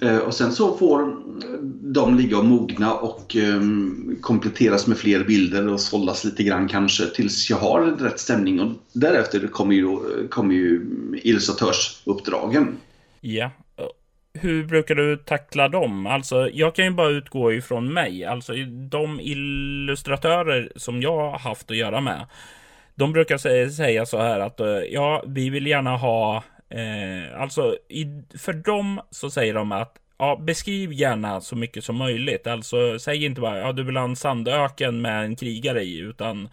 Eh, 0.00 0.18
och 0.18 0.34
sen 0.34 0.52
så 0.52 0.76
får 0.76 1.16
de 1.92 2.16
ligga 2.16 2.38
och 2.38 2.44
mogna 2.44 2.94
och 2.94 3.36
ehm, 3.36 4.16
kompletteras 4.20 4.86
med 4.86 4.98
fler 4.98 5.24
bilder 5.24 5.68
och 5.68 5.80
sållas 5.80 6.24
lite 6.24 6.42
grann 6.42 6.68
kanske 6.68 7.06
tills 7.06 7.50
jag 7.50 7.56
har 7.56 7.80
rätt 7.80 8.20
stämning. 8.20 8.60
Och 8.60 8.72
därefter 8.92 9.46
kommer 9.46 9.74
ju, 9.74 9.98
kommer 10.28 10.54
ju 10.54 10.80
illustratörsuppdragen. 11.22 12.76
Ja, 13.20 13.50
hur 14.34 14.64
brukar 14.64 14.94
du 14.94 15.16
tackla 15.16 15.68
dem? 15.68 16.06
Alltså, 16.06 16.48
jag 16.52 16.74
kan 16.74 16.84
ju 16.84 16.90
bara 16.90 17.08
utgå 17.08 17.52
ifrån 17.52 17.92
mig. 17.92 18.24
Alltså, 18.24 18.52
de 18.90 19.20
illustratörer 19.20 20.72
som 20.76 21.02
jag 21.02 21.16
har 21.16 21.38
haft 21.38 21.70
att 21.70 21.76
göra 21.76 22.00
med. 22.00 22.26
De 22.94 23.12
brukar 23.12 23.38
säga 23.68 24.06
så 24.06 24.18
här 24.18 24.40
att 24.40 24.60
eh, 24.60 24.66
ja, 24.66 25.24
vi 25.26 25.50
vill 25.50 25.66
gärna 25.66 25.96
ha 25.96 26.44
eh, 26.72 27.40
alltså 27.40 27.76
i, 27.88 28.06
för 28.38 28.52
dem 28.52 29.00
så 29.10 29.30
säger 29.30 29.54
de 29.54 29.72
att 29.72 29.98
ja, 30.18 30.36
beskriv 30.36 30.92
gärna 30.92 31.40
så 31.40 31.56
mycket 31.56 31.84
som 31.84 31.96
möjligt. 31.96 32.46
Alltså 32.46 32.98
säg 32.98 33.24
inte 33.24 33.40
bara 33.40 33.58
ja, 33.58 33.72
du 33.72 33.82
vill 33.82 33.96
ha 33.96 34.04
en 34.04 34.16
sandöken 34.16 35.00
med 35.00 35.24
en 35.24 35.36
krigare 35.36 35.82
i, 35.82 35.98
utan 35.98 36.48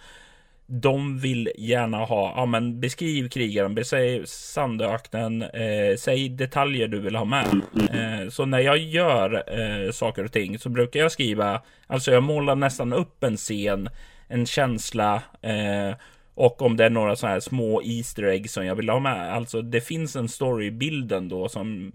de 0.71 1.19
vill 1.19 1.51
gärna 1.57 1.97
ha, 1.97 2.33
ja 2.35 2.45
men 2.45 2.79
beskriv 2.79 3.29
krigaren, 3.29 3.85
säg 3.85 4.27
sandöknen, 4.27 5.41
eh, 5.41 5.95
säg 5.97 6.29
detaljer 6.29 6.87
du 6.87 6.99
vill 6.99 7.15
ha 7.15 7.25
med. 7.25 7.61
Eh, 7.91 8.29
så 8.29 8.45
när 8.45 8.59
jag 8.59 8.77
gör 8.77 9.43
eh, 9.59 9.91
saker 9.91 10.25
och 10.25 10.31
ting 10.31 10.59
så 10.59 10.69
brukar 10.69 10.99
jag 10.99 11.11
skriva, 11.11 11.61
alltså 11.87 12.11
jag 12.11 12.23
målar 12.23 12.55
nästan 12.55 12.93
upp 12.93 13.23
en 13.23 13.37
scen, 13.37 13.89
en 14.27 14.45
känsla 14.45 15.21
eh, 15.41 15.95
och 16.39 16.61
om 16.61 16.77
det 16.77 16.85
är 16.85 16.89
några 16.89 17.15
sådana 17.15 17.33
här 17.33 17.39
små 17.39 17.81
Easter 17.83 18.23
egg 18.23 18.49
som 18.49 18.65
jag 18.65 18.75
vill 18.75 18.89
ha 18.89 18.99
med. 18.99 19.33
Alltså 19.33 19.61
det 19.61 19.81
finns 19.81 20.15
en 20.15 20.29
story 20.29 20.65
i 20.65 20.71
bilden 20.71 21.29
då 21.29 21.49
som 21.49 21.91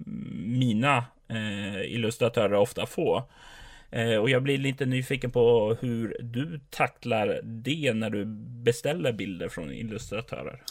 mina 0.47 0.97
eh, 1.29 1.95
illustratörer 1.95 2.55
ofta 2.55 2.87
får. 2.87 3.23
Eh, 3.91 4.17
och 4.17 4.31
jag 4.31 4.43
blir 4.43 4.59
lite 4.59 4.87
nyfiken 4.87 5.31
på 5.31 5.77
hur 5.81 6.17
du 6.21 6.61
tacklar 6.71 7.41
det 7.43 7.93
när 7.95 8.11
du 8.11 8.25
beställer 8.65 9.13
bilder 9.13 9.49
från 9.49 9.73
illustratörer. 9.73 10.63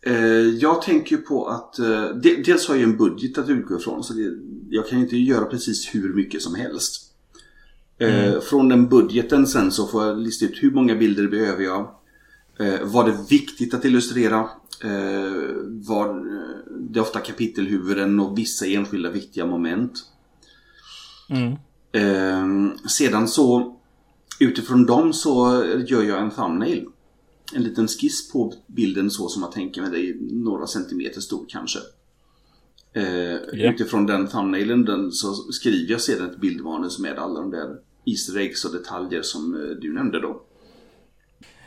Eh, 0.00 0.14
jag 0.60 0.82
tänker 0.82 1.16
på 1.16 1.46
att 1.46 1.78
eh, 1.78 2.08
dels 2.44 2.68
har 2.68 2.74
jag 2.74 2.84
en 2.84 2.96
budget 2.96 3.38
att 3.38 3.48
utgå 3.48 3.76
ifrån 3.76 4.04
så 4.04 4.14
det, 4.14 4.32
jag 4.70 4.88
kan 4.88 4.98
inte 4.98 5.16
göra 5.16 5.44
precis 5.44 5.94
hur 5.94 6.14
mycket 6.14 6.42
som 6.42 6.54
helst. 6.54 7.14
Mm. 7.98 8.40
Från 8.40 8.68
den 8.68 8.88
budgeten 8.88 9.46
sen 9.46 9.70
så 9.70 9.86
får 9.86 10.04
jag 10.04 10.18
lista 10.18 10.44
ut 10.44 10.62
hur 10.62 10.70
många 10.70 10.94
bilder 10.94 11.28
behöver 11.28 11.64
jag. 11.64 11.88
Vad 12.82 13.08
är 13.08 13.28
viktigt 13.28 13.74
att 13.74 13.84
illustrera? 13.84 14.48
Var, 15.64 16.24
det 16.90 16.98
är 16.98 17.02
ofta 17.02 17.20
kapitelhuvuden 17.20 18.20
och 18.20 18.38
vissa 18.38 18.66
enskilda 18.66 19.10
viktiga 19.10 19.46
moment. 19.46 19.92
Mm. 21.28 21.52
Eh, 21.92 22.76
sedan 22.88 23.28
så 23.28 23.76
utifrån 24.40 24.86
dem 24.86 25.12
så 25.12 25.64
gör 25.86 26.02
jag 26.02 26.22
en 26.22 26.30
thumbnail. 26.30 26.86
En 27.54 27.62
liten 27.62 27.88
skiss 27.88 28.32
på 28.32 28.54
bilden 28.66 29.10
så 29.10 29.28
som 29.28 29.42
jag 29.42 29.52
tänker 29.52 29.82
mig 29.82 29.90
det 29.90 30.34
några 30.34 30.66
centimeter 30.66 31.20
stor 31.20 31.46
kanske. 31.48 31.78
Eh, 32.92 33.04
yeah. 33.04 33.74
Utifrån 33.74 34.06
den 34.06 34.28
thumbnailen 34.28 34.84
den, 34.84 35.12
så 35.12 35.34
skriver 35.34 35.92
jag 35.92 36.00
sedan 36.00 36.30
ett 36.30 36.40
bildmanus 36.40 36.98
med 36.98 37.18
alla 37.18 37.40
de 37.40 37.50
där 37.50 37.76
Easter 38.06 38.38
eggs 38.38 38.64
och 38.64 38.72
detaljer 38.72 39.22
som 39.22 39.54
eh, 39.54 39.60
du 39.60 39.92
nämnde 39.92 40.20
då. 40.20 40.42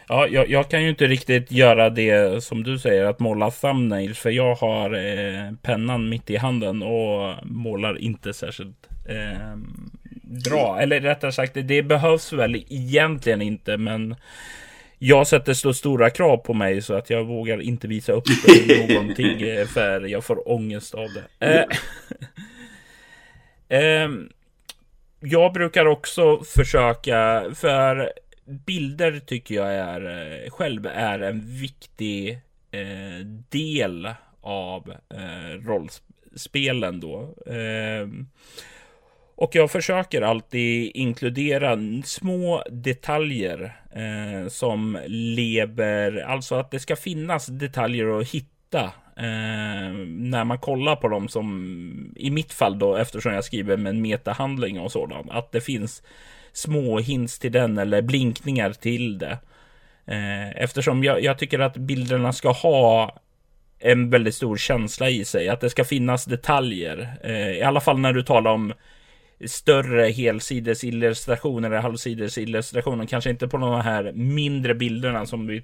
Ja, 0.07 0.27
jag, 0.27 0.49
jag, 0.49 0.69
kan 0.69 0.83
ju 0.83 0.89
inte 0.89 1.07
riktigt 1.07 1.51
göra 1.51 1.89
det 1.89 2.43
som 2.43 2.63
du 2.63 2.79
säger, 2.79 3.05
att 3.05 3.19
måla 3.19 3.51
thumbnails. 3.51 4.19
För 4.19 4.29
jag 4.29 4.55
har 4.55 4.93
eh, 4.93 5.51
pennan 5.61 6.09
mitt 6.09 6.29
i 6.29 6.37
handen 6.37 6.83
och 6.83 7.35
målar 7.43 7.97
inte 7.97 8.33
särskilt 8.33 8.89
eh, 9.09 9.57
bra. 10.23 10.79
Eller 10.81 11.01
rättare 11.01 11.31
sagt, 11.31 11.57
det 11.63 11.83
behövs 11.83 12.33
väl 12.33 12.55
egentligen 12.55 13.41
inte, 13.41 13.77
men 13.77 14.15
jag 14.99 15.27
sätter 15.27 15.53
så 15.53 15.73
stora 15.73 16.09
krav 16.09 16.37
på 16.37 16.53
mig 16.53 16.81
så 16.81 16.93
att 16.93 17.09
jag 17.09 17.23
vågar 17.23 17.61
inte 17.61 17.87
visa 17.87 18.13
upp 18.13 18.23
någonting 18.89 19.41
eh, 19.41 19.65
för 19.65 20.01
jag 20.01 20.23
får 20.23 20.49
ångest 20.51 20.93
av 20.93 21.07
det. 21.13 21.65
Eh, 23.69 23.79
eh, 23.79 24.09
jag 25.19 25.53
brukar 25.53 25.85
också 25.85 26.43
försöka, 26.43 27.43
för 27.55 28.11
bilder 28.45 29.19
tycker 29.19 29.55
jag 29.55 29.73
är 29.73 30.01
eh, 30.45 30.49
själv 30.49 30.85
är 30.85 31.19
en 31.19 31.59
viktig 31.59 32.39
eh, 32.71 33.25
del 33.49 34.09
av 34.41 34.93
eh, 35.09 35.67
rollspelen 35.67 36.99
då. 36.99 37.35
Eh, 37.45 38.07
och 39.37 39.55
jag 39.55 39.71
försöker 39.71 40.21
alltid 40.21 40.91
inkludera 40.95 41.77
små 42.05 42.63
detaljer 42.71 43.75
eh, 43.95 44.47
som 44.47 44.99
lever, 45.07 46.17
alltså 46.17 46.55
att 46.55 46.71
det 46.71 46.79
ska 46.79 46.95
finnas 46.95 47.45
detaljer 47.45 48.19
att 48.19 48.29
hitta 48.29 48.83
eh, 49.17 49.93
när 50.07 50.43
man 50.43 50.59
kollar 50.59 50.95
på 50.95 51.07
dem 51.07 51.27
som 51.27 52.13
i 52.15 52.29
mitt 52.29 52.53
fall 52.53 52.79
då 52.79 52.95
eftersom 52.95 53.33
jag 53.33 53.43
skriver 53.43 53.77
med 53.77 53.89
en 53.89 54.01
metahandling 54.01 54.79
och 54.79 54.91
sådant. 54.91 55.31
Att 55.31 55.51
det 55.51 55.61
finns 55.61 56.03
små 56.55 56.99
hints 56.99 57.39
till 57.39 57.51
den 57.51 57.77
eller 57.77 58.01
blinkningar 58.01 58.73
till 58.73 59.17
det. 59.17 59.37
Eh, 60.07 60.49
eftersom 60.49 61.03
jag, 61.03 61.23
jag 61.23 61.37
tycker 61.37 61.59
att 61.59 61.77
bilderna 61.77 62.33
ska 62.33 62.51
ha 62.51 63.19
en 63.79 64.09
väldigt 64.09 64.35
stor 64.35 64.57
känsla 64.57 65.09
i 65.09 65.25
sig. 65.25 65.49
Att 65.49 65.61
det 65.61 65.69
ska 65.69 65.83
finnas 65.83 66.25
detaljer. 66.25 67.17
Eh, 67.23 67.51
I 67.51 67.61
alla 67.61 67.81
fall 67.81 67.99
när 67.99 68.13
du 68.13 68.23
talar 68.23 68.51
om 68.51 68.73
större 69.45 70.07
helsidesillustrationer 70.07 71.69
eller 71.69 71.81
halvsidesillustrationer. 71.81 73.05
Kanske 73.05 73.29
inte 73.29 73.47
på 73.47 73.57
de 73.57 73.81
här 73.81 74.11
mindre 74.11 74.75
bilderna 74.75 75.25
som 75.25 75.47
vi, 75.47 75.63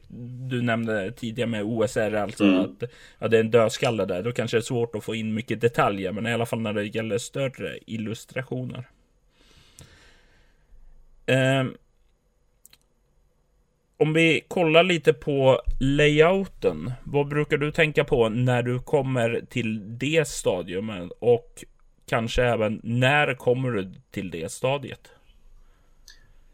du 0.50 0.62
nämnde 0.62 1.12
tidigare 1.12 1.50
med 1.50 1.64
OSR. 1.64 2.16
Alltså 2.16 2.44
mm. 2.44 2.60
att 2.60 2.84
ja, 3.20 3.28
det 3.28 3.38
är 3.38 3.42
en 3.42 3.52
dödskalle 3.52 4.06
där. 4.06 4.24
Då 4.24 4.32
kanske 4.32 4.58
det 4.58 4.60
är 4.60 4.62
svårt 4.62 4.96
att 4.96 5.04
få 5.04 5.16
in 5.16 5.34
mycket 5.34 5.62
detaljer. 5.62 6.12
Men 6.12 6.28
i 6.28 6.34
alla 6.34 6.46
fall 6.46 6.62
när 6.62 6.74
det 6.74 6.96
gäller 6.96 7.18
större 7.18 7.78
illustrationer. 7.86 8.90
Eh, 11.32 11.66
om 13.98 14.14
vi 14.14 14.46
kollar 14.48 14.84
lite 14.84 15.14
på 15.14 15.62
layouten. 15.80 16.92
Vad 17.04 17.28
brukar 17.28 17.58
du 17.58 17.72
tänka 17.72 18.04
på 18.04 18.30
när 18.30 18.64
du 18.64 18.80
kommer 18.80 19.46
till 19.50 19.98
det 19.98 20.28
stadiumet? 20.28 21.12
Och 21.20 21.64
kanske 22.06 22.44
även 22.44 22.82
när 22.84 23.36
kommer 23.36 23.72
du 23.72 23.94
till 24.12 24.32
det 24.32 24.52
stadiet? 24.52 25.10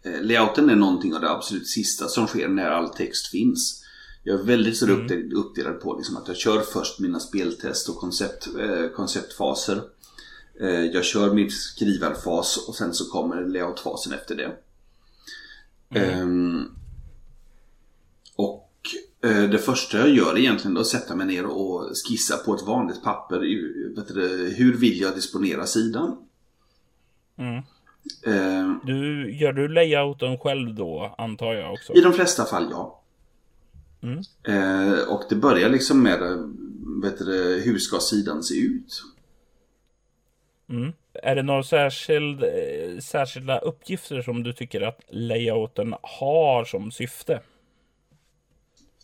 Eh, 0.04 0.22
layouten 0.22 0.70
är 0.70 0.76
någonting 0.76 1.14
av 1.14 1.22
det 1.22 1.32
absolut 1.32 1.68
sista 1.68 2.08
som 2.08 2.28
sker 2.28 2.48
när 2.48 2.70
all 2.70 2.90
text 2.90 3.28
finns. 3.28 3.84
Jag 4.24 4.40
är 4.40 4.44
väldigt 4.44 4.78
så 4.78 4.86
mm. 4.86 5.32
uppdelad 5.36 5.82
på 5.82 5.96
liksom 5.96 6.18
att 6.18 6.28
jag 6.28 6.38
kör 6.38 6.62
först 6.62 7.00
mina 7.00 7.20
speltest 7.20 7.90
och 7.90 7.96
koncept, 7.96 8.48
eh, 8.60 8.90
konceptfaser. 8.96 9.82
Eh, 10.62 10.86
jag 10.86 11.06
kör 11.06 11.34
min 11.34 11.52
skrivarfas 11.52 12.68
och 12.68 12.76
sen 12.76 12.94
så 12.94 13.06
kommer 13.06 13.46
layoutfasen 13.46 14.14
efter 14.14 14.36
det. 14.36 14.52
Mm. 15.90 16.22
Um, 16.22 16.76
och 18.36 18.68
Eh, 19.24 19.50
det 19.50 19.58
första 19.58 19.98
jag 19.98 20.10
gör 20.10 20.34
är 20.34 20.38
egentligen 20.38 20.78
att 20.78 20.88
sätta 20.88 21.16
mig 21.16 21.28
ner 21.28 21.46
och 21.46 21.90
skissa 22.08 22.38
på 22.38 22.56
ett 22.56 22.68
vanligt 22.68 23.04
papper. 23.04 23.40
Vet 23.96 24.08
du, 24.08 24.54
hur 24.58 24.78
vill 24.78 25.02
jag 25.02 25.16
disponera 25.16 25.66
sidan? 25.66 26.18
Mm. 27.38 27.58
Eh, 28.26 28.76
du, 28.84 29.32
gör 29.36 29.54
du 29.54 29.68
layouten 29.68 30.38
själv 30.38 30.76
då, 30.76 31.16
antar 31.18 31.54
jag 31.54 31.74
också? 31.74 31.94
I 31.94 32.02
de 32.02 32.14
flesta 32.14 32.46
fall, 32.46 32.68
ja. 32.72 33.02
Mm. 34.02 34.20
Eh, 34.44 35.00
och 35.10 35.24
det 35.30 35.36
börjar 35.36 35.70
liksom 35.70 36.04
med 36.04 36.20
vet 37.02 37.18
du, 37.18 37.62
hur 37.66 37.80
ska 37.80 38.00
sidan 38.00 38.44
se 38.44 38.56
ut? 38.56 39.04
Mm. 40.70 40.94
Är 41.24 41.36
det 41.36 41.44
några 41.44 41.64
särskild, 41.64 42.44
eh, 42.44 43.00
särskilda 43.00 43.60
uppgifter 43.60 44.22
som 44.22 44.44
du 44.44 44.54
tycker 44.54 44.82
att 44.82 45.00
layouten 45.10 45.96
har 46.02 46.66
som 46.66 46.92
syfte? 46.92 47.42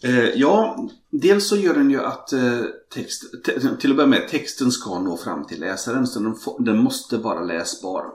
Eh, 0.04 0.30
ja, 0.36 0.90
dels 1.10 1.48
så 1.48 1.58
gör 1.58 1.74
den 1.74 1.90
ju 1.90 2.02
att 2.02 2.34
eh, 2.34 2.62
text, 2.94 3.24
till 3.80 3.92
att 3.92 3.98
börja 3.98 4.10
med, 4.10 4.28
texten 4.28 4.72
ska 4.72 5.00
nå 5.00 5.18
fram 5.18 5.46
till 5.46 5.60
läsaren. 5.60 6.08
Så 6.08 6.20
den, 6.20 6.36
den 6.60 6.78
måste 6.78 7.18
vara 7.18 7.44
läsbar. 7.44 8.06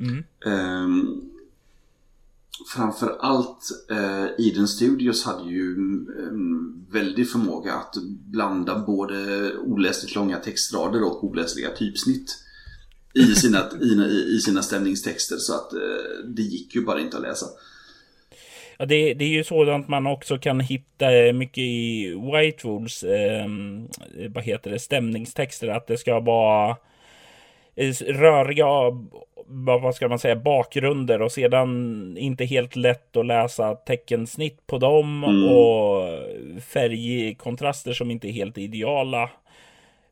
Mm. 0.00 0.24
Eh, 0.46 1.04
framför 2.74 3.16
allt 3.20 3.88
eh, 3.90 4.46
Eden 4.46 4.68
Studios 4.68 5.24
hade 5.24 5.50
ju 5.50 5.74
en 6.28 6.86
väldig 6.90 7.30
förmåga 7.30 7.74
att 7.74 7.94
blanda 8.06 8.78
både 8.78 9.50
oläsligt 9.58 10.14
långa 10.14 10.38
textrader 10.38 11.04
och 11.04 11.24
oläsliga 11.24 11.70
typsnitt 11.70 12.43
i 13.14 13.34
sina, 13.34 13.58
i, 13.82 14.36
i 14.36 14.40
sina 14.40 14.62
stämningstexter. 14.62 15.36
Så 15.36 15.54
att 15.54 15.72
eh, 15.72 16.24
det 16.24 16.42
gick 16.42 16.74
ju 16.74 16.84
bara 16.84 17.00
inte 17.00 17.16
att 17.16 17.22
läsa. 17.22 17.46
Ja, 18.78 18.86
det, 18.86 19.14
det 19.14 19.24
är 19.24 19.28
ju 19.28 19.44
sådant 19.44 19.88
man 19.88 20.06
också 20.06 20.38
kan 20.38 20.60
hitta 20.60 21.06
mycket 21.34 21.58
i 21.58 22.14
Whitewoods, 22.32 23.02
eh, 23.02 23.46
vad 24.28 24.44
heter 24.44 24.70
det, 24.70 24.78
stämningstexter. 24.78 25.68
Att 25.68 25.86
det 25.86 25.96
ska 25.96 26.20
vara 26.20 26.76
röriga, 28.06 28.66
vad 29.46 29.94
ska 29.94 30.08
man 30.08 30.18
säga, 30.18 30.36
bakgrunder 30.36 31.22
och 31.22 31.32
sedan 31.32 32.16
inte 32.18 32.44
helt 32.44 32.76
lätt 32.76 33.16
att 33.16 33.26
läsa 33.26 33.74
teckensnitt 33.74 34.66
på 34.66 34.78
dem 34.78 35.24
mm. 35.24 35.44
och 35.44 36.02
färgkontraster 36.62 37.92
som 37.92 38.10
inte 38.10 38.28
är 38.28 38.32
helt 38.32 38.58
ideala. 38.58 39.30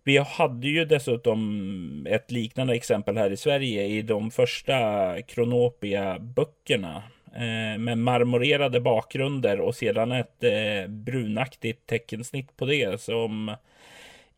Vi 0.04 0.18
hade 0.18 0.68
ju 0.68 0.84
dessutom 0.84 2.06
ett 2.10 2.30
liknande 2.30 2.74
exempel 2.74 3.16
här 3.16 3.30
i 3.30 3.36
Sverige 3.36 3.86
i 3.86 4.02
de 4.02 4.30
första 4.30 4.74
Kronopia-böckerna 5.22 7.02
eh, 7.34 7.78
med 7.78 7.98
marmorerade 7.98 8.80
bakgrunder 8.80 9.60
och 9.60 9.74
sedan 9.74 10.12
ett 10.12 10.44
eh, 10.44 10.88
brunaktigt 10.88 11.86
teckensnitt 11.86 12.56
på 12.56 12.66
det 12.66 13.00
som 13.00 13.56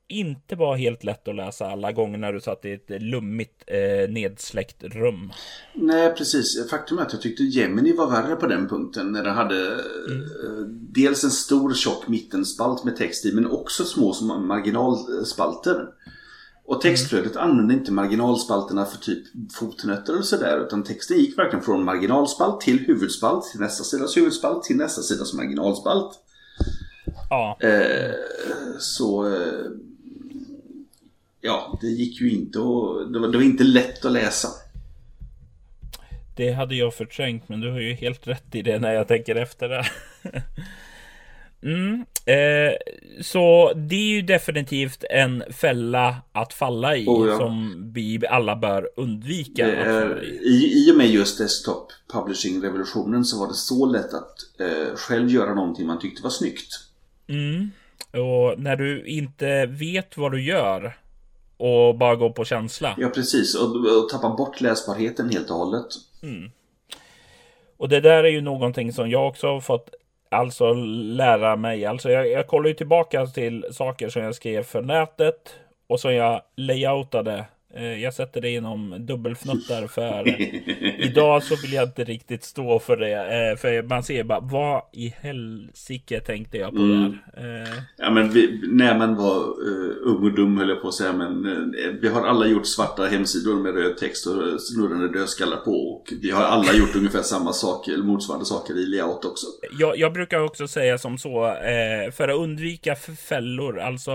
inte 0.08 0.56
var 0.56 0.76
helt 0.76 1.04
lätt 1.04 1.28
att 1.28 1.34
läsa 1.34 1.66
alla 1.66 1.92
gånger 1.92 2.18
när 2.18 2.32
du 2.32 2.40
satt 2.40 2.64
i 2.64 2.72
ett 2.72 3.02
lummigt 3.02 3.64
eh, 3.66 4.10
nedsläckt 4.10 4.82
rum. 4.82 5.32
Nej, 5.74 6.14
precis. 6.14 6.70
Faktum 6.70 6.98
är 6.98 7.02
att 7.02 7.12
jag 7.12 7.22
tyckte 7.22 7.42
Gemini 7.42 7.92
var 7.92 8.10
värre 8.10 8.36
på 8.36 8.46
den 8.46 8.68
punkten. 8.68 9.12
När 9.12 9.24
den 9.24 9.34
hade 9.34 9.66
mm. 9.66 10.22
eh, 10.22 10.66
dels 10.68 11.24
en 11.24 11.30
stor 11.30 11.74
tjock 11.74 12.08
mittenspalt 12.08 12.84
med 12.84 12.96
text 12.96 13.26
i 13.26 13.32
men 13.32 13.46
också 13.46 13.84
små 13.84 14.12
som 14.12 14.48
marginalspalter. 14.48 15.88
Och 16.66 16.80
textflödet 16.80 17.36
mm. 17.36 17.50
använde 17.50 17.74
inte 17.74 17.92
marginalspalterna 17.92 18.84
för 18.84 18.98
typ 18.98 19.24
fotnötter 19.52 20.18
och 20.18 20.24
sådär. 20.24 20.64
Utan 20.66 20.82
texten 20.82 21.18
gick 21.18 21.38
verkligen 21.38 21.64
från 21.64 21.84
marginalspalt 21.84 22.60
till 22.60 22.78
huvudspalt 22.78 23.44
till 23.44 23.60
nästa 23.60 23.84
sidas 23.84 24.16
huvudspalt 24.16 24.62
till 24.62 24.76
nästa 24.76 25.02
sidas 25.02 25.34
marginalspalt. 25.34 26.20
Ja. 27.30 27.58
Eh, 27.60 28.14
så 28.78 29.34
eh, 29.34 29.70
ja, 31.44 31.78
det 31.80 31.86
gick 31.86 32.20
ju 32.20 32.30
inte 32.30 32.58
och 32.58 33.12
det 33.12 33.18
var, 33.18 33.28
det 33.28 33.38
var 33.38 33.44
inte 33.44 33.64
lätt 33.64 34.04
att 34.04 34.12
läsa. 34.12 34.48
Det 36.36 36.52
hade 36.52 36.74
jag 36.74 36.94
förträngt, 36.94 37.48
men 37.48 37.60
du 37.60 37.70
har 37.70 37.80
ju 37.80 37.92
helt 37.92 38.26
rätt 38.26 38.54
i 38.54 38.62
det 38.62 38.78
när 38.78 38.92
jag 38.92 39.08
tänker 39.08 39.36
efter 39.36 39.68
det. 39.68 39.84
mm, 41.62 42.04
eh, 42.24 42.74
så 43.22 43.72
det 43.76 43.96
är 43.96 44.14
ju 44.14 44.22
definitivt 44.22 45.04
en 45.10 45.44
fälla 45.50 46.16
att 46.32 46.52
falla 46.52 46.96
i 46.96 47.06
oh, 47.06 47.28
ja. 47.28 47.38
som 47.38 47.84
vi 47.94 48.26
alla 48.30 48.56
bör 48.56 48.88
undvika. 48.96 49.66
Är, 49.66 50.24
i, 50.24 50.86
I 50.86 50.92
och 50.92 50.96
med 50.96 51.10
just 51.10 51.38
desktop 51.38 51.92
publishing-revolutionen 52.12 53.24
så 53.24 53.40
var 53.40 53.48
det 53.48 53.54
så 53.54 53.86
lätt 53.86 54.14
att 54.14 54.60
eh, 54.60 54.96
själv 54.96 55.30
göra 55.30 55.54
någonting 55.54 55.86
man 55.86 55.98
tyckte 55.98 56.22
var 56.22 56.30
snyggt. 56.30 56.80
Mm. 57.28 57.70
Och 58.10 58.58
när 58.58 58.76
du 58.76 59.06
inte 59.06 59.66
vet 59.66 60.16
vad 60.16 60.32
du 60.32 60.42
gör 60.42 61.03
och 61.56 61.94
bara 61.94 62.16
gå 62.16 62.30
på 62.30 62.44
känsla. 62.44 62.94
Ja, 62.98 63.08
precis. 63.08 63.54
Och, 63.54 63.76
och 63.76 64.08
tappa 64.08 64.30
bort 64.30 64.60
läsbarheten 64.60 65.30
helt 65.30 65.50
och 65.50 65.56
hållet. 65.56 65.86
Mm. 66.22 66.50
Och 67.76 67.88
det 67.88 68.00
där 68.00 68.24
är 68.24 68.28
ju 68.28 68.40
någonting 68.40 68.92
som 68.92 69.10
jag 69.10 69.28
också 69.28 69.46
har 69.46 69.60
fått 69.60 69.94
alltså 70.30 70.72
lära 70.72 71.56
mig. 71.56 71.84
Alltså 71.84 72.10
jag, 72.10 72.30
jag 72.30 72.46
kollar 72.46 72.68
ju 72.68 72.74
tillbaka 72.74 73.26
till 73.26 73.66
saker 73.72 74.08
som 74.08 74.22
jag 74.22 74.34
skrev 74.34 74.62
för 74.62 74.82
nätet 74.82 75.54
och 75.86 76.00
som 76.00 76.14
jag 76.14 76.42
layoutade 76.56 77.44
jag 77.82 78.14
sätter 78.14 78.40
det 78.40 78.50
inom 78.50 79.06
dubbelfnuttar 79.06 79.86
för 79.86 80.40
idag 81.04 81.42
så 81.42 81.56
vill 81.62 81.72
jag 81.72 81.84
inte 81.84 82.04
riktigt 82.04 82.44
stå 82.44 82.78
för 82.78 82.96
det. 82.96 83.12
Eh, 83.12 83.56
för 83.56 83.82
man 83.82 84.02
ser 84.02 84.24
bara 84.24 84.40
vad 84.40 84.82
i 84.92 85.14
helsike 85.20 86.20
tänkte 86.20 86.58
jag 86.58 86.70
på 86.70 86.82
mm. 86.82 87.18
där. 87.34 87.62
Eh. 87.62 87.72
Ja 87.96 88.10
men 88.10 88.30
vi, 88.30 88.60
när 88.68 88.98
man 88.98 89.16
var 89.16 89.44
ung 90.02 90.24
och 90.24 90.34
dum 90.34 90.58
höll 90.58 90.68
jag 90.68 90.82
på 90.82 90.88
att 90.88 90.94
säga 90.94 91.12
men 91.12 91.74
vi 92.00 92.08
har 92.08 92.26
alla 92.26 92.46
gjort 92.46 92.66
svarta 92.66 93.06
hemsidor 93.06 93.60
med 93.60 93.74
röd 93.74 93.96
text 93.96 94.26
och 94.26 94.60
snurrande 94.60 95.18
dödskallar 95.18 95.56
på. 95.56 95.70
Och 95.70 96.12
vi 96.22 96.30
har 96.30 96.42
alla 96.42 96.72
gjort 96.72 96.94
ungefär 96.96 97.22
samma 97.22 97.52
sak 97.52 97.88
eller 97.88 98.04
motsvarande 98.04 98.46
saker 98.46 98.78
i 98.78 98.86
layout 98.86 99.24
också. 99.24 99.46
Jag, 99.78 99.98
jag 99.98 100.12
brukar 100.12 100.40
också 100.40 100.68
säga 100.68 100.98
som 100.98 101.18
så 101.18 101.56
för 102.12 102.28
att 102.28 102.38
undvika 102.38 102.94
fällor, 103.28 103.80
alltså 103.80 104.12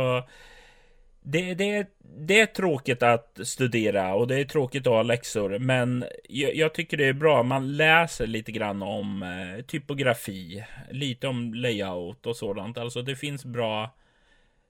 det, 1.24 1.54
det, 1.54 1.88
det 2.18 2.40
är 2.40 2.46
tråkigt 2.46 3.04
att 3.04 3.40
studera 3.44 4.16
och 4.16 4.28
det 4.28 4.40
är 4.40 4.46
tråkigt 4.46 4.88
att 4.88 4.94
ha 4.94 5.04
läxor, 5.04 5.60
men 5.60 6.06
jag, 6.30 6.56
jag 6.56 6.74
tycker 6.74 6.98
det 6.98 7.06
är 7.06 7.14
bra. 7.14 7.44
Man 7.44 7.78
läser 7.78 8.28
lite 8.28 8.52
grann 8.52 8.84
om 8.84 9.24
eh, 9.24 9.66
typografi, 9.66 10.66
lite 10.92 11.28
om 11.28 11.54
layout 11.54 12.26
och 12.26 12.36
sådant. 12.36 12.78
Alltså 12.78 13.02
det 13.02 13.16
finns 13.16 13.46
bra 13.46 13.96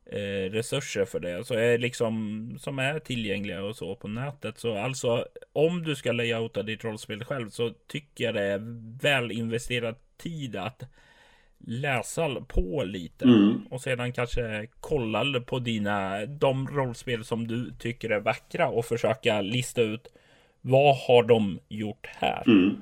eh, 0.05 0.51
resurser 0.51 1.05
för 1.05 1.19
det, 1.19 1.47
så 1.47 1.53
är 1.53 1.77
liksom 1.77 2.57
som 2.59 2.79
är 2.79 2.99
tillgängliga 2.99 3.63
och 3.63 3.75
så 3.75 3.95
på 3.95 4.07
nätet. 4.07 4.57
Så 4.57 4.77
alltså 4.77 5.25
om 5.53 5.83
du 5.83 5.95
ska 5.95 6.11
layouta 6.11 6.63
ditt 6.63 6.83
rollspel 6.83 7.23
själv 7.23 7.49
så 7.49 7.73
tycker 7.87 8.23
jag 8.23 8.33
det 8.33 8.43
är 8.43 8.61
väl 9.01 9.31
investerad 9.31 9.95
tid 10.17 10.55
att 10.55 10.83
läsa 11.67 12.41
på 12.47 12.83
lite 12.83 13.25
mm. 13.25 13.61
och 13.69 13.81
sedan 13.81 14.13
kanske 14.13 14.67
kolla 14.79 15.39
på 15.39 15.59
dina 15.59 16.25
de 16.25 16.67
rollspel 16.67 17.25
som 17.25 17.47
du 17.47 17.71
tycker 17.79 18.09
är 18.09 18.19
vackra 18.19 18.67
och 18.67 18.85
försöka 18.85 19.41
lista 19.41 19.81
ut 19.81 20.07
vad 20.61 20.95
har 20.97 21.23
de 21.23 21.59
gjort 21.67 22.07
här? 22.07 22.43
Mm. 22.47 22.75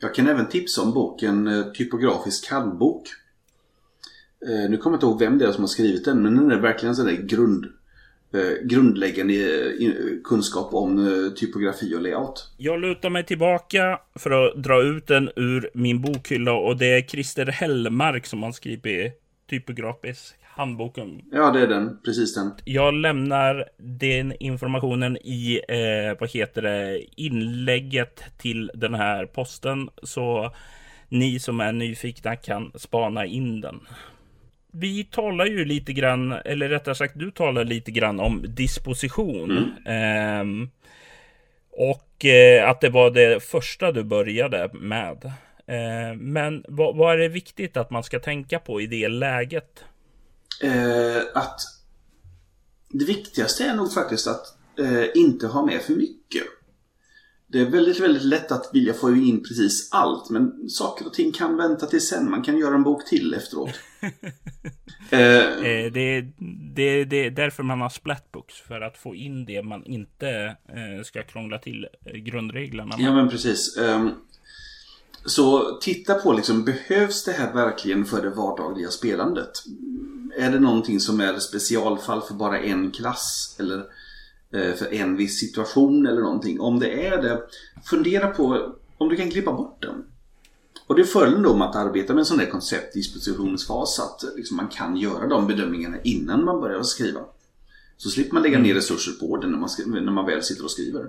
Jag 0.00 0.14
kan 0.14 0.28
även 0.28 0.48
tipsa 0.48 0.82
om 0.82 0.92
boken 0.92 1.46
eh, 1.46 1.64
Typografisk 1.64 2.50
handbok. 2.50 3.08
Eh, 4.48 4.70
nu 4.70 4.76
kommer 4.76 4.94
jag 4.94 4.96
inte 4.96 5.06
ihåg 5.06 5.18
vem 5.18 5.38
det 5.38 5.46
är 5.46 5.52
som 5.52 5.62
har 5.62 5.68
skrivit 5.68 6.04
den 6.04 6.22
men 6.22 6.36
den 6.36 6.50
är 6.50 6.60
verkligen 6.60 6.96
sån 6.96 7.06
där 7.06 7.12
grund 7.12 7.66
grundläggande 8.64 9.34
eh, 9.34 9.92
kunskap 10.24 10.74
om 10.74 10.98
eh, 10.98 11.32
typografi 11.32 11.94
och 11.94 12.02
layout. 12.02 12.50
Jag 12.56 12.80
lutar 12.80 13.10
mig 13.10 13.24
tillbaka 13.24 14.00
för 14.14 14.30
att 14.30 14.62
dra 14.62 14.82
ut 14.82 15.06
den 15.06 15.30
ur 15.36 15.70
min 15.74 16.02
bokhylla 16.02 16.52
och 16.52 16.76
det 16.76 16.86
är 16.86 17.02
Christer 17.02 17.46
Hellmark 17.46 18.26
som 18.26 18.42
har 18.42 18.52
skrivit 18.52 19.12
typografisk 19.50 20.34
handboken. 20.42 21.22
Ja, 21.32 21.50
det 21.50 21.60
är 21.60 21.66
den. 21.66 21.98
Precis 22.04 22.34
den. 22.34 22.52
Jag 22.64 22.94
lämnar 22.94 23.64
den 23.76 24.32
informationen 24.40 25.16
i, 25.16 25.60
eh, 25.68 26.20
vad 26.20 26.30
heter 26.30 26.62
det, 26.62 27.00
inlägget 27.16 28.22
till 28.38 28.70
den 28.74 28.94
här 28.94 29.26
posten. 29.26 29.88
Så 30.02 30.52
ni 31.08 31.40
som 31.40 31.60
är 31.60 31.72
nyfikna 31.72 32.36
kan 32.36 32.72
spana 32.74 33.26
in 33.26 33.60
den 33.60 33.80
vi 34.72 35.04
talar 35.04 35.46
ju 35.46 35.64
lite 35.64 35.92
grann, 35.92 36.32
eller 36.32 36.68
rättare 36.68 36.94
sagt 36.94 37.18
du 37.18 37.30
talar 37.30 37.64
lite 37.64 37.90
grann 37.90 38.20
om 38.20 38.44
disposition. 38.48 39.74
Mm. 39.86 40.62
Eh, 40.62 40.68
och 41.70 42.24
eh, 42.24 42.70
att 42.70 42.80
det 42.80 42.88
var 42.88 43.10
det 43.10 43.42
första 43.42 43.92
du 43.92 44.04
började 44.04 44.70
med. 44.72 45.24
Eh, 45.66 46.16
men 46.16 46.64
vad, 46.68 46.96
vad, 46.96 47.14
är 47.14 47.18
det 47.18 47.28
viktigt 47.28 47.76
att 47.76 47.90
man 47.90 48.04
ska 48.04 48.18
tänka 48.18 48.58
på 48.58 48.80
i 48.80 48.86
det 48.86 49.08
läget? 49.08 49.84
Eh, 50.62 51.22
att 51.34 51.60
det 52.88 53.04
viktigaste 53.04 53.64
är 53.64 53.74
nog 53.74 53.92
faktiskt 53.92 54.26
att 54.26 54.46
eh, 54.78 55.04
inte 55.14 55.46
ha 55.46 55.66
med 55.66 55.82
för 55.82 55.92
mycket. 55.92 56.42
Det 57.50 57.60
är 57.60 57.64
väldigt, 57.64 58.00
väldigt 58.00 58.24
lätt 58.24 58.52
att 58.52 58.70
vilja 58.72 58.94
få 58.94 59.14
in 59.14 59.42
precis 59.42 59.88
allt. 59.92 60.30
Men 60.30 60.70
saker 60.70 61.06
och 61.06 61.14
ting 61.14 61.32
kan 61.32 61.56
vänta 61.56 61.86
till 61.86 62.06
sen. 62.06 62.30
Man 62.30 62.42
kan 62.42 62.58
göra 62.58 62.74
en 62.74 62.82
bok 62.82 63.08
till 63.08 63.34
efteråt. 63.34 63.70
eh, 65.10 65.20
eh, 65.20 65.92
det, 65.92 66.20
det, 66.74 67.04
det 67.04 67.26
är 67.26 67.30
därför 67.30 67.62
man 67.62 67.80
har 67.80 67.88
splatbooks. 67.88 68.54
För 68.60 68.80
att 68.80 68.98
få 68.98 69.14
in 69.14 69.44
det 69.44 69.62
man 69.62 69.84
inte 69.84 70.56
eh, 70.68 71.04
ska 71.04 71.22
krångla 71.22 71.58
till 71.58 71.88
eh, 72.04 72.12
grundreglerna. 72.12 72.96
Ja, 72.98 73.14
men 73.14 73.28
precis. 73.28 73.76
Um, 73.76 74.14
så 75.24 75.78
titta 75.80 76.14
på 76.14 76.32
liksom, 76.32 76.64
behövs 76.64 77.24
det 77.24 77.32
här 77.32 77.52
verkligen 77.52 78.04
för 78.04 78.22
det 78.22 78.30
vardagliga 78.30 78.88
spelandet? 78.88 79.50
Är 80.38 80.50
det 80.50 80.60
någonting 80.60 81.00
som 81.00 81.20
är 81.20 81.38
specialfall 81.38 82.22
för 82.22 82.34
bara 82.34 82.58
en 82.58 82.90
klass? 82.90 83.56
Eller 83.60 83.78
Eh, 83.78 83.84
för 84.50 84.94
en 84.94 85.16
viss 85.16 85.40
situation 85.40 86.06
eller 86.06 86.20
någonting. 86.20 86.60
Om 86.60 86.78
det 86.78 87.06
är 87.06 87.22
det, 87.22 87.42
fundera 87.90 88.26
på 88.26 88.72
om 88.98 89.08
du 89.08 89.16
kan 89.16 89.30
klippa 89.30 89.52
bort 89.52 89.82
den. 89.82 90.04
Och 90.86 90.94
det 90.94 91.02
är 91.02 91.06
följden 91.06 91.42
då 91.42 91.56
med 91.56 91.68
att 91.68 91.76
arbeta 91.76 92.12
med 92.12 92.20
en 92.20 92.26
sån 92.26 92.38
där 92.38 92.46
konceptdispositionsfas 92.46 94.00
att 94.00 94.36
liksom 94.36 94.56
man 94.56 94.68
kan 94.68 94.96
göra 94.96 95.26
de 95.26 95.46
bedömningarna 95.46 95.96
innan 96.04 96.44
man 96.44 96.60
börjar 96.60 96.82
skriva. 96.82 97.20
Så 97.96 98.08
slipper 98.10 98.34
man 98.34 98.42
lägga 98.42 98.58
ner 98.58 98.74
resurser 98.74 99.12
på 99.12 99.36
det 99.36 99.46
när 99.46 99.58
man, 99.58 99.68
när 100.04 100.12
man 100.12 100.26
väl 100.26 100.42
sitter 100.42 100.64
och 100.64 100.70
skriver. 100.70 101.06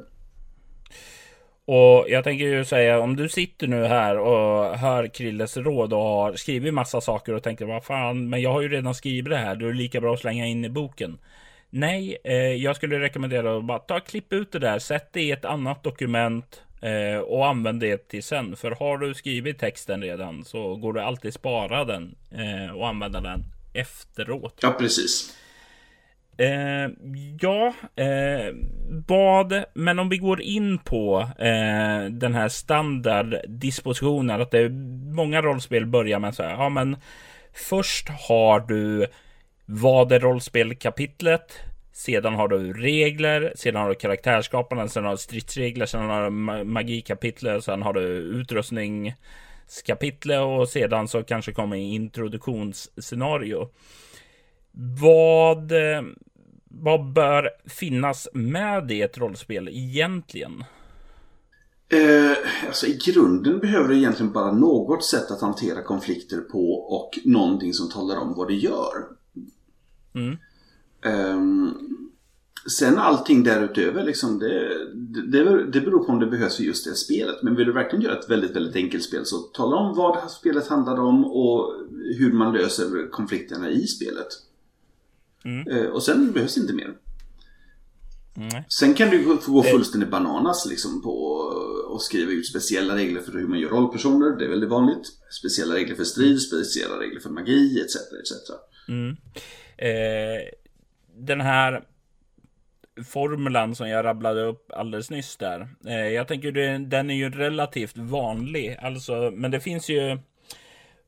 Och 1.66 2.06
jag 2.10 2.24
tänker 2.24 2.46
ju 2.46 2.66
säga 2.66 3.00
om 3.00 3.16
du 3.16 3.30
sitter 3.30 3.68
nu 3.68 3.84
här 3.84 4.18
och 4.20 4.78
hör 4.78 5.08
Krilles 5.08 5.58
råd 5.58 5.94
och 5.94 6.00
har 6.00 6.34
skrivit 6.34 6.74
massa 6.74 7.02
saker 7.02 7.34
och 7.34 7.44
tänker 7.44 7.66
vad 7.66 7.86
fan, 7.86 8.30
men 8.30 8.42
jag 8.42 8.54
har 8.54 8.62
ju 8.62 8.70
redan 8.70 8.96
skrivit 8.96 9.30
det 9.30 9.38
här. 9.38 9.56
Då 9.56 9.66
är 9.66 9.70
det 9.70 9.78
lika 9.78 10.02
bra 10.02 10.14
att 10.14 10.20
slänga 10.20 10.46
in 10.46 10.66
i 10.66 10.70
boken. 10.70 11.18
Nej, 11.70 12.18
eh, 12.24 12.34
jag 12.36 12.76
skulle 12.76 13.00
rekommendera 13.00 13.58
att 13.58 13.66
bara 13.66 13.80
ta 13.80 14.00
klipp 14.00 14.34
ut 14.34 14.52
det 14.52 14.60
där, 14.60 14.80
sätt 14.80 15.10
det 15.14 15.22
i 15.22 15.32
ett 15.32 15.46
annat 15.46 15.84
dokument 15.84 16.64
eh, 16.82 17.20
och 17.20 17.48
använd 17.48 17.80
det 17.80 18.08
till 18.08 18.24
sen. 18.24 18.56
För 18.56 18.72
har 18.72 18.98
du 18.98 19.14
skrivit 19.14 19.60
texten 19.60 20.02
redan 20.02 20.46
så 20.46 20.76
går 20.76 20.94
det 20.94 21.06
alltid 21.06 21.34
spara 21.34 21.86
den 21.86 22.16
eh, 22.32 22.76
och 22.76 22.88
använda 22.88 23.22
den 23.22 23.44
efteråt. 23.74 24.60
Ja, 24.62 24.76
precis. 24.80 25.36
Eh, 26.38 26.90
ja, 27.40 27.74
eh, 27.96 28.54
vad, 29.08 29.64
men 29.74 30.00
om 30.00 30.10
vi 30.10 30.18
går 30.18 30.42
in 30.42 30.78
på 30.78 31.20
eh, 31.40 32.06
den 32.12 32.34
här 32.34 32.50
standarddispositionen, 32.50 34.42
att 34.42 34.52
det 34.52 34.60
är 34.60 34.70
många 35.14 35.42
rollspel 35.42 35.86
börjar 35.86 36.20
med 36.20 36.36
så 36.36 36.44
här, 36.44 36.52
ja 36.52 36.70
men 36.70 36.98
först 37.54 38.10
har 38.10 38.60
du 38.60 39.08
vad 39.72 40.12
är 40.12 40.20
rollspelkapitlet? 40.20 41.54
Sedan 41.94 42.34
har 42.34 42.48
du 42.48 42.74
regler, 42.74 43.54
sedan 43.56 43.82
har 43.82 43.90
du 43.90 43.96
karaktärsskapande, 43.96 44.90
sedan 44.90 45.04
har 45.04 45.12
du 45.12 45.18
stridsregler, 45.18 45.86
sedan 45.86 46.10
har 46.10 46.24
du 46.24 46.30
magikapitlet, 46.64 47.64
sedan 47.64 47.82
har 47.82 47.94
du 47.94 48.02
utrustningskapitlet 48.02 50.42
och 50.42 50.70
sedan 50.70 51.08
så 51.08 51.24
kanske 51.24 51.52
kommer 51.52 51.78
introduktionsscenario. 51.78 53.70
Vad, 55.02 55.72
eh, 55.72 56.02
vad 56.64 57.14
bör 57.14 57.50
finnas 57.66 58.28
med 58.34 58.92
i 58.92 59.02
ett 59.02 59.18
rollspel 59.18 59.68
egentligen? 59.68 60.64
Eh, 61.92 62.38
alltså 62.68 62.88
i 62.88 63.00
grunden 63.06 63.60
behöver 63.60 63.88
du 63.88 63.98
egentligen 63.98 64.34
bara 64.34 64.52
något 64.52 65.04
sätt 65.04 65.32
att 65.32 65.42
hantera 65.42 65.84
konflikter 65.84 66.38
på 66.38 66.74
och 66.74 67.20
någonting 67.26 67.74
som 67.74 67.90
talar 67.90 68.18
om 68.18 68.34
vad 68.38 68.48
det 68.48 68.56
gör. 68.56 69.19
Mm. 70.14 70.38
Um, 71.06 72.10
sen 72.70 72.98
allting 72.98 73.44
därutöver 73.44 74.04
liksom, 74.04 74.40
det, 74.40 74.70
det, 75.32 75.66
det 75.72 75.82
beror 75.82 76.04
på 76.04 76.12
om 76.12 76.20
det 76.20 76.28
behövs 76.28 76.56
för 76.56 76.64
just 76.64 76.86
det 76.86 76.96
spelet. 76.96 77.44
Men 77.44 77.56
vill 77.56 77.68
du 77.68 77.74
verkligen 77.74 78.04
göra 78.04 78.20
ett 78.20 78.30
väldigt, 78.30 78.56
väldigt 78.56 78.76
enkelt 78.76 79.04
spel 79.04 79.26
så 79.26 79.38
tala 79.38 79.76
om 79.76 79.96
vad 79.96 80.16
det 80.16 80.22
här 80.22 80.28
spelet 80.28 80.68
handlar 80.68 81.00
om 81.00 81.26
och 81.26 81.74
hur 82.18 82.34
man 82.34 82.54
löser 82.54 83.12
konflikterna 83.12 83.70
i 83.70 83.88
spelet. 83.88 84.28
Mm. 85.46 85.68
Uh, 85.68 85.90
och 85.90 86.04
sen 86.04 86.32
behövs 86.32 86.58
inte 86.58 86.74
mer. 86.74 86.96
Mm. 88.36 88.64
Sen 88.70 88.94
kan 88.94 89.10
du 89.10 89.38
få 89.38 89.52
gå 89.52 89.64
fullständigt 89.64 90.10
bananas 90.10 90.66
liksom 90.66 91.02
på 91.02 91.40
att 91.96 92.02
skriva 92.02 92.32
ut 92.32 92.48
speciella 92.48 92.96
regler 92.96 93.22
för 93.22 93.32
hur 93.32 93.48
man 93.48 93.60
gör 93.60 93.70
rollpersoner. 93.70 94.38
Det 94.38 94.46
är 94.46 94.50
väldigt 94.50 94.70
vanligt. 94.70 95.08
Speciella 95.40 95.76
regler 95.76 95.96
för 95.96 96.04
strid, 96.04 96.42
speciella 96.42 97.00
regler 97.00 97.20
för 97.20 97.30
magi 97.30 97.82
etc. 97.82 97.96
etc. 97.96 98.52
Mm. 98.88 99.16
Eh, 99.82 100.42
den 101.16 101.42
här 101.42 101.84
formulan 103.06 103.76
som 103.76 103.90
jag 103.90 104.06
rabblade 104.06 104.42
upp 104.42 104.72
alldeles 104.74 105.10
nyss 105.10 105.38
där. 105.38 105.68
Eh, 105.88 106.08
jag 106.08 106.28
tänker 106.28 106.52
det, 106.52 106.78
den 106.78 107.10
är 107.10 107.16
ju 107.16 107.30
relativt 107.30 107.98
vanlig, 107.98 108.78
alltså, 108.82 109.32
men 109.34 109.52
det 109.52 109.60
finns 109.60 109.90
ju 109.90 110.18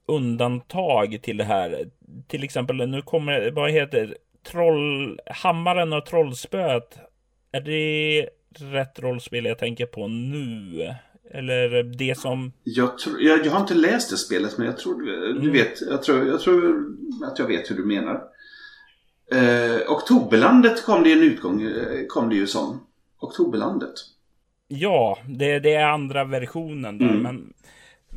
undantag 0.05 1.19
till 1.21 1.37
det 1.37 1.43
här. 1.43 1.89
Till 2.27 2.43
exempel, 2.43 2.75
nu 2.75 3.01
kommer, 3.01 3.51
vad 3.51 3.71
heter 3.71 4.17
troll, 4.51 5.19
hammaren 5.25 5.93
och 5.93 6.05
trollspöet. 6.05 6.97
Är 7.51 7.61
det 7.61 8.29
rätt 8.59 8.99
rollspel 8.99 9.45
jag 9.45 9.59
tänker 9.59 9.85
på 9.85 10.07
nu? 10.07 10.95
Eller 11.33 11.83
det 11.83 12.17
som... 12.17 12.51
Jag, 12.63 12.97
tror, 12.97 13.21
jag, 13.21 13.45
jag 13.45 13.51
har 13.51 13.59
inte 13.59 13.73
läst 13.73 14.09
det 14.09 14.17
spelet 14.17 14.57
men 14.57 14.67
jag 14.67 14.77
tror 14.77 15.01
du 15.01 15.31
mm. 15.31 15.51
vet, 15.51 15.81
jag 15.81 16.03
tror, 16.03 16.27
jag 16.27 16.39
tror 16.39 16.85
att 17.25 17.39
jag 17.39 17.47
vet 17.47 17.71
hur 17.71 17.75
du 17.75 17.85
menar. 17.85 18.30
Eh, 19.31 19.91
Oktoberlandet 19.91 20.85
kom 20.85 21.03
det 21.03 21.13
en 21.13 21.23
utgång, 21.23 21.61
eh, 21.61 22.05
kom 22.07 22.29
det 22.29 22.35
ju 22.35 22.47
som. 22.47 22.79
Oktoberlandet. 23.19 23.93
Ja, 24.67 25.17
det, 25.27 25.59
det 25.59 25.73
är 25.73 25.85
andra 25.85 26.23
versionen 26.23 26.97
där, 26.97 27.09
mm. 27.09 27.21
men 27.21 27.53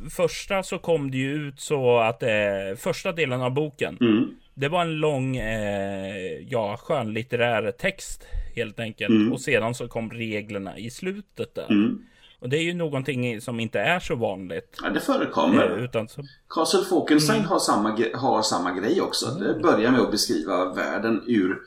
första 0.09 0.63
så 0.63 0.77
kom 0.77 1.11
det 1.11 1.17
ju 1.17 1.47
ut 1.47 1.59
så 1.59 1.99
att 1.99 2.23
eh, 2.23 2.29
första 2.77 3.11
delen 3.11 3.41
av 3.41 3.51
boken. 3.51 3.97
Mm. 4.01 4.35
Det 4.53 4.67
var 4.67 4.81
en 4.81 4.95
lång, 4.95 5.37
eh, 5.37 6.39
ja, 6.49 6.77
skönlitterär 6.77 7.71
text 7.71 8.27
helt 8.55 8.79
enkelt. 8.79 9.09
Mm. 9.09 9.33
Och 9.33 9.41
sedan 9.41 9.75
så 9.75 9.87
kom 9.87 10.11
reglerna 10.11 10.77
i 10.77 10.89
slutet 10.89 11.55
där. 11.55 11.71
Mm. 11.71 12.01
Och 12.45 12.49
det 12.49 12.57
är 12.57 12.63
ju 12.63 12.73
någonting 12.73 13.41
som 13.41 13.59
inte 13.59 13.79
är 13.79 13.99
så 13.99 14.15
vanligt. 14.15 14.77
Ja, 14.83 14.89
det 14.89 14.99
förekommer. 14.99 15.77
Eh, 15.77 15.83
utan 15.83 16.07
så... 16.07 16.21
Castle 16.49 16.85
Falkenstein 16.89 17.39
mm. 17.39 17.49
har, 17.49 17.59
samma, 17.59 17.97
har 18.13 18.41
samma 18.41 18.71
grej 18.71 19.01
också. 19.01 19.25
Mm. 19.29 19.43
Det 19.43 19.59
börjar 19.59 19.91
med 19.91 20.01
att 20.01 20.11
beskriva 20.11 20.73
världen 20.73 21.23
ur 21.27 21.57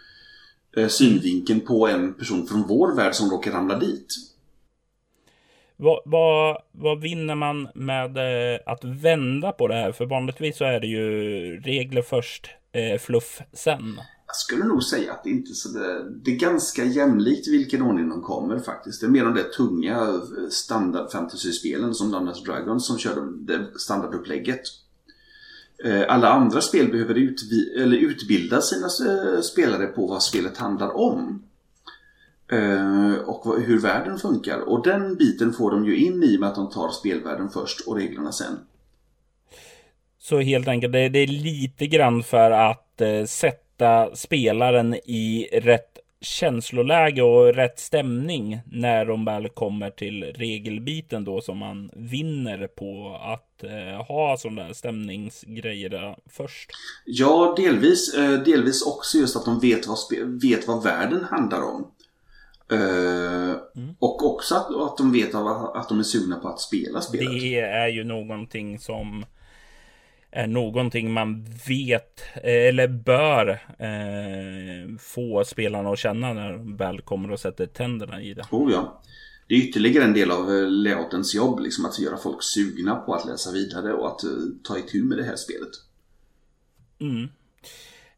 eh, 0.76 0.88
synvinkeln 0.88 1.60
på 1.60 1.88
en 1.88 2.14
person 2.14 2.46
från 2.46 2.66
vår 2.68 2.96
värld 2.96 3.14
som 3.14 3.30
råkar 3.30 3.52
ramla 3.52 3.78
dit. 3.78 4.14
Vad, 5.76 6.00
vad, 6.04 6.62
vad 6.72 7.00
vinner 7.00 7.34
man 7.34 7.68
med 7.74 8.16
eh, 8.16 8.60
att 8.66 8.84
vända 8.84 9.52
på 9.52 9.68
det 9.68 9.74
här? 9.74 9.92
För 9.92 10.06
vanligtvis 10.06 10.56
så 10.56 10.64
är 10.64 10.80
det 10.80 10.86
ju 10.86 11.10
regler 11.60 12.02
först, 12.02 12.50
eh, 12.72 12.98
fluff 12.98 13.40
sen. 13.52 14.00
Jag 14.28 14.36
skulle 14.36 14.64
nog 14.64 14.82
säga 14.82 15.12
att 15.12 15.24
det 15.24 15.30
inte 15.30 15.54
så 15.54 15.68
det, 15.68 16.10
det 16.10 16.30
är 16.30 16.36
ganska 16.36 16.84
jämlikt 16.84 17.48
vilken 17.48 17.82
ordning 17.82 18.08
de 18.08 18.22
kommer 18.22 18.58
faktiskt. 18.58 19.00
Det 19.00 19.06
är 19.06 19.10
mer 19.10 19.24
de 19.24 19.34
där 19.34 19.42
tunga 19.42 19.98
eh, 19.98 20.48
standard 20.50 21.10
fantasy-spelen 21.10 21.94
som 21.94 22.10
Dungeons 22.10 22.44
Dragons 22.44 22.86
som 22.86 22.98
kör 22.98 23.26
det 23.38 23.66
standardupplägget. 23.78 24.60
Eh, 25.84 26.02
alla 26.08 26.28
andra 26.28 26.60
spel 26.60 26.90
behöver 26.90 27.14
utvi- 27.14 27.82
eller 27.82 27.96
utbilda 27.96 28.60
sina 28.60 28.86
eh, 28.86 29.40
spelare 29.40 29.86
på 29.86 30.06
vad 30.06 30.22
spelet 30.22 30.56
handlar 30.56 30.96
om. 30.96 31.42
Och 33.26 33.60
hur 33.60 33.78
världen 33.78 34.18
funkar. 34.18 34.58
Och 34.58 34.84
den 34.84 35.16
biten 35.16 35.52
får 35.52 35.70
de 35.70 35.84
ju 35.84 35.96
in 35.96 36.22
i 36.22 36.38
med 36.38 36.48
att 36.48 36.54
de 36.54 36.70
tar 36.70 36.88
spelvärlden 36.88 37.50
först 37.50 37.80
och 37.80 37.96
reglerna 37.96 38.32
sen. 38.32 38.58
Så 40.18 40.40
helt 40.40 40.68
enkelt, 40.68 40.92
det, 40.92 40.98
är 41.18 41.26
lite 41.26 41.86
grann 41.86 42.22
för 42.22 42.50
att 42.50 43.02
sätta 43.26 43.67
sätta 43.78 44.16
spelaren 44.16 44.94
i 44.94 45.48
rätt 45.52 45.98
känsloläge 46.20 47.22
och 47.22 47.54
rätt 47.54 47.78
stämning 47.78 48.60
när 48.66 49.04
de 49.04 49.24
väl 49.24 49.48
kommer 49.48 49.90
till 49.90 50.24
regelbiten 50.24 51.24
då 51.24 51.40
som 51.40 51.58
man 51.58 51.90
vinner 51.94 52.66
på 52.66 53.20
att 53.22 53.64
eh, 53.64 54.06
ha 54.06 54.36
sådana 54.36 54.64
där 54.64 54.72
stämningsgrejer 54.72 56.16
först. 56.30 56.70
Ja, 57.04 57.54
delvis. 57.56 58.14
Eh, 58.14 58.42
delvis 58.42 58.86
också 58.86 59.18
just 59.18 59.36
att 59.36 59.44
de 59.44 59.60
vet 59.60 59.86
vad, 59.86 59.98
vet 60.42 60.68
vad 60.68 60.84
världen 60.84 61.24
handlar 61.24 61.62
om. 61.62 61.90
Eh, 62.72 63.50
mm. 63.76 63.94
Och 63.98 64.34
också 64.34 64.54
att, 64.54 64.76
att 64.76 64.96
de 64.96 65.12
vet 65.12 65.34
att 65.34 65.88
de 65.88 65.98
är 65.98 66.02
sugna 66.02 66.36
på 66.36 66.48
att 66.48 66.60
spela 66.60 67.00
spelet. 67.00 67.40
Det 67.40 67.60
är 67.60 67.88
ju 67.88 68.04
någonting 68.04 68.78
som 68.78 69.24
är 70.30 70.46
någonting 70.46 71.12
man 71.12 71.44
vet 71.68 72.22
eller 72.42 72.88
bör 72.88 73.48
eh, 73.78 74.98
få 74.98 75.44
spelarna 75.44 75.90
att 75.90 75.98
känna 75.98 76.32
när 76.32 76.52
de 76.52 76.76
väl 76.76 77.00
kommer 77.00 77.30
och 77.30 77.40
sätter 77.40 77.66
tänderna 77.66 78.22
i 78.22 78.34
det. 78.34 78.44
Oh 78.50 78.72
ja. 78.72 79.02
Det 79.46 79.54
är 79.54 79.58
ytterligare 79.58 80.04
en 80.04 80.12
del 80.12 80.30
av 80.30 80.50
eh, 80.50 80.70
layoutens 80.70 81.34
jobb, 81.34 81.60
liksom 81.60 81.84
att 81.86 81.98
göra 81.98 82.16
folk 82.16 82.42
sugna 82.42 82.94
på 82.94 83.14
att 83.14 83.26
läsa 83.26 83.52
vidare 83.52 83.92
och 83.92 84.06
att 84.06 84.24
uh, 84.24 84.30
ta 84.64 84.78
itu 84.78 85.04
med 85.04 85.18
det 85.18 85.24
här 85.24 85.36
spelet. 85.36 85.70
Mm. 86.98 87.28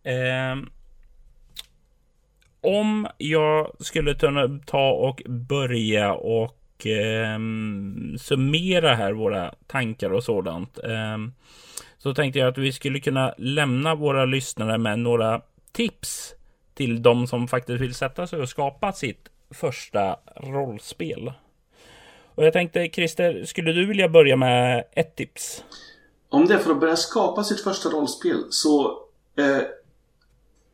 Eh, 0.03 0.69
om 2.61 3.07
jag 3.19 3.77
skulle 3.81 4.15
ta 4.67 4.91
och 4.91 5.23
börja 5.27 6.15
och 6.15 6.57
och 6.81 6.87
eh, 6.87 7.39
summera 8.19 8.95
här 8.95 9.13
våra 9.13 9.55
tankar 9.67 10.11
och 10.11 10.25
sådant. 10.25 10.79
Eh, 10.79 11.19
så 12.03 12.15
tänkte 12.15 12.39
jag 12.39 12.49
att 12.49 12.59
vi 12.59 12.73
skulle 12.73 13.01
kunna 13.01 13.35
lämna 13.39 13.95
våra 13.95 14.25
lyssnare 14.25 14.79
med 14.79 14.99
några 14.99 15.43
tips 15.73 16.35
till 16.75 17.03
de 17.03 17.27
som 17.27 17.49
faktiskt 17.49 17.81
vill 17.81 17.95
sätta 17.95 18.27
sig 18.27 18.41
och 18.41 18.49
skapa 18.49 18.93
sitt 18.93 19.29
första 19.51 20.17
rollspel. 20.37 21.33
Och 22.35 22.45
jag 22.45 22.53
tänkte 22.53 22.89
Christer, 22.89 23.45
skulle 23.45 23.73
du 23.73 23.87
vilja 23.87 24.09
börja 24.09 24.37
med 24.37 24.85
ett 24.93 25.17
tips? 25.17 25.65
Om 26.29 26.47
det 26.47 26.55
är 26.55 26.59
för 26.59 26.71
att 26.71 26.81
börja 26.81 26.97
skapa 26.97 27.45
sitt 27.45 27.61
första 27.61 27.89
rollspel 27.89 28.45
så 28.51 28.99
eh, 29.37 29.63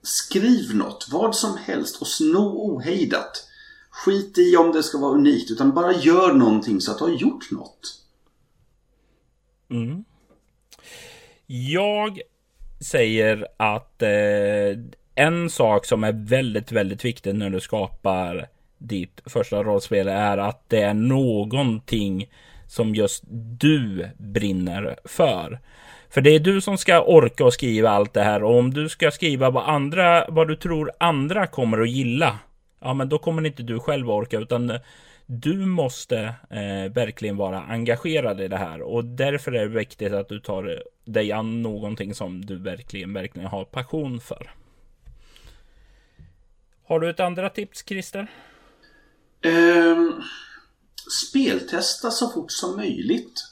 skriv 0.03 0.75
något, 0.75 1.09
vad 1.13 1.37
som 1.37 1.57
helst 1.57 2.01
och 2.01 2.07
sno 2.07 2.39
ohejdat. 2.39 3.49
Skit 3.91 4.39
i 4.39 4.57
om 4.57 4.73
det 4.73 4.83
ska 4.83 4.99
vara 4.99 5.13
unikt 5.13 5.51
utan 5.51 5.75
bara 5.75 5.93
gör 5.93 6.33
någonting 6.33 6.81
så 6.81 6.93
att 6.93 6.99
du 6.99 7.05
har 7.05 7.11
gjort 7.11 7.51
något. 7.51 8.03
Mm. 9.71 10.05
Jag 11.47 12.21
säger 12.81 13.47
att 13.57 14.03
eh, 14.03 14.79
en 15.15 15.51
sak 15.51 15.85
som 15.85 16.05
är 16.05 16.13
väldigt, 16.13 16.73
väldigt 16.73 17.05
viktig 17.05 17.35
när 17.35 17.51
du 17.51 17.61
skapar 17.61 18.47
ditt 18.79 19.21
första 19.27 19.63
rollspel 19.63 20.09
är 20.09 20.39
att 20.39 20.65
det 20.69 20.83
är 20.83 20.95
någonting 20.95 22.31
som 22.67 22.95
just 22.95 23.25
du 23.61 24.09
brinner 24.19 24.97
för. 25.05 25.61
För 26.11 26.21
det 26.21 26.31
är 26.31 26.41
du 26.41 26.61
som 26.61 26.79
ska 26.79 27.03
orka 27.03 27.45
och 27.45 27.53
skriva 27.53 27.91
allt 27.91 28.13
det 28.15 28.23
här 28.23 28.43
och 28.43 28.59
om 28.59 28.75
du 28.75 28.89
ska 28.89 29.11
skriva 29.11 29.51
vad 29.51 29.69
andra, 29.69 30.25
vad 30.29 30.49
du 30.49 30.57
tror 30.57 30.91
andra 31.01 31.47
kommer 31.47 31.81
att 31.81 31.91
gilla. 31.91 32.39
Ja, 32.81 32.95
men 32.95 33.09
då 33.09 33.19
kommer 33.19 33.47
inte 33.47 33.63
du 33.63 33.79
själv 33.79 34.11
orka 34.11 34.39
utan 34.39 34.79
du 35.27 35.67
måste 35.67 36.19
eh, 36.51 36.93
verkligen 36.93 37.37
vara 37.37 37.63
engagerad 37.63 38.41
i 38.41 38.49
det 38.49 38.57
här 38.57 38.83
och 38.83 39.05
därför 39.05 39.53
är 39.53 39.69
det 39.69 39.79
viktigt 39.79 40.13
att 40.13 40.29
du 40.29 40.41
tar 40.41 40.83
dig 41.05 41.33
an 41.33 41.63
någonting 41.63 42.15
som 42.15 42.45
du 42.45 42.59
verkligen, 42.59 43.13
verkligen 43.13 43.49
har 43.49 43.65
passion 43.65 44.21
för. 44.21 44.55
Har 46.87 47.01
du 47.01 47.11
ett 47.11 47.21
andra 47.21 47.51
tips, 47.51 47.85
Christer? 47.87 48.31
Um, 49.45 50.23
speltesta 51.29 52.11
så 52.11 52.29
fort 52.29 52.53
som 52.53 52.77
möjligt. 52.77 53.45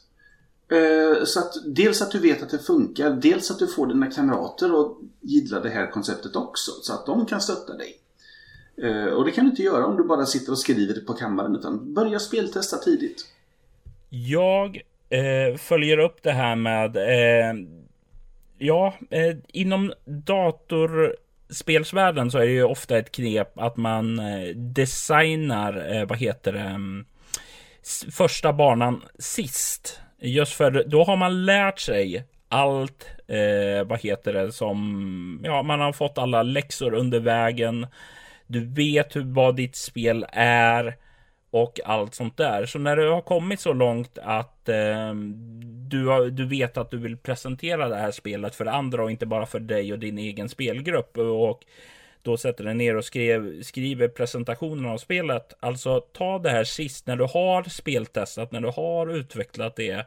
Uh, 0.72 1.24
så 1.24 1.40
att 1.40 1.52
dels 1.66 2.02
att 2.02 2.10
du 2.10 2.18
vet 2.18 2.42
att 2.42 2.50
det 2.50 2.58
funkar, 2.58 3.10
dels 3.10 3.50
att 3.50 3.58
du 3.58 3.66
får 3.66 3.86
dina 3.86 4.10
kamrater 4.10 4.80
att 4.80 4.96
gilla 5.20 5.60
det 5.60 5.70
här 5.70 5.90
konceptet 5.90 6.36
också. 6.36 6.70
Så 6.82 6.92
att 6.92 7.06
de 7.06 7.26
kan 7.26 7.40
stötta 7.40 7.76
dig. 7.76 8.03
Eh, 8.82 9.04
och 9.04 9.24
det 9.24 9.30
kan 9.30 9.44
du 9.44 9.50
inte 9.50 9.62
göra 9.62 9.86
om 9.86 9.96
du 9.96 10.04
bara 10.04 10.26
sitter 10.26 10.52
och 10.52 10.58
skriver 10.58 11.00
på 11.00 11.12
kammaren 11.12 11.56
utan 11.56 11.94
börja 11.94 12.18
speltesta 12.18 12.76
tidigt. 12.76 13.26
Jag 14.08 14.80
eh, 15.08 15.56
följer 15.56 15.98
upp 15.98 16.22
det 16.22 16.32
här 16.32 16.56
med 16.56 16.96
eh, 16.96 17.54
Ja, 18.58 18.94
eh, 19.10 19.36
inom 19.48 19.92
datorspelsvärlden 20.04 22.30
så 22.30 22.38
är 22.38 22.46
det 22.46 22.52
ju 22.52 22.64
ofta 22.64 22.98
ett 22.98 23.12
knep 23.12 23.58
att 23.58 23.76
man 23.76 24.18
eh, 24.18 24.48
designar, 24.56 25.94
eh, 25.94 26.06
vad 26.06 26.18
heter 26.18 26.52
det, 26.52 26.60
mm, 26.60 27.04
första 28.12 28.52
banan 28.52 29.02
sist. 29.18 30.00
Just 30.18 30.52
för 30.52 30.84
då 30.86 31.04
har 31.04 31.16
man 31.16 31.44
lärt 31.44 31.78
sig 31.78 32.24
allt, 32.48 33.06
vad 33.86 34.00
heter 34.00 34.32
det, 34.32 34.52
som, 34.52 35.40
ja, 35.44 35.62
man 35.62 35.80
har 35.80 35.92
fått 35.92 36.18
alla 36.18 36.42
läxor 36.42 36.94
under 36.94 37.20
vägen. 37.20 37.86
Du 38.54 38.64
vet 38.66 39.16
hur, 39.16 39.24
vad 39.24 39.56
ditt 39.56 39.76
spel 39.76 40.26
är 40.32 40.96
och 41.50 41.80
allt 41.84 42.14
sånt 42.14 42.36
där. 42.36 42.66
Så 42.66 42.78
när 42.78 42.96
du 42.96 43.10
har 43.10 43.20
kommit 43.20 43.60
så 43.60 43.72
långt 43.72 44.18
att 44.18 44.68
eh, 44.68 45.14
du, 45.88 46.06
har, 46.06 46.30
du 46.30 46.46
vet 46.46 46.76
att 46.76 46.90
du 46.90 46.98
vill 46.98 47.16
presentera 47.16 47.88
det 47.88 47.96
här 47.96 48.10
spelet 48.10 48.54
för 48.54 48.66
andra 48.66 49.02
och 49.04 49.10
inte 49.10 49.26
bara 49.26 49.46
för 49.46 49.60
dig 49.60 49.92
och 49.92 49.98
din 49.98 50.18
egen 50.18 50.48
spelgrupp 50.48 51.18
och 51.18 51.64
då 52.22 52.36
sätter 52.36 52.64
dig 52.64 52.74
ner 52.74 52.96
och 52.96 53.04
skrev, 53.04 53.62
skriver 53.62 54.08
presentationen 54.08 54.86
av 54.86 54.98
spelet. 54.98 55.54
Alltså 55.60 56.00
ta 56.00 56.38
det 56.38 56.50
här 56.50 56.64
sist 56.64 57.06
när 57.06 57.16
du 57.16 57.24
har 57.24 57.62
speltestat, 57.62 58.52
när 58.52 58.60
du 58.60 58.68
har 58.68 59.16
utvecklat 59.16 59.76
det 59.76 60.06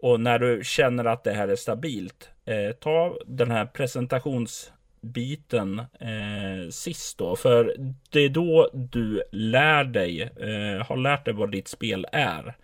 och 0.00 0.20
när 0.20 0.38
du 0.38 0.64
känner 0.64 1.04
att 1.04 1.24
det 1.24 1.32
här 1.32 1.48
är 1.48 1.56
stabilt. 1.56 2.30
Eh, 2.44 2.72
ta 2.72 3.16
den 3.26 3.50
här 3.50 3.66
presentations 3.66 4.72
biten 5.04 5.78
eh, 5.78 6.70
sist 6.70 7.18
då. 7.18 7.36
För 7.36 7.76
det 8.10 8.20
är 8.20 8.28
då 8.28 8.70
du 8.72 9.22
lär 9.32 9.84
dig, 9.84 10.22
eh, 10.22 10.86
har 10.86 10.96
lärt 10.96 11.24
dig 11.24 11.34
vad 11.34 11.50
ditt 11.50 11.68
spel 11.68 12.06
är. 12.12 12.54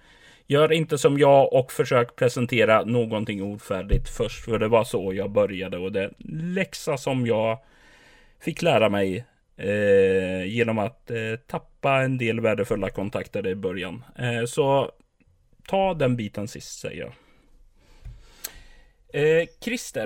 Gör 0.47 0.72
inte 0.72 0.99
som 0.99 1.18
jag 1.18 1.53
och 1.53 1.72
försök 1.72 2.16
presentera 2.16 2.84
någonting 2.84 3.43
ofärdigt 3.43 4.09
först. 4.09 4.45
För 4.45 4.59
det 4.59 4.68
var 4.68 4.84
så 4.84 5.14
jag 5.14 5.30
började 5.30 5.78
och 5.78 5.93
det 5.93 6.11
läxa 6.28 6.97
som 6.97 7.26
jag 7.26 7.59
fick 8.41 8.62
lära 8.62 8.88
mig 8.88 9.24
eh, 9.57 10.45
genom 10.45 10.78
att 10.78 11.11
eh, 11.11 11.36
tappa 11.47 12.03
en 12.03 12.18
del 12.18 12.41
värdefulla 12.41 12.91
kontakter 12.91 13.47
i 13.47 13.55
början. 13.55 14.05
Eh, 14.18 14.45
så 14.45 14.91
ta 15.66 15.95
den 15.95 16.16
biten 16.16 16.49
sist 16.49 16.78
säger 16.80 17.01
jag. 17.01 17.12
Eh, 19.12 19.47
Christer. 19.61 20.03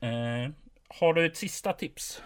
Mm. 0.00 0.54
Har 1.00 1.14
du 1.14 1.26
ett 1.26 1.36
sista 1.36 1.72
tips? 1.72 2.20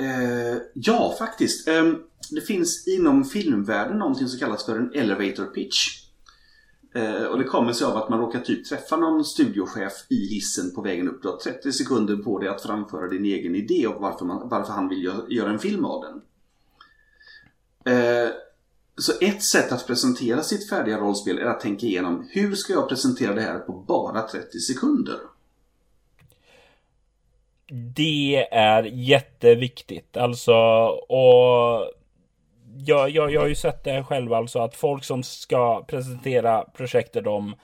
Eh, 0.00 0.58
ja, 0.74 1.14
faktiskt. 1.18 1.68
Eh, 1.68 1.92
det 2.30 2.40
finns 2.40 2.88
inom 2.88 3.24
filmvärlden 3.24 3.98
någonting 3.98 4.28
som 4.28 4.38
kallas 4.38 4.66
för 4.66 4.76
en 4.76 4.92
elevator 4.94 5.46
pitch. 5.46 6.08
Eh, 6.94 7.22
och 7.22 7.38
det 7.38 7.44
kommer 7.44 7.72
sig 7.72 7.86
av 7.86 7.96
att 7.96 8.08
man 8.08 8.20
råkar 8.20 8.40
typ 8.40 8.68
träffa 8.68 8.96
någon 8.96 9.24
studiochef 9.24 9.92
i 10.08 10.26
hissen 10.26 10.74
på 10.74 10.82
vägen 10.82 11.08
upp. 11.08 11.22
Du 11.22 11.28
har 11.28 11.36
30 11.36 11.72
sekunder 11.72 12.16
på 12.16 12.38
dig 12.38 12.48
att 12.48 12.62
framföra 12.62 13.08
din 13.08 13.24
egen 13.24 13.54
idé 13.54 13.86
och 13.86 14.02
varför, 14.02 14.24
man, 14.24 14.48
varför 14.48 14.72
han 14.72 14.88
vill 14.88 15.04
gö 15.04 15.12
göra 15.28 15.50
en 15.50 15.58
film 15.58 15.84
av 15.84 16.04
den. 16.04 16.22
Eh, 17.94 18.30
så 18.96 19.12
ett 19.20 19.42
sätt 19.42 19.72
att 19.72 19.86
presentera 19.86 20.42
sitt 20.42 20.68
färdiga 20.68 20.98
rollspel 20.98 21.38
är 21.38 21.44
att 21.44 21.60
tänka 21.60 21.86
igenom 21.86 22.28
hur 22.30 22.54
ska 22.54 22.72
jag 22.72 22.88
presentera 22.88 23.34
det 23.34 23.40
här 23.40 23.58
på 23.58 23.72
bara 23.72 24.22
30 24.22 24.58
sekunder? 24.58 25.18
Det 27.70 28.46
är 28.50 28.82
jätteviktigt. 28.82 30.16
Alltså, 30.16 30.54
och 31.08 31.90
jag, 32.76 33.10
jag, 33.10 33.32
jag 33.32 33.40
har 33.40 33.48
ju 33.48 33.54
sett 33.54 33.84
det 33.84 34.04
själv 34.04 34.32
alltså 34.32 34.58
att 34.58 34.74
folk 34.74 35.04
som 35.04 35.22
ska 35.22 35.84
presentera 35.84 36.64
projektet 36.64 37.24
de 37.24 37.54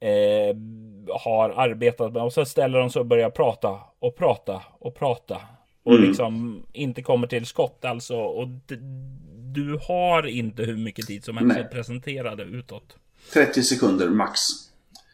eh, 0.00 0.56
har 1.20 1.50
arbetat 1.50 2.12
med 2.12 2.22
och 2.22 2.32
så 2.32 2.44
ställer 2.44 2.78
de 2.78 2.90
sig 2.90 3.00
och 3.00 3.06
börjar 3.06 3.30
prata 3.30 3.78
och 3.98 4.16
prata 4.16 4.62
och 4.78 4.94
prata 4.94 5.40
och 5.82 5.92
mm. 5.92 6.08
liksom 6.08 6.62
inte 6.72 7.02
kommer 7.02 7.26
till 7.26 7.46
skott 7.46 7.84
alltså. 7.84 8.16
Och 8.16 8.48
du 9.54 9.78
har 9.82 10.26
inte 10.26 10.62
hur 10.62 10.76
mycket 10.76 11.06
tid 11.06 11.24
som 11.24 11.36
helst 11.36 11.58
att 11.58 11.70
presentera 11.70 12.34
det 12.34 12.42
utåt. 12.42 12.96
30 13.32 13.62
sekunder 13.62 14.08
max. 14.08 14.40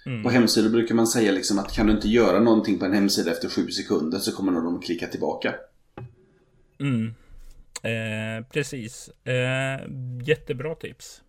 Mm. 0.07 0.22
På 0.22 0.30
hemsidor 0.30 0.70
brukar 0.70 0.94
man 0.94 1.07
säga 1.07 1.32
liksom 1.32 1.59
att 1.59 1.72
kan 1.72 1.86
du 1.86 1.92
inte 1.92 2.09
göra 2.09 2.40
någonting 2.40 2.78
på 2.78 2.84
en 2.84 2.92
hemsida 2.92 3.30
efter 3.30 3.48
sju 3.48 3.70
sekunder 3.70 4.18
så 4.18 4.32
kommer 4.32 4.52
de 4.52 4.76
att 4.76 4.84
klicka 4.84 5.07
tillbaka. 5.07 5.55
Mm. 6.80 7.14
Eh, 7.82 8.46
precis. 8.52 9.09
Eh, 9.24 9.80
jättebra 10.24 10.74
tips. 10.74 11.22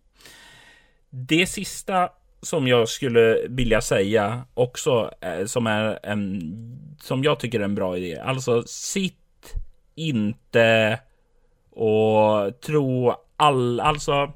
Det 1.10 1.46
sista 1.46 2.10
som 2.42 2.68
jag 2.68 2.88
skulle 2.88 3.46
vilja 3.48 3.80
säga 3.80 4.44
också 4.54 5.10
eh, 5.20 5.44
som 5.44 5.66
är 5.66 5.98
en 6.02 6.40
som 7.00 7.24
jag 7.24 7.40
tycker 7.40 7.60
är 7.60 7.64
en 7.64 7.74
bra 7.74 7.96
idé. 7.96 8.18
Alltså 8.18 8.62
sitt 8.66 9.54
inte 9.94 11.00
och 11.70 12.60
tro 12.60 13.14
all, 13.36 13.80
alltså 13.80 14.32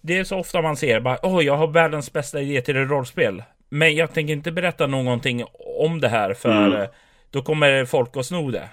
det 0.00 0.18
är 0.18 0.24
så 0.24 0.38
ofta 0.38 0.62
man 0.62 0.76
ser 0.76 1.00
bara, 1.00 1.18
åh, 1.22 1.38
oh, 1.38 1.44
jag 1.44 1.56
har 1.56 1.66
världens 1.66 2.12
bästa 2.12 2.40
idé 2.40 2.60
till 2.60 2.76
ett 2.76 2.90
rollspel. 2.90 3.42
Men 3.68 3.94
jag 3.94 4.14
tänker 4.14 4.32
inte 4.32 4.52
berätta 4.52 4.86
någonting 4.86 5.44
om 5.78 6.00
det 6.00 6.08
här 6.08 6.34
för 6.34 6.66
mm. 6.66 6.88
då 7.30 7.42
kommer 7.42 7.84
folk 7.84 8.16
att 8.16 8.26
sno 8.26 8.50
det. 8.50 8.68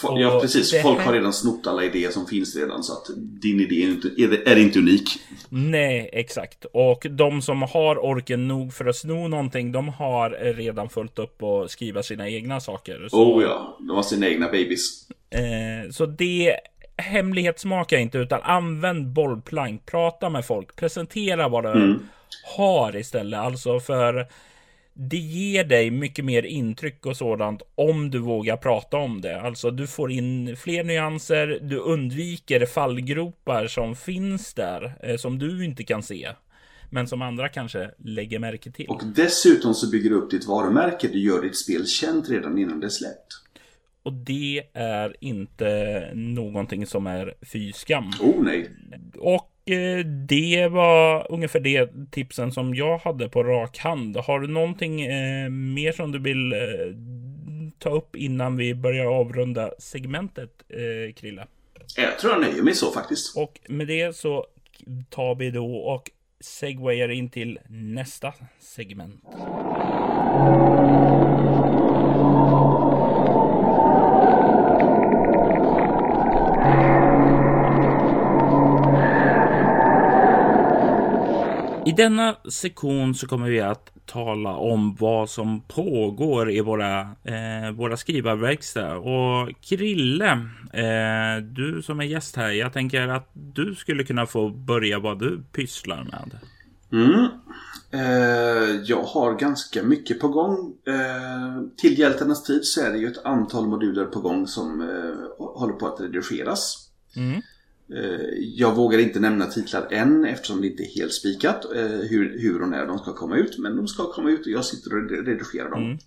Ja 0.00 0.40
precis, 0.40 0.82
folk 0.82 1.00
har 1.00 1.12
redan 1.12 1.32
snott 1.32 1.66
alla 1.66 1.84
idéer 1.84 2.10
som 2.10 2.26
finns 2.26 2.56
redan 2.56 2.82
så 2.82 2.92
att 2.92 3.06
din 3.16 3.60
idé 3.60 3.82
är 3.82 3.88
inte, 3.88 4.10
är 4.50 4.56
inte 4.56 4.78
unik. 4.78 5.08
Nej, 5.48 6.10
exakt. 6.12 6.64
Och 6.72 7.06
de 7.10 7.42
som 7.42 7.62
har 7.62 8.04
orken 8.04 8.48
nog 8.48 8.74
för 8.74 8.86
att 8.86 8.96
sno 8.96 9.28
någonting, 9.28 9.72
de 9.72 9.88
har 9.88 10.30
redan 10.54 10.88
fullt 10.88 11.18
upp 11.18 11.42
och 11.42 11.70
skriva 11.70 12.02
sina 12.02 12.28
egna 12.28 12.60
saker. 12.60 13.08
Så, 13.10 13.16
oh 13.16 13.42
ja, 13.42 13.76
de 13.78 13.90
har 13.90 14.02
sina 14.02 14.28
egna 14.28 14.46
babies. 14.46 15.08
Eh, 15.30 15.90
så 15.90 16.06
det 16.06 16.56
hemlighetsmaka 16.96 17.98
inte 17.98 18.18
utan 18.18 18.40
använd 18.42 19.06
bollplank, 19.06 19.86
prata 19.86 20.30
med 20.30 20.44
folk, 20.44 20.76
presentera 20.76 21.48
vad 21.48 21.64
du 21.64 21.70
mm 21.70 22.00
har 22.56 22.96
istället. 22.96 23.40
Alltså 23.40 23.80
för 23.80 24.26
det 24.94 25.16
ger 25.16 25.64
dig 25.64 25.90
mycket 25.90 26.24
mer 26.24 26.42
intryck 26.42 27.06
och 27.06 27.16
sådant 27.16 27.62
om 27.74 28.10
du 28.10 28.18
vågar 28.18 28.56
prata 28.56 28.96
om 28.96 29.20
det. 29.20 29.40
Alltså 29.40 29.70
du 29.70 29.86
får 29.86 30.12
in 30.12 30.56
fler 30.56 30.84
nyanser, 30.84 31.58
du 31.62 31.78
undviker 31.78 32.66
fallgropar 32.66 33.66
som 33.66 33.96
finns 33.96 34.54
där 34.54 34.94
eh, 35.02 35.16
som 35.16 35.38
du 35.38 35.64
inte 35.64 35.84
kan 35.84 36.02
se. 36.02 36.28
Men 36.90 37.08
som 37.08 37.22
andra 37.22 37.48
kanske 37.48 37.90
lägger 37.98 38.38
märke 38.38 38.70
till. 38.70 38.86
Och 38.88 39.02
dessutom 39.14 39.74
så 39.74 39.90
bygger 39.90 40.10
du 40.10 40.16
upp 40.16 40.30
ditt 40.30 40.46
varumärke. 40.46 41.08
Du 41.08 41.18
gör 41.18 41.42
ditt 41.42 41.58
spel 41.58 41.86
känt 41.86 42.30
redan 42.30 42.58
innan 42.58 42.80
det 42.80 42.86
är 42.86 42.90
släppt. 42.90 43.44
Och 44.02 44.12
det 44.12 44.62
är 44.74 45.16
inte 45.20 46.10
någonting 46.14 46.86
som 46.86 47.06
är 47.06 47.34
fy 47.52 47.72
skam. 47.72 48.12
Oh 48.20 48.42
nej. 48.44 48.70
Och 49.18 49.53
det 50.28 50.68
var 50.68 51.32
ungefär 51.32 51.60
det 51.60 51.90
tipsen 52.10 52.52
som 52.52 52.74
jag 52.74 52.98
hade 52.98 53.28
på 53.28 53.44
rak 53.44 53.78
hand. 53.78 54.16
Har 54.16 54.40
du 54.40 54.46
någonting 54.46 55.02
eh, 55.02 55.50
mer 55.50 55.92
som 55.92 56.12
du 56.12 56.18
vill 56.18 56.52
eh, 56.52 56.58
ta 57.78 57.90
upp 57.90 58.16
innan 58.16 58.56
vi 58.56 58.74
börjar 58.74 59.06
avrunda 59.06 59.70
segmentet, 59.78 60.50
eh, 60.68 61.14
Krille? 61.14 61.46
Jag 61.96 62.18
tror 62.18 62.32
jag 62.32 62.40
nöjer 62.40 62.62
mig 62.62 62.74
så 62.74 62.92
faktiskt. 62.92 63.36
Och 63.36 63.60
med 63.68 63.86
det 63.86 64.16
så 64.16 64.46
tar 65.10 65.34
vi 65.34 65.50
då 65.50 65.76
och 65.76 66.10
segwayar 66.40 67.08
in 67.08 67.30
till 67.30 67.58
nästa 67.68 68.32
segment. 68.60 69.24
I 81.86 81.92
denna 81.92 82.36
sektion 82.50 83.14
så 83.14 83.26
kommer 83.26 83.50
vi 83.50 83.60
att 83.60 83.90
tala 84.06 84.56
om 84.56 84.96
vad 85.00 85.30
som 85.30 85.60
pågår 85.60 86.50
i 86.50 86.60
våra, 86.60 87.00
eh, 87.00 87.70
våra 87.74 87.96
skrivarverkstäder. 87.96 88.96
Och 88.96 89.52
Krille, 89.60 90.30
eh, 90.72 91.42
du 91.42 91.82
som 91.82 92.00
är 92.00 92.04
gäst 92.04 92.36
här, 92.36 92.50
jag 92.50 92.72
tänker 92.72 93.08
att 93.08 93.30
du 93.32 93.74
skulle 93.74 94.04
kunna 94.04 94.26
få 94.26 94.48
börja 94.48 94.98
vad 94.98 95.18
du 95.18 95.42
pysslar 95.52 96.04
med. 96.04 96.38
Mm. 96.92 97.28
Eh, 97.90 98.80
jag 98.84 99.02
har 99.02 99.34
ganska 99.34 99.82
mycket 99.82 100.20
på 100.20 100.28
gång. 100.28 100.74
Eh, 100.86 101.62
till 101.76 101.98
hjältarnas 101.98 102.44
tid 102.44 102.64
så 102.64 102.80
är 102.80 102.90
det 102.90 102.98
ju 102.98 103.06
ett 103.06 103.24
antal 103.24 103.66
moduler 103.66 104.04
på 104.04 104.20
gång 104.20 104.46
som 104.46 104.80
eh, 104.80 105.46
håller 105.54 105.74
på 105.74 105.86
att 105.86 106.00
redigeras. 106.00 106.88
Mm. 107.16 107.42
Eh, 107.88 108.20
jag 108.38 108.74
vågar 108.74 108.98
inte 108.98 109.20
nämna 109.20 109.46
titlar 109.46 109.88
än 109.90 110.24
eftersom 110.24 110.60
det 110.60 110.66
inte 110.66 110.82
är 110.82 110.94
helt 110.96 111.12
spikat 111.12 111.64
eh, 111.64 111.82
hur, 111.82 112.38
hur 112.38 112.62
och 112.62 112.68
när 112.68 112.86
de 112.86 112.98
ska 112.98 113.12
komma 113.12 113.36
ut. 113.36 113.58
Men 113.58 113.76
de 113.76 113.88
ska 113.88 114.12
komma 114.12 114.30
ut 114.30 114.46
och 114.46 114.52
jag 114.52 114.64
sitter 114.64 114.96
och 114.96 115.10
redigerar 115.26 115.70
dem. 115.70 115.84
Mm. 115.84 115.98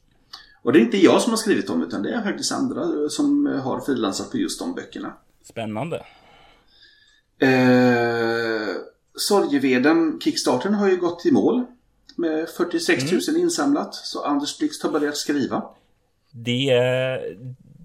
Och 0.62 0.74
det 0.74 0.80
är 0.80 0.84
inte 0.84 0.98
jag 0.98 1.22
som 1.22 1.32
har 1.32 1.38
skrivit 1.38 1.68
dem 1.68 1.84
utan 1.84 2.04
det 2.04 2.10
är 2.10 2.22
faktiskt 2.22 2.52
andra 2.52 3.10
som 3.10 3.46
har 3.46 3.80
frilansat 3.80 4.32
på 4.32 4.38
just 4.38 4.60
de 4.60 4.76
böckerna. 4.76 5.14
Spännande. 5.44 6.06
Eh, 7.40 8.76
Sorgeveden, 9.16 10.20
Kickstarten 10.20 10.74
har 10.74 10.90
ju 10.90 10.98
gått 10.98 11.26
i 11.26 11.32
mål. 11.32 11.66
Med 12.16 12.50
46 12.50 13.12
000 13.12 13.22
insamlat. 13.38 13.96
Så 13.96 14.24
Anders 14.24 14.58
Blixt 14.58 14.84
har 14.84 14.92
börjat 14.92 15.18
skriva. 15.18 15.64
Det 16.32 16.70
eh, 16.70 17.38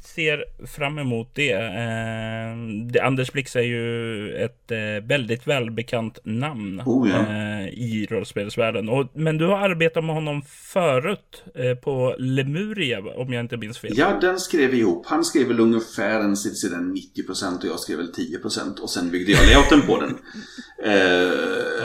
ser 0.03 0.44
fram 0.66 0.98
emot 0.98 1.34
det. 1.34 1.53
Eh, 1.53 2.57
det 2.92 3.00
Anders 3.00 3.32
Blix 3.32 3.57
är 3.57 3.61
ju 3.61 4.34
ett 4.36 4.70
eh, 4.70 5.07
väldigt 5.09 5.46
välbekant 5.46 6.18
namn 6.24 6.82
Oh, 6.86 7.11
ja. 7.11 7.18
eh, 7.18 7.68
i 7.68 8.07
rollspelsvärlden. 8.11 8.88
Och, 8.88 9.07
men 9.14 9.38
du 9.38 9.46
har 9.46 9.59
arbetat 9.59 10.05
med 10.05 10.14
honom 10.14 10.42
förut 10.72 11.44
eh, 11.55 11.74
på 11.74 12.14
Lemuria, 12.18 12.98
om 13.16 13.32
jag 13.32 13.40
inte 13.40 13.57
minns 13.57 13.78
fel. 13.78 13.92
Ja, 13.94 14.18
den 14.20 14.38
skrev 14.38 14.70
vi 14.70 14.78
ihop. 14.78 15.07
Han 15.07 15.24
skrev 15.24 15.48
väl 15.48 15.61
ungefär 15.61 16.20
en 16.20 16.36
sidan 16.36 16.96
90% 16.96 17.59
och 17.59 17.64
jag 17.64 17.80
skrev 17.80 17.96
väl 17.98 18.12
10% 18.12 18.80
och 18.80 18.90
sen 18.90 19.11
byggde 19.11 19.32
jag 19.32 19.46
layouten 19.46 19.82
på 19.86 20.00
den. 20.00 20.18
Eh, 20.84 21.32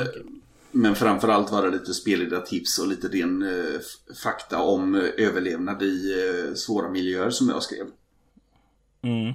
Okej. 0.01 0.23
Men 0.71 0.95
framförallt 0.95 1.51
var 1.51 1.63
det 1.63 1.71
lite 1.71 1.93
spelledartips 1.93 2.79
och 2.79 2.87
lite 2.87 3.07
ren 3.07 3.41
eh, 3.41 3.79
fakta 4.23 4.61
om 4.61 4.95
eh, 4.95 5.01
överlevnad 5.17 5.83
i 5.83 6.13
eh, 6.13 6.53
svåra 6.53 6.89
miljöer 6.89 7.29
som 7.29 7.49
jag 7.49 7.63
skrev. 7.63 7.85
Mm. 9.01 9.33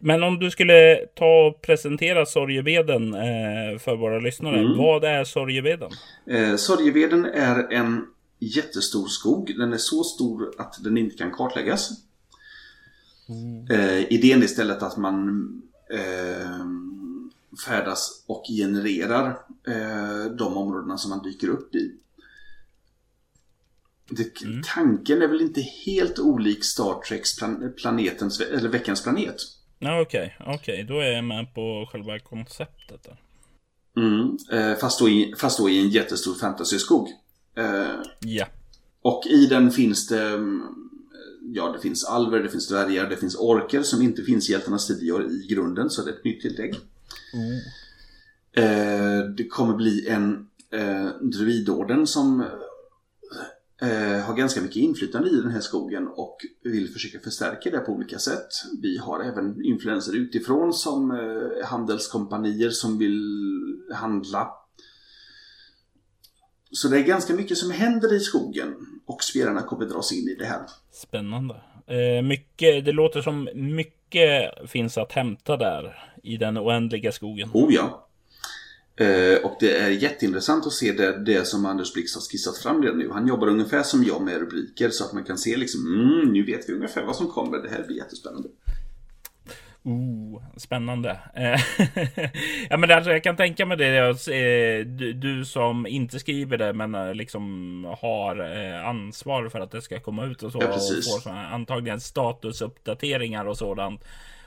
Men 0.00 0.22
om 0.22 0.38
du 0.38 0.50
skulle 0.50 0.96
ta 1.14 1.46
och 1.46 1.62
presentera 1.62 2.26
Sorgeveden 2.26 3.14
eh, 3.14 3.78
för 3.78 3.96
våra 3.96 4.18
lyssnare. 4.18 4.58
Mm. 4.58 4.78
Vad 4.78 5.04
är 5.04 5.24
Sorgeveden? 5.24 5.90
Eh, 6.26 6.56
Sorgeveden 6.56 7.24
är 7.24 7.72
en 7.72 8.06
jättestor 8.38 9.06
skog. 9.06 9.54
Den 9.58 9.72
är 9.72 9.78
så 9.78 10.04
stor 10.04 10.50
att 10.58 10.84
den 10.84 10.98
inte 10.98 11.16
kan 11.16 11.30
kartläggas. 11.30 11.90
Eh, 13.70 14.12
idén 14.12 14.40
är 14.40 14.44
istället 14.44 14.82
att 14.82 14.96
man 14.96 15.46
eh, 15.90 16.66
färdas 17.66 18.24
och 18.26 18.44
genererar 18.48 19.26
eh, 19.66 20.32
de 20.38 20.56
områdena 20.56 20.98
som 20.98 21.10
man 21.10 21.22
dyker 21.22 21.48
upp 21.48 21.74
i. 21.74 21.94
Det, 24.10 24.32
Tanken 24.74 25.22
är 25.22 25.28
väl 25.28 25.40
inte 25.40 25.60
helt 25.60 26.18
olik 26.18 26.64
Star 26.64 27.00
Treks 27.08 27.36
plan, 27.38 27.72
planetens, 27.76 28.40
eller 28.40 28.68
veckans 28.68 29.02
planet. 29.02 29.36
Ja, 29.78 30.00
Okej, 30.00 30.36
okej, 30.46 30.84
då 30.88 31.00
är 31.00 31.12
jag 31.12 31.24
med 31.24 31.54
på 31.54 31.88
själva 31.92 32.18
konceptet. 32.18 33.02
Där. 33.02 33.20
Mm, 33.96 34.36
eh, 34.52 34.78
fast, 34.78 35.00
då 35.00 35.08
i, 35.08 35.34
fast 35.38 35.58
då 35.58 35.70
i 35.70 35.80
en 35.80 35.88
jättestor 35.88 36.34
fantasyskog. 36.34 37.08
Eh, 37.56 37.86
Ja. 38.20 38.46
Och 39.02 39.26
i 39.26 39.46
den 39.46 39.70
finns 39.70 40.08
det 40.08 40.22
mm, 40.22 40.62
Ja, 41.54 41.72
det 41.72 41.80
finns 41.80 42.04
alver, 42.04 42.40
det 42.42 42.48
finns 42.48 42.68
dvärgar, 42.68 43.10
det 43.10 43.16
finns 43.16 43.36
orker 43.36 43.82
som 43.82 44.02
inte 44.02 44.22
finns 44.22 44.48
i 44.48 44.52
hjältarnas 44.52 44.86
tidigare 44.86 45.24
i 45.24 45.46
grunden, 45.50 45.90
så 45.90 46.02
det 46.02 46.10
är 46.10 46.14
ett 46.14 46.24
nytt 46.24 46.40
tillägg. 46.40 46.74
Eh, 48.52 49.24
det 49.36 49.48
kommer 49.48 49.74
bli 49.74 50.08
en 50.08 50.46
eh, 50.72 51.08
druidorden 51.20 52.06
som 52.06 52.44
eh, 53.82 54.24
har 54.24 54.34
ganska 54.34 54.60
mycket 54.60 54.76
inflytande 54.76 55.28
i 55.28 55.40
den 55.40 55.50
här 55.50 55.60
skogen 55.60 56.08
och 56.08 56.36
vill 56.64 56.88
försöka 56.92 57.24
förstärka 57.24 57.70
det 57.70 57.78
på 57.78 57.92
olika 57.92 58.18
sätt. 58.18 58.48
Vi 58.82 58.98
har 58.98 59.20
även 59.20 59.64
influenser 59.64 60.16
utifrån 60.16 60.72
som 60.72 61.10
eh, 61.10 61.66
handelskompanier 61.66 62.70
som 62.70 62.98
vill 62.98 63.22
handla. 63.94 64.48
Så 66.70 66.88
det 66.88 66.98
är 66.98 67.02
ganska 67.02 67.34
mycket 67.34 67.58
som 67.58 67.70
händer 67.70 68.14
i 68.14 68.20
skogen 68.20 68.74
och 69.06 69.22
spelarna 69.22 69.62
kommer 69.62 69.86
dras 69.86 70.12
in 70.12 70.28
i 70.28 70.34
det 70.34 70.46
här. 70.46 70.60
Spännande. 70.92 71.54
Eh, 71.86 72.22
mycket, 72.22 72.84
det 72.84 72.92
låter 72.92 73.22
som 73.22 73.48
mycket 73.54 74.52
finns 74.70 74.98
att 74.98 75.12
hämta 75.12 75.56
där 75.56 76.12
i 76.22 76.36
den 76.36 76.58
oändliga 76.58 77.12
skogen. 77.12 77.50
Oh 77.52 77.74
ja. 77.74 78.05
Eh, 79.00 79.44
och 79.44 79.56
det 79.60 79.76
är 79.76 79.88
jätteintressant 79.90 80.66
att 80.66 80.72
se 80.72 80.92
det, 80.92 81.24
det 81.24 81.46
som 81.46 81.66
Anders 81.66 81.92
Blix 81.92 82.14
har 82.14 82.22
skissat 82.22 82.58
fram 82.58 82.82
redan 82.82 82.98
nu. 82.98 83.10
Han 83.12 83.26
jobbar 83.28 83.48
ungefär 83.48 83.82
som 83.82 84.04
jag 84.04 84.22
med 84.22 84.38
rubriker 84.38 84.90
så 84.90 85.04
att 85.04 85.12
man 85.12 85.24
kan 85.24 85.38
se 85.38 85.56
liksom, 85.56 85.80
mm, 85.86 86.32
nu 86.32 86.42
vet 86.44 86.68
vi 86.68 86.72
ungefär 86.72 87.04
vad 87.04 87.16
som 87.16 87.28
kommer. 87.28 87.58
Det 87.58 87.68
här 87.68 87.84
blir 87.86 87.96
jättespännande. 87.96 88.48
Oh, 89.82 90.42
spännande. 90.56 91.20
Eh, 91.34 91.60
ja, 92.70 92.76
men 92.76 92.90
alltså, 92.90 93.10
jag 93.10 93.22
kan 93.22 93.36
tänka 93.36 93.66
mig 93.66 93.76
det. 93.76 93.98
eh, 93.98 94.86
Du, 94.86 95.12
du 95.12 95.44
som 95.44 95.86
inte 95.86 96.18
skriver 96.18 96.58
det, 96.58 96.72
men 96.72 97.16
liksom 97.16 97.84
har 98.00 98.40
ansvar 98.84 99.48
för 99.48 99.60
att 99.60 99.70
det 99.70 99.82
ska 99.82 100.00
komma 100.00 100.24
ut 100.26 100.42
och 100.42 100.52
så. 100.52 100.58
Ja, 100.62 100.68
och 100.68 100.74
får 100.74 101.20
såna, 101.20 101.48
antagligen 101.48 102.00
statusuppdateringar 102.00 103.44
och 103.44 103.58
sådant. 103.58 104.04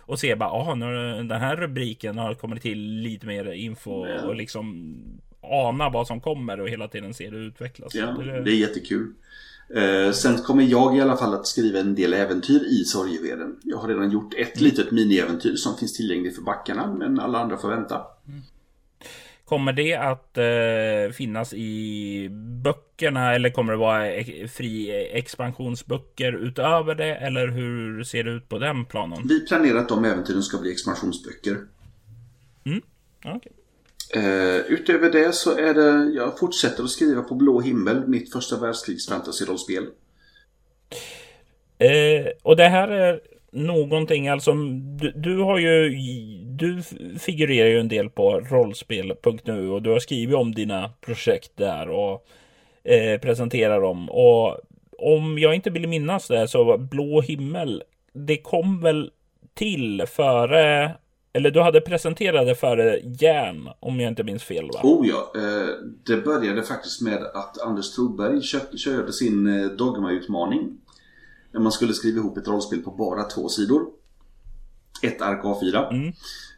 Och 0.10 0.20
se 0.20 0.36
bara, 0.36 0.50
aha, 0.50 0.76
nu 0.76 0.86
har 0.86 0.94
den 1.24 1.42
här 1.42 1.56
rubriken 1.56 2.18
har 2.18 2.34
kommit 2.34 2.62
till 2.62 2.80
lite 2.80 3.26
mer 3.28 3.52
info 3.52 4.08
Ja. 4.08 4.22
och 4.28 4.36
liksom 4.36 4.94
ana 5.42 5.90
vad 5.90 6.08
som 6.08 6.22
kommer 6.22 6.60
och 6.60 6.70
hela 6.70 6.88
tiden 6.88 7.14
se 7.14 7.30
det 7.30 7.38
utvecklas. 7.38 7.96
Ja, 7.96 8.06
Det- 8.06 8.42
det 8.44 8.52
är 8.52 8.56
jättekul. 8.56 9.14
Eh, 9.76 10.12
sen 10.12 10.38
kommer 10.38 10.64
jag 10.64 10.98
i 10.98 11.02
alla 11.02 11.18
fall 11.18 11.34
att 11.34 11.48
skriva 11.48 11.80
en 11.80 11.96
del 11.96 12.14
äventyr 12.14 12.62
i 12.66 12.84
Sorgeveden. 12.86 13.56
Jag 13.64 13.78
har 13.78 13.88
redan 13.88 14.12
gjort 14.12 14.34
ett 14.34 14.62
litet 14.62 14.92
miniäventyr 14.92 15.56
som 15.56 15.78
finns 15.78 15.94
tillgängligt 15.98 16.36
för 16.36 16.42
backarna, 16.44 16.94
men 17.00 17.20
alla 17.20 17.40
andra 17.40 17.58
får 17.58 17.70
vänta. 17.70 18.02
Kommer 19.50 19.74
det 19.74 19.96
att 19.96 20.38
eh, 20.38 21.14
finnas 21.14 21.54
i 21.54 22.30
böckerna 22.64 23.36
eller 23.36 23.50
kommer 23.50 23.74
det 23.74 23.80
vara 23.80 24.12
e- 24.12 24.48
fri 24.48 25.08
expansionsböcker 25.14 26.34
utöver 26.34 26.96
det? 26.96 27.16
Eller 27.16 27.48
hur 27.48 28.04
ser 28.04 28.24
det 28.24 28.32
ut 28.32 28.50
på 28.50 28.58
den 28.58 28.86
planen? 28.86 29.20
Vi 29.28 29.46
planerar 29.48 29.78
att 29.78 29.90
de 29.90 30.06
äventyren 30.06 30.44
ska 30.44 30.58
bli 30.58 30.72
expansionsböcker. 30.72 31.58
Ja, 33.24 33.36
okej. 33.36 33.52
Eh, 34.16 34.56
utöver 34.56 35.12
det 35.12 35.36
så 35.36 35.58
är 35.58 35.74
det, 35.74 36.12
jag 36.16 36.40
fortsätter 36.40 36.84
att 36.84 36.90
skriva 36.90 37.22
på 37.22 37.36
Blå 37.36 37.62
himmel, 37.62 38.08
mitt 38.08 38.34
första 38.34 38.60
världskrigs 38.60 39.10
fantasy-rollspel. 39.10 39.84
Eh, 41.78 42.28
och 42.44 42.56
det 42.56 42.68
här 42.68 42.88
är 42.88 43.20
någonting, 43.52 44.28
alltså 44.28 44.54
du, 45.00 45.12
du 45.12 45.38
har 45.38 45.58
ju, 45.60 45.98
du 46.60 46.84
figurerar 47.20 47.70
ju 47.70 47.80
en 47.80 47.88
del 47.88 48.10
på 48.10 48.40
rollspel.nu 48.40 49.70
och 49.70 49.82
du 49.82 49.90
har 49.90 50.00
skrivit 50.00 50.36
om 50.36 50.56
dina 50.56 50.90
projekt 51.02 51.52
där 51.56 51.90
och 51.90 52.26
eh, 52.84 53.20
presenterar 53.20 53.82
dem. 53.82 54.10
Och 54.10 54.58
om 54.98 55.38
jag 55.38 55.56
inte 55.56 55.70
vill 55.70 55.88
minnas 55.88 56.28
det 56.28 56.48
så 56.48 56.64
var 56.64 56.78
Blå 56.78 57.22
himmel, 57.22 57.84
det 58.14 58.38
kom 58.38 58.82
väl 58.82 59.12
till 59.54 60.04
före 60.08 60.92
eller 61.34 61.52
du 61.52 61.62
hade 61.62 61.82
presenterat 61.82 62.48
det 62.48 62.56
före 62.56 63.00
järn, 63.00 63.70
om 63.80 64.00
jag 64.00 64.12
inte 64.12 64.24
minns 64.24 64.44
fel 64.44 64.66
va? 64.74 64.80
Oh 64.84 65.08
ja, 65.08 65.32
eh, 65.36 65.70
det 66.06 66.18
började 66.18 66.64
faktiskt 66.64 67.02
med 67.02 67.24
att 67.24 67.62
Anders 67.62 67.92
Troberg 67.96 68.42
körde 68.78 69.14
sin 69.14 69.44
dogmautmaning. 69.44 69.78
Dogma-utmaning. 69.78 70.78
När 71.52 71.60
man 71.60 71.72
skulle 71.72 71.94
skriva 71.94 72.20
ihop 72.20 72.38
ett 72.38 72.48
rollspel 72.48 72.80
på 72.80 72.92
bara 72.92 73.24
två 73.24 73.50
sidor. 73.50 73.82
Ett 75.02 75.22
ark 75.22 75.44
A4. 75.44 75.92
Mm. 75.92 76.14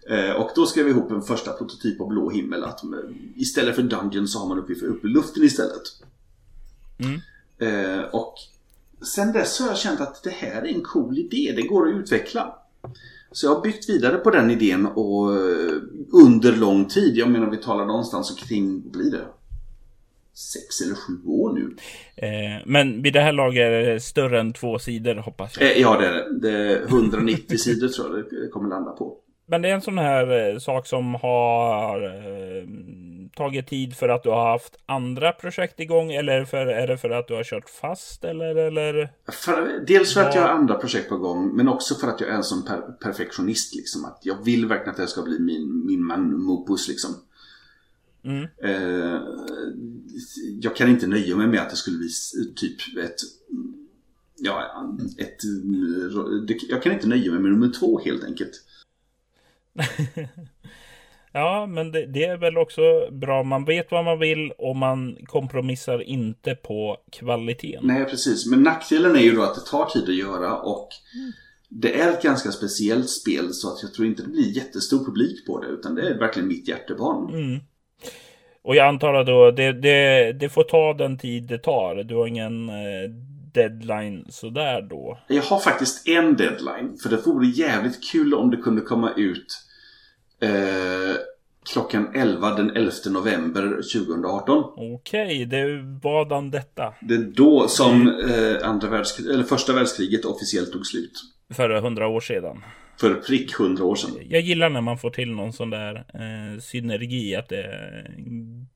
Eh, 0.10 0.36
och 0.36 0.52
då 0.56 0.66
skrev 0.66 0.86
vi 0.86 0.92
ihop 0.92 1.12
en 1.12 1.22
första 1.22 1.52
prototyp 1.52 2.02
av 2.02 2.08
Blå 2.08 2.30
himmel. 2.30 2.64
Att 2.64 2.82
istället 3.36 3.76
för 3.76 3.84
Dungeon 3.84 4.28
så 4.28 4.40
har 4.40 4.48
man 4.48 4.60
uppe, 4.60 4.74
uppe 4.74 5.08
i 5.08 5.10
luften 5.10 5.44
istället. 5.44 5.82
Mm. 6.98 7.20
Och 8.12 8.36
sen 9.06 9.34
dess 9.34 9.60
har 9.60 9.68
jag 9.68 9.78
känt 9.78 10.02
att 10.02 10.24
det 10.24 10.30
här 10.30 10.62
är 10.62 10.68
en 10.68 10.82
cool 10.82 11.18
idé. 11.18 11.54
Det 11.56 11.62
går 11.62 11.88
att 11.88 11.96
utveckla. 11.96 12.56
Så 13.32 13.46
jag 13.46 13.56
har 13.56 13.62
byggt 13.62 13.90
vidare 13.90 14.18
på 14.18 14.30
den 14.30 14.52
idén 14.52 14.86
och 14.86 15.36
eh, 15.36 15.82
under 16.12 16.56
lång 16.56 16.86
tid, 16.86 17.18
jag 17.18 17.30
menar 17.30 17.50
vi 17.50 17.58
talar 17.58 17.86
någonstans 17.86 18.36
kring, 18.36 18.92
blir 18.92 19.12
det? 19.12 19.26
Sex 20.34 20.82
eller 20.82 20.96
sju 20.96 21.14
år 21.26 21.54
nu. 21.54 21.76
Eh, 22.16 22.62
men 22.66 23.02
vid 23.02 23.14
det 23.14 23.22
här 23.22 23.32
laget 23.32 23.62
är 23.62 23.94
det 23.94 24.00
större 24.00 24.40
än 24.40 24.54
två 24.54 24.80
sidor 24.80 25.16
hoppas 25.16 25.58
jag. 25.60 25.72
Eh, 25.72 25.82
ja 25.82 25.98
det 25.98 26.08
är 26.08 26.14
det. 26.14 26.40
Det 26.40 26.74
är 26.74 26.82
190 26.88 27.58
sidor 27.58 27.88
tror 27.88 28.18
jag 28.18 28.26
det 28.42 28.50
kommer 28.50 28.70
landa 28.70 28.92
på. 28.92 29.18
Men 29.46 29.62
det 29.62 29.70
är 29.70 29.74
en 29.74 29.82
sån 29.82 29.98
här 29.98 30.50
eh, 30.50 30.60
sak 30.60 30.88
som 30.88 31.16
har 31.16 32.04
eh, 32.04 32.64
tagit 33.36 33.68
tid 33.68 33.96
för 33.96 34.10
att 34.10 34.24
du 34.24 34.30
har 34.30 34.52
haft 34.52 34.76
andra 34.86 35.32
projekt 35.32 35.80
igång? 35.80 36.12
Eller 36.12 36.46
för, 36.46 36.68
är 36.68 36.88
det 36.88 36.98
för 36.98 37.10
att 37.10 37.28
du 37.28 37.34
har 37.34 37.44
kört 37.44 37.70
fast? 37.70 38.24
Eller, 38.24 38.56
eller? 38.56 39.10
För, 39.32 39.86
dels 39.88 40.14
för 40.14 40.22
att 40.22 40.36
jag 40.36 40.42
har 40.42 40.50
andra 40.50 40.76
projekt 40.76 41.10
på 41.10 41.18
gång. 41.18 41.56
Men 41.56 41.68
också 41.68 41.96
för 41.96 42.08
att 42.08 42.22
jag 42.22 42.30
är 42.30 42.34
en 42.34 42.44
sån 42.44 42.66
per 42.66 42.82
perfektionist. 43.04 43.76
Liksom, 43.76 44.06
att 44.06 44.20
jag 44.22 44.46
vill 44.46 44.66
verkligen 44.66 44.92
att 44.92 44.98
det 44.98 45.08
ska 45.08 45.22
bli 45.22 45.40
min, 45.40 45.86
min 45.86 46.06
magnum 46.06 46.50
opus. 46.50 46.88
Liksom. 46.88 47.12
Mm. 48.24 48.48
Eh, 48.64 49.22
jag 50.62 50.76
kan 50.76 50.90
inte 50.90 51.08
nöja 51.08 51.36
mig 51.36 51.48
med 51.48 51.60
att 51.60 51.70
det 51.70 51.76
skulle 51.76 51.98
bli 51.98 52.10
typ 52.56 52.98
ett 53.04 53.16
Ja, 54.44 54.88
ett, 55.18 55.38
jag 56.70 56.84
kan 56.84 56.94
inte 56.94 57.08
nöja 57.08 57.32
mig 57.32 57.42
med 57.42 57.52
nummer 57.52 57.70
två 57.80 58.00
helt 58.00 58.24
enkelt. 58.24 58.52
Ja, 61.34 61.66
men 61.66 61.92
det, 61.92 62.06
det, 62.06 62.24
är 62.26 62.38
väl 62.38 62.58
också 62.58 62.82
bra. 63.12 63.44
Man 63.44 63.66
vet 63.66 63.92
vad 63.92 64.06
man 64.06 64.20
vill 64.20 64.52
och 64.58 64.76
man 64.76 65.18
kompromissar 65.26 66.02
inte 66.02 66.56
på 66.56 66.98
kvaliteten. 67.12 67.88
Nej, 67.88 68.06
precis. 68.06 68.46
Men 68.46 68.64
nackdelen 68.64 69.16
är 69.16 69.20
ju 69.20 69.36
då 69.36 69.44
att 69.44 69.56
det 69.56 69.62
tar 69.62 69.86
tid 69.86 70.04
att 70.04 70.16
göra 70.16 70.58
och 70.58 70.90
det 71.70 72.02
är 72.02 72.12
ett 72.12 72.24
ganska 72.24 72.52
speciellt 72.52 73.10
spel 73.10 73.54
så 73.54 73.74
att 73.74 73.84
jag 73.84 73.94
tror 73.94 74.08
inte 74.08 74.24
det 74.24 74.30
blir 74.30 74.58
jättestor 74.58 75.06
publik 75.06 75.46
på 75.48 75.62
det 75.62 75.68
utan 75.68 75.96
det 75.96 76.10
är 76.10 76.20
verkligen 76.20 76.48
mitt 76.48 76.68
hjärtebarn. 76.68 77.34
Mm. 77.34 77.60
Och 78.64 78.76
jag 78.76 78.88
antar 78.88 79.14
att 79.14 79.28
då 79.28 79.52
det, 79.52 79.72
det, 79.72 80.34
det 80.34 80.50
får 80.50 80.64
ta 80.64 80.94
den 80.94 81.18
tid 81.18 81.44
det 81.44 81.58
tar. 81.58 81.96
Du 81.96 82.16
har 82.16 82.28
ingen 82.28 82.70
eh, 82.70 83.10
deadline 83.54 84.26
sådär 84.30 84.82
då? 84.82 85.20
Jag 85.28 85.44
har 85.44 85.60
faktiskt 85.60 86.08
en 86.08 86.36
deadline. 86.36 86.98
För 87.04 87.10
det 87.10 87.26
vore 87.26 87.48
jävligt 87.48 88.12
kul 88.12 88.34
om 88.34 88.52
det 88.52 88.58
kunde 88.58 88.82
komma 88.82 89.12
ut 89.18 89.46
eh, 90.42 91.16
klockan 91.74 92.16
11 92.16 92.56
den 92.56 92.70
11 92.76 92.92
november 93.10 93.62
2018. 93.94 94.64
Okej, 94.76 94.96
okay, 94.96 95.46
det 95.46 95.82
vadan 96.04 96.52
detta? 96.52 96.94
Det 97.02 97.14
är 97.14 97.34
då 97.36 97.68
som 97.68 98.08
eh, 98.08 98.70
andra 98.70 98.90
världskrig, 98.90 99.30
eller 99.30 99.44
första 99.44 99.74
världskriget 99.74 100.26
officiellt 100.26 100.72
tog 100.72 100.86
slut. 100.86 101.14
För 101.54 101.82
hundra 101.82 102.08
år 102.08 102.20
sedan. 102.20 102.64
För 103.02 103.16
prick 103.16 103.54
hundra 103.54 103.84
år 103.84 103.96
sedan. 103.96 104.18
Jag 104.30 104.42
gillar 104.42 104.70
när 104.70 104.82
man 104.82 104.98
får 104.98 105.10
till 105.10 105.32
någon 105.32 105.54
sån 105.54 105.70
där 105.70 105.96
eh, 105.96 106.60
synergi, 106.60 107.36
att 107.36 107.50
det 107.50 108.06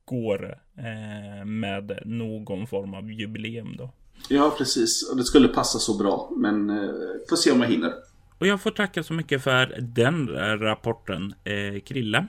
går 0.05 0.57
eh, 0.77 1.45
med 1.45 1.99
någon 2.05 2.67
form 2.67 2.93
av 2.93 3.11
jubileum 3.11 3.75
då. 3.77 3.91
Ja, 4.29 4.55
precis. 4.57 5.13
Det 5.17 5.23
skulle 5.23 5.47
passa 5.47 5.79
så 5.79 5.97
bra. 5.97 6.31
Men 6.37 6.69
eh, 6.69 6.89
får 7.29 7.35
se 7.35 7.51
om 7.51 7.61
jag 7.61 7.69
hinner. 7.69 7.93
Och 8.39 8.47
jag 8.47 8.61
får 8.61 8.71
tacka 8.71 9.03
så 9.03 9.13
mycket 9.13 9.43
för 9.43 9.77
den 9.81 10.27
rapporten, 10.59 11.33
eh, 11.43 11.81
Krille. 11.81 12.27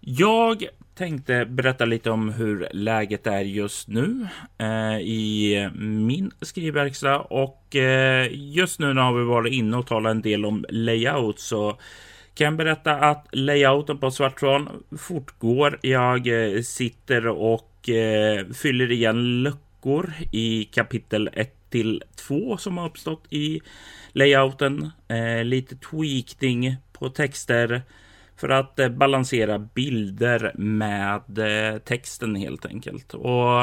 Jag 0.00 0.64
tänkte 0.94 1.46
berätta 1.46 1.84
lite 1.84 2.10
om 2.10 2.28
hur 2.28 2.68
läget 2.72 3.26
är 3.26 3.40
just 3.40 3.88
nu 3.88 4.26
eh, 4.58 4.98
i 4.98 5.70
min 5.78 6.30
skrivverkstad. 6.40 7.18
Och 7.18 7.76
eh, 7.76 8.28
just 8.32 8.80
nu 8.80 8.94
när 8.94 9.12
vi 9.12 9.24
varit 9.24 9.52
inne 9.52 9.76
och 9.76 9.86
talat 9.86 10.10
en 10.10 10.22
del 10.22 10.44
om 10.44 10.64
layout 10.68 11.40
så 11.40 11.78
kan 12.34 12.44
jag 12.44 12.56
berätta 12.56 12.94
att 12.94 13.26
layouten 13.32 13.98
på 13.98 14.10
Svartron 14.10 14.68
fortgår. 14.98 15.78
Jag 15.82 16.26
eh, 16.26 16.62
sitter 16.62 17.26
och 17.26 17.88
eh, 17.88 18.46
fyller 18.46 18.92
igen 18.92 19.42
luckor 19.42 20.12
i 20.32 20.64
kapitel 20.64 21.30
1 21.32 21.70
till 21.70 22.02
2 22.16 22.56
som 22.56 22.78
har 22.78 22.86
uppstått 22.86 23.24
i 23.30 23.60
layouten, 24.12 24.90
eh, 25.08 25.44
lite 25.44 25.76
tweakning 25.76 26.76
på 26.92 27.08
texter 27.08 27.82
för 28.36 28.48
att 28.48 28.78
eh, 28.78 28.88
balansera 28.88 29.58
bilder 29.58 30.52
med 30.54 31.38
eh, 31.38 31.78
texten 31.78 32.36
helt 32.36 32.66
enkelt. 32.66 33.14
Och 33.14 33.62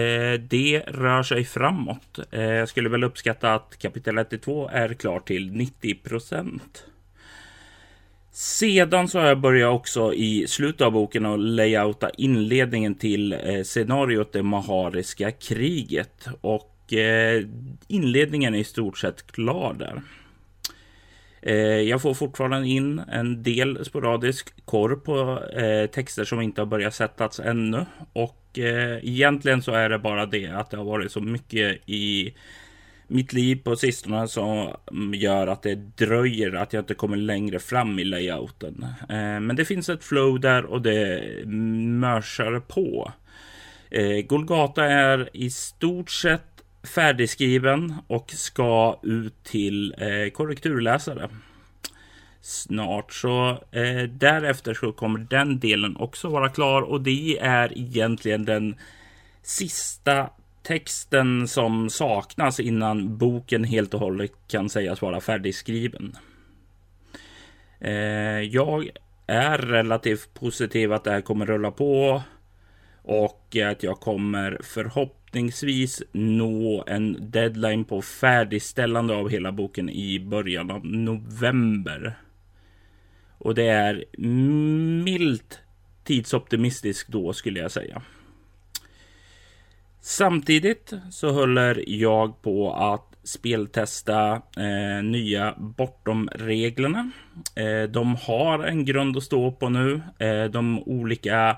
eh, 0.00 0.40
det 0.40 0.82
rör 0.86 1.22
sig 1.22 1.44
framåt. 1.44 2.18
Eh, 2.30 2.42
jag 2.42 2.68
skulle 2.68 2.88
väl 2.88 3.04
uppskatta 3.04 3.54
att 3.54 3.78
kapitel 3.78 4.18
1 4.18 4.42
2 4.42 4.68
är 4.68 4.94
klart 4.94 5.26
till 5.26 5.52
90 5.52 5.94
procent. 5.94 6.84
Sedan 8.32 9.08
så 9.08 9.18
har 9.18 9.26
jag 9.26 9.40
börjat 9.40 9.72
också 9.72 10.14
i 10.14 10.46
slutet 10.48 10.80
av 10.80 10.92
boken 10.92 11.26
att 11.26 11.40
layouta 11.40 12.10
inledningen 12.10 12.94
till 12.94 13.32
eh, 13.32 13.62
scenariot 13.62 14.32
Det 14.32 14.42
Mahariska 14.42 15.30
kriget. 15.30 16.28
Och 16.40 16.76
Eh, 16.92 17.46
inledningen 17.88 18.54
är 18.54 18.58
i 18.58 18.64
stort 18.64 18.98
sett 18.98 19.32
klar 19.32 19.74
där. 19.78 20.02
Eh, 21.42 21.54
jag 21.80 22.02
får 22.02 22.14
fortfarande 22.14 22.68
in 22.68 22.98
en 22.98 23.42
del 23.42 23.84
sporadisk 23.84 24.64
korr 24.64 24.96
på 24.96 25.44
eh, 25.60 25.90
texter 25.90 26.24
som 26.24 26.40
inte 26.40 26.60
har 26.60 26.66
börjat 26.66 26.94
sättas 26.94 27.40
ännu. 27.40 27.86
Och 28.12 28.58
eh, 28.58 28.98
egentligen 29.02 29.62
så 29.62 29.72
är 29.72 29.88
det 29.88 29.98
bara 29.98 30.26
det 30.26 30.46
att 30.46 30.70
det 30.70 30.76
har 30.76 30.84
varit 30.84 31.12
så 31.12 31.20
mycket 31.20 31.88
i 31.88 32.34
mitt 33.06 33.32
liv 33.32 33.60
på 33.64 33.76
sistone 33.76 34.28
som 34.28 35.14
gör 35.14 35.46
att 35.46 35.62
det 35.62 35.74
dröjer 35.74 36.52
att 36.52 36.72
jag 36.72 36.82
inte 36.82 36.94
kommer 36.94 37.16
längre 37.16 37.58
fram 37.58 37.98
i 37.98 38.04
layouten. 38.04 38.86
Men 39.42 39.56
det 39.56 39.64
finns 39.64 39.88
ett 39.88 40.04
flow 40.04 40.40
där 40.40 40.64
och 40.64 40.82
det 40.82 41.22
mörsar 41.46 42.60
på. 42.60 43.12
Golgata 44.26 44.84
är 44.84 45.28
i 45.32 45.50
stort 45.50 46.10
sett 46.10 46.49
färdigskriven 46.82 47.94
och 48.06 48.30
ska 48.30 49.00
ut 49.02 49.44
till 49.44 49.94
eh, 49.98 50.30
korrekturläsare 50.30 51.28
snart. 52.40 53.12
Så 53.12 53.50
eh, 53.50 54.02
därefter 54.02 54.74
så 54.74 54.92
kommer 54.92 55.18
den 55.18 55.58
delen 55.58 55.96
också 55.96 56.28
vara 56.28 56.48
klar 56.48 56.82
och 56.82 57.00
det 57.00 57.38
är 57.38 57.78
egentligen 57.78 58.44
den 58.44 58.76
sista 59.42 60.30
texten 60.62 61.48
som 61.48 61.90
saknas 61.90 62.60
innan 62.60 63.18
boken 63.18 63.64
helt 63.64 63.94
och 63.94 64.00
hållet 64.00 64.32
kan 64.48 64.68
sägas 64.68 65.02
vara 65.02 65.20
färdigskriven. 65.20 66.16
Eh, 67.80 68.40
jag 68.40 68.90
är 69.26 69.58
relativt 69.58 70.34
positiv 70.34 70.92
att 70.92 71.04
det 71.04 71.10
här 71.10 71.20
kommer 71.20 71.46
rulla 71.46 71.70
på 71.70 72.22
och 73.02 73.56
att 73.70 73.82
jag 73.82 74.00
kommer 74.00 74.60
förhoppningsvis 74.62 75.19
förhoppningsvis 75.30 76.02
nå 76.12 76.84
en 76.86 77.30
deadline 77.30 77.84
på 77.84 78.02
färdigställande 78.02 79.14
av 79.14 79.28
hela 79.28 79.52
boken 79.52 79.90
i 79.90 80.20
början 80.20 80.70
av 80.70 80.86
november. 80.86 82.14
Och 83.38 83.54
det 83.54 83.68
är 83.68 84.04
milt 85.04 85.60
tidsoptimistiskt 86.04 87.08
då 87.08 87.32
skulle 87.32 87.60
jag 87.60 87.70
säga. 87.70 88.02
Samtidigt 90.00 90.92
så 91.10 91.30
håller 91.30 91.84
jag 91.86 92.42
på 92.42 92.72
att 92.72 93.16
speltesta 93.24 94.42
eh, 94.56 95.02
nya 95.04 95.54
Bortom-reglerna. 95.58 97.10
Eh, 97.56 97.90
de 97.90 98.16
har 98.16 98.64
en 98.64 98.84
grund 98.84 99.16
att 99.16 99.22
stå 99.22 99.52
på 99.52 99.68
nu. 99.68 100.00
Eh, 100.18 100.44
de 100.44 100.82
olika 100.82 101.56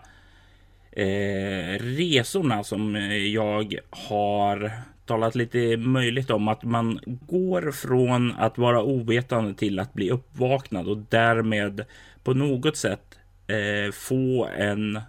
eh, 0.93 1.79
resorna 1.79 2.65
som 2.65 2.97
eh, 2.97 3.17
jag 3.17 3.79
har 3.91 4.71
talat 5.07 5.35
lite 5.35 5.77
möjligt 5.77 6.31
om 6.31 6.49
att 6.49 6.65
man 6.65 7.01
går 7.07 7.73
från 7.73 8.33
att 8.33 8.59
vara 8.59 8.83
ovetande 8.83 9.55
till 9.55 9.79
att 9.79 9.95
bli 9.95 10.11
uppvaknad 10.11 10.89
och 10.89 10.99
därmed 11.09 11.85
på 12.25 12.35
något 12.35 12.77
sätt 12.77 13.19
eh, 13.47 13.93
få 13.93 14.49
en 14.59 15.01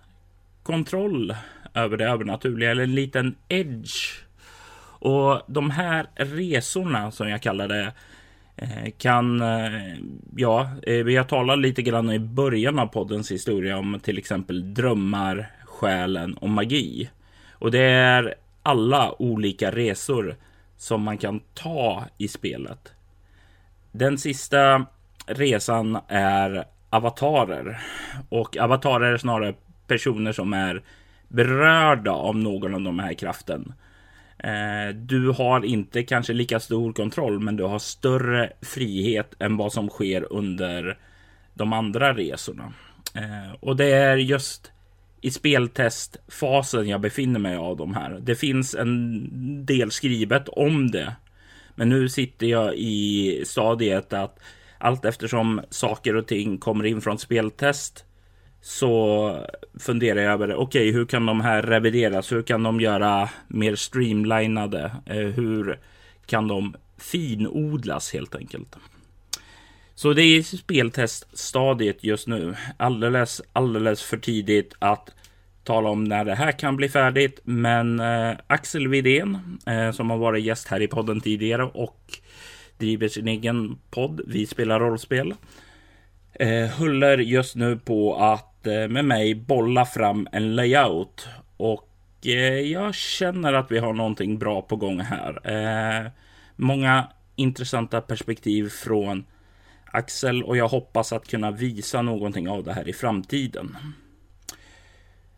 kontroll 0.63 1.35
över 1.73 1.97
det 1.97 2.05
övernaturliga 2.05 2.71
eller 2.71 2.83
en 2.83 2.95
liten 2.95 3.35
edge. 3.47 4.23
Och 4.99 5.41
de 5.47 5.71
här 5.71 6.07
resorna 6.15 7.11
som 7.11 7.29
jag 7.29 7.41
kallar 7.41 7.67
det 7.67 7.93
eh, 8.55 8.91
kan, 8.97 9.41
eh, 9.41 9.95
ja, 10.35 10.69
jag 10.81 11.03
vi 11.03 11.15
har 11.15 11.23
talat 11.23 11.59
lite 11.59 11.81
grann 11.81 12.11
i 12.11 12.19
början 12.19 12.79
av 12.79 12.87
poddens 12.87 13.31
historia 13.31 13.77
om 13.77 13.99
till 14.03 14.17
exempel 14.17 14.73
drömmar, 14.73 15.51
själen 15.83 16.33
och 16.33 16.49
magi. 16.49 17.09
Och 17.51 17.71
det 17.71 17.83
är 17.83 18.35
alla 18.63 19.21
olika 19.21 19.71
resor 19.71 20.35
som 20.77 21.01
man 21.01 21.17
kan 21.17 21.41
ta 21.53 22.05
i 22.17 22.27
spelet. 22.27 22.93
Den 23.91 24.17
sista 24.17 24.85
resan 25.25 25.97
är 26.07 26.65
avatarer. 26.89 27.81
Och 28.29 28.57
avatarer 28.57 29.13
är 29.13 29.17
snarare 29.17 29.53
personer 29.87 30.31
som 30.31 30.53
är 30.53 30.83
berörda 31.27 32.11
av 32.11 32.35
någon 32.35 32.73
av 32.73 32.81
de 32.81 32.99
här 32.99 33.13
kraften. 33.13 33.73
Eh, 34.37 34.95
du 34.95 35.29
har 35.29 35.65
inte 35.65 36.03
kanske 36.03 36.33
lika 36.33 36.59
stor 36.59 36.93
kontroll, 36.93 37.39
men 37.39 37.55
du 37.55 37.63
har 37.63 37.79
större 37.79 38.53
frihet 38.61 39.33
än 39.39 39.57
vad 39.57 39.73
som 39.73 39.89
sker 39.89 40.33
under 40.33 40.97
de 41.53 41.73
andra 41.73 42.13
resorna. 42.13 42.73
Eh, 43.15 43.55
och 43.59 43.75
det 43.75 43.91
är 43.91 44.17
just 44.17 44.71
i 45.23 45.31
speltestfasen 45.31 46.87
jag 46.87 47.01
befinner 47.01 47.39
mig 47.39 47.55
av 47.55 47.77
de 47.77 47.93
här. 47.95 48.19
Det 48.21 48.35
finns 48.35 48.75
en 48.75 49.29
del 49.65 49.91
skrivet 49.91 50.49
om 50.49 50.91
det. 50.91 51.15
Men 51.75 51.89
nu 51.89 52.09
sitter 52.09 52.47
jag 52.47 52.75
i 52.75 53.43
stadiet 53.45 54.13
att 54.13 54.39
allt 54.77 55.05
eftersom 55.05 55.61
saker 55.69 56.15
och 56.15 56.27
ting 56.27 56.57
kommer 56.57 56.85
in 56.85 57.01
från 57.01 57.19
speltest 57.19 58.05
så 58.61 59.37
funderar 59.79 60.21
jag 60.21 60.33
över, 60.33 60.55
okej, 60.55 60.89
okay, 60.89 60.91
hur 60.91 61.05
kan 61.05 61.25
de 61.25 61.41
här 61.41 61.61
revideras? 61.61 62.31
Hur 62.31 62.41
kan 62.41 62.63
de 62.63 62.81
göra 62.81 63.29
mer 63.47 63.75
streamlinade? 63.75 64.91
Eh, 65.05 65.15
hur 65.17 65.79
kan 66.25 66.47
de 66.47 66.75
finodlas 66.97 68.13
helt 68.13 68.35
enkelt? 68.35 68.75
Så 69.95 70.13
det 70.13 70.21
är 70.21 70.37
i 70.37 70.43
spelteststadiet 70.43 72.03
just 72.03 72.27
nu. 72.27 72.55
Alldeles, 72.77 73.41
alldeles 73.53 74.03
för 74.03 74.17
tidigt 74.17 74.73
att 74.79 75.09
tala 75.63 75.89
om 75.89 76.03
när 76.03 76.25
det 76.25 76.35
här 76.35 76.51
kan 76.51 76.77
bli 76.77 76.89
färdigt. 76.89 77.39
Men 77.43 77.99
eh, 77.99 78.37
Axel 78.47 78.87
Widén, 78.87 79.59
eh, 79.65 79.91
som 79.91 80.09
har 80.09 80.17
varit 80.17 80.43
gäst 80.43 80.67
här 80.67 80.81
i 80.81 80.87
podden 80.87 81.21
tidigare 81.21 81.63
och 81.63 82.19
driver 82.77 83.07
sin 83.07 83.27
egen 83.27 83.77
podd, 83.91 84.21
Vi 84.27 84.45
spelar 84.45 84.79
rollspel, 84.79 85.33
eh, 86.33 86.69
håller 86.69 87.17
just 87.17 87.55
nu 87.55 87.77
på 87.77 88.15
att 88.15 88.67
eh, 88.67 88.87
med 88.87 89.05
mig 89.05 89.35
bolla 89.35 89.85
fram 89.85 90.27
en 90.31 90.55
layout. 90.55 91.27
Och 91.57 91.89
eh, 92.25 92.59
jag 92.59 92.95
känner 92.95 93.53
att 93.53 93.71
vi 93.71 93.79
har 93.79 93.93
någonting 93.93 94.39
bra 94.39 94.61
på 94.61 94.75
gång 94.75 94.99
här. 94.99 95.39
Eh, 95.43 96.11
många 96.55 97.07
intressanta 97.35 98.01
perspektiv 98.01 98.69
från 98.69 99.25
Axel 99.93 100.43
och 100.43 100.57
jag 100.57 100.67
hoppas 100.67 101.13
att 101.13 101.27
kunna 101.27 101.51
visa 101.51 102.01
någonting 102.01 102.49
av 102.49 102.63
det 102.63 102.73
här 102.73 102.89
i 102.89 102.93
framtiden. 102.93 103.77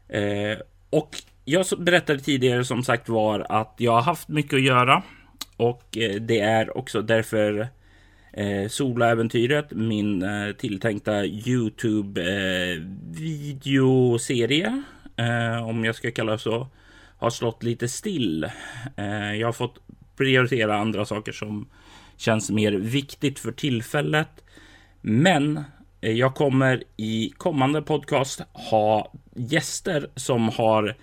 Eh, 0.08 0.58
och 0.90 1.10
jag 1.46 1.66
berättade 1.78 2.20
tidigare 2.20 2.66
som 2.66 2.84
sagt 2.84 3.10
var 3.10 3.46
att 3.50 3.76
jag 3.78 3.92
har 3.92 4.02
haft 4.02 4.28
mycket 4.28 4.54
att 4.54 4.64
göra 4.64 5.04
och 5.58 5.98
eh, 5.98 6.22
det 6.22 6.40
är 6.40 6.78
också 6.78 7.02
därför 7.02 7.68
eh, 8.34 8.68
Solaäventyret, 8.70 9.72
min 9.72 10.22
eh, 10.24 10.52
tilltänkta 10.52 11.26
Youtube 11.26 12.22
eh, 12.22 12.82
videoserie, 13.20 14.84
eh, 15.16 15.68
om 15.68 15.86
jag 15.86 15.96
ska 15.96 16.12
kalla 16.12 16.32
det 16.32 16.40
så, 16.40 16.68
har 17.18 17.30
slått 17.30 17.64
lite 17.64 17.88
still. 17.88 18.44
Eh, 18.98 19.34
jag 19.34 19.48
har 19.48 19.54
fått 19.54 19.80
prioritera 20.18 20.78
andra 20.78 21.06
saker 21.06 21.32
som 21.32 21.70
känns 22.18 22.52
mer 22.52 22.72
viktigt 22.72 23.40
för 23.40 23.52
tillfället. 23.52 24.45
Men 25.08 25.64
eh, 26.02 26.12
jag 26.12 26.36
kommer 26.36 26.84
i 26.98 27.34
kommande 27.38 27.82
podcast 27.82 28.42
ha 28.54 29.12
gäster 29.36 30.10
som 30.16 30.50
har 30.50 30.96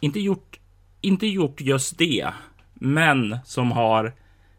inte 0.00 0.20
gjort, 0.20 0.60
inte 1.00 1.26
gjort 1.26 1.60
just 1.60 1.98
det, 1.98 2.28
men 2.74 3.38
som 3.44 3.72
har 3.72 4.12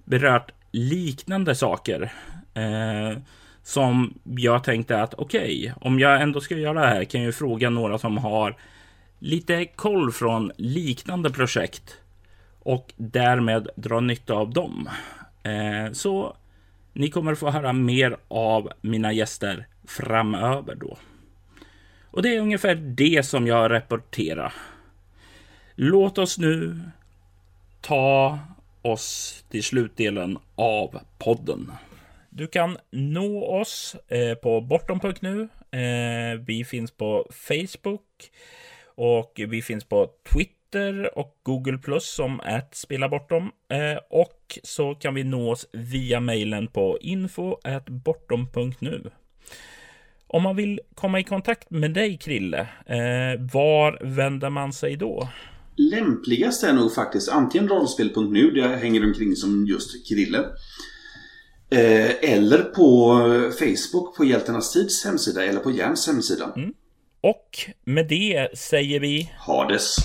berört 0.03 0.51
liknande 0.71 1.55
saker. 1.55 2.13
Eh, 2.53 3.17
som 3.63 4.19
jag 4.23 4.63
tänkte 4.63 5.01
att 5.01 5.13
okej, 5.13 5.59
okay, 5.59 5.71
om 5.81 5.99
jag 5.99 6.21
ändå 6.21 6.41
ska 6.41 6.55
göra 6.55 6.81
det 6.81 6.87
här 6.87 7.03
kan 7.03 7.23
jag 7.23 7.35
fråga 7.35 7.69
några 7.69 7.97
som 7.97 8.17
har 8.17 8.57
lite 9.19 9.65
koll 9.65 10.11
från 10.11 10.51
liknande 10.57 11.29
projekt 11.29 11.97
och 12.59 12.93
därmed 12.97 13.69
dra 13.75 13.99
nytta 13.99 14.33
av 14.33 14.53
dem. 14.53 14.89
Eh, 15.43 15.93
så 15.93 16.35
ni 16.99 17.09
kommer 17.09 17.35
få 17.35 17.49
höra 17.49 17.73
mer 17.73 18.17
av 18.27 18.71
mina 18.81 19.13
gäster 19.13 19.67
framöver 19.87 20.75
då. 20.75 20.97
Och 22.11 22.21
det 22.21 22.35
är 22.35 22.39
ungefär 22.39 22.75
det 22.75 23.25
som 23.25 23.47
jag 23.47 23.71
rapporterar. 23.71 24.53
Låt 25.75 26.17
oss 26.17 26.37
nu 26.37 26.79
ta 27.81 28.39
oss 28.81 29.43
till 29.49 29.63
slutdelen 29.63 30.37
av 30.55 30.99
podden. 31.17 31.71
Du 32.29 32.47
kan 32.47 32.77
nå 32.91 33.45
oss 33.45 33.95
eh, 34.07 34.35
på 34.35 34.61
bortom.nu. 34.61 35.41
Eh, 35.79 36.39
vi 36.45 36.65
finns 36.65 36.91
på 36.91 37.27
Facebook 37.31 38.31
och 38.85 39.31
vi 39.47 39.61
finns 39.61 39.83
på 39.83 40.09
Twitter 40.33 40.58
och 41.13 41.39
Google 41.43 41.77
Plus 41.77 42.05
som 42.05 42.39
att 42.39 42.75
spela 42.75 43.09
bortom. 43.09 43.43
Eh, 43.43 43.99
och 44.09 44.59
så 44.63 44.95
kan 44.95 45.13
vi 45.13 45.23
nå 45.23 45.51
oss 45.51 45.67
via 45.73 46.19
mejlen 46.19 46.67
på 46.67 46.97
info 47.01 47.57
bortom.nu. 47.87 49.11
Om 50.27 50.43
man 50.43 50.55
vill 50.55 50.79
komma 50.95 51.19
i 51.19 51.23
kontakt 51.23 51.69
med 51.69 51.93
dig 51.93 52.17
Krille, 52.17 52.59
eh, 52.85 53.41
var 53.53 54.05
vänder 54.15 54.49
man 54.49 54.73
sig 54.73 54.95
då? 54.95 55.29
Lämpligast 55.75 56.63
är 56.63 56.73
nog 56.73 56.93
faktiskt 56.93 57.29
antingen 57.29 57.67
rollspel.nu 57.67 58.51
där 58.51 58.61
jag 58.61 58.77
hänger 58.77 59.05
omkring 59.05 59.35
som 59.35 59.65
just 59.67 60.07
Krille. 60.09 60.37
Eh, 61.71 62.31
eller 62.33 62.63
på 62.63 63.17
Facebook 63.59 64.17
på 64.17 64.25
Hjältarnas 64.25 64.73
Tids 64.73 65.05
hemsida 65.05 65.45
eller 65.45 65.59
på 65.59 65.71
Järns 65.71 66.07
hemsida. 66.07 66.53
Mm. 66.55 66.73
Och 67.21 67.57
med 67.83 68.07
det 68.07 68.57
säger 68.57 68.99
vi 68.99 69.31
Hades. 69.37 69.95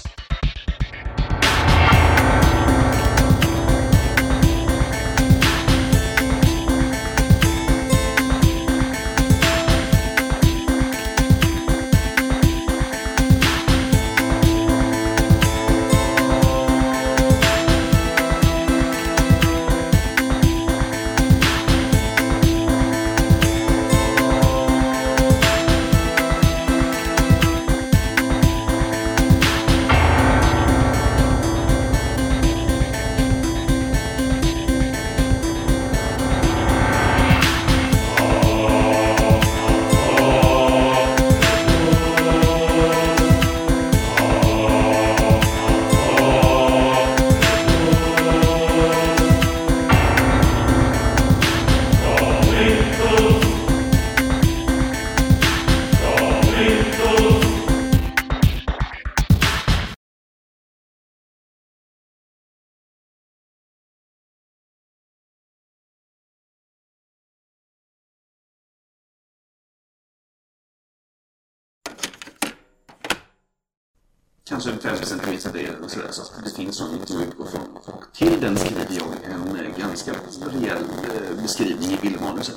Kanske 74.55 74.89
50 74.89 75.06
centimeter 75.06 75.52
del 75.52 75.74
och 75.82 75.90
sådär. 75.90 76.09
Så 76.10 76.40
det 76.44 76.56
finns 76.56 76.81
någon 76.81 77.02
att 77.02 77.10
utgå 77.10 77.47
från. 77.47 77.76
Och 77.76 78.05
till 78.14 78.40
den 78.40 78.56
skriver 78.56 78.86
jag 78.90 79.32
en 79.32 79.66
eh, 79.66 79.78
ganska 79.78 80.12
rejäl 80.52 80.78
eh, 80.78 81.43
beskrivning 81.43 81.90
i 81.90 81.98
bildmanuset. 82.02 82.56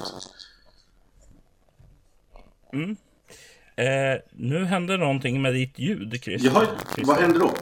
Mm. 2.73 2.97
Eh, 3.75 4.21
nu 4.31 4.65
hände 4.65 4.97
någonting 4.97 5.41
med 5.41 5.53
ditt 5.53 5.79
ljud, 5.79 6.23
Christer. 6.23 6.49
Jaha, 6.49 6.67
vad 6.97 7.17
händer 7.17 7.39
då? 7.39 7.53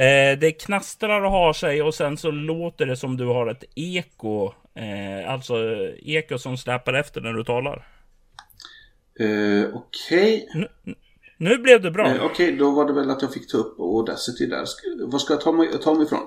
Eh, 0.00 0.38
det 0.38 0.52
knastrar 0.52 1.22
och 1.22 1.30
har 1.30 1.52
sig 1.52 1.82
och 1.82 1.94
sen 1.94 2.16
så 2.16 2.30
låter 2.30 2.86
det 2.86 2.96
som 2.96 3.16
du 3.16 3.26
har 3.26 3.46
ett 3.46 3.64
eko. 3.74 4.52
Eh, 4.74 5.32
alltså 5.32 5.54
eko 6.02 6.38
som 6.38 6.56
släpar 6.56 6.94
efter 6.94 7.20
när 7.20 7.32
du 7.32 7.44
talar. 7.44 7.86
Eh, 9.20 9.74
Okej. 9.74 10.48
Nu, 10.54 10.68
nu 11.40 11.58
blev 11.58 11.82
det 11.82 11.90
bra. 11.90 12.06
Eh, 12.06 12.24
Okej, 12.24 12.56
då 12.56 12.70
var 12.70 12.84
det 12.84 12.92
väl 12.92 13.10
att 13.10 13.22
jag 13.22 13.32
fick 13.32 13.50
ta 13.50 13.58
upp 13.58 13.80
Audacity 13.80 14.46
där. 14.46 14.58
Var 14.58 15.12
Vad 15.12 15.20
ska 15.20 15.32
jag 15.32 15.40
ta 15.40 15.52
mig, 15.52 15.68
ta 15.82 15.94
mig 15.94 16.04
ifrån? 16.06 16.26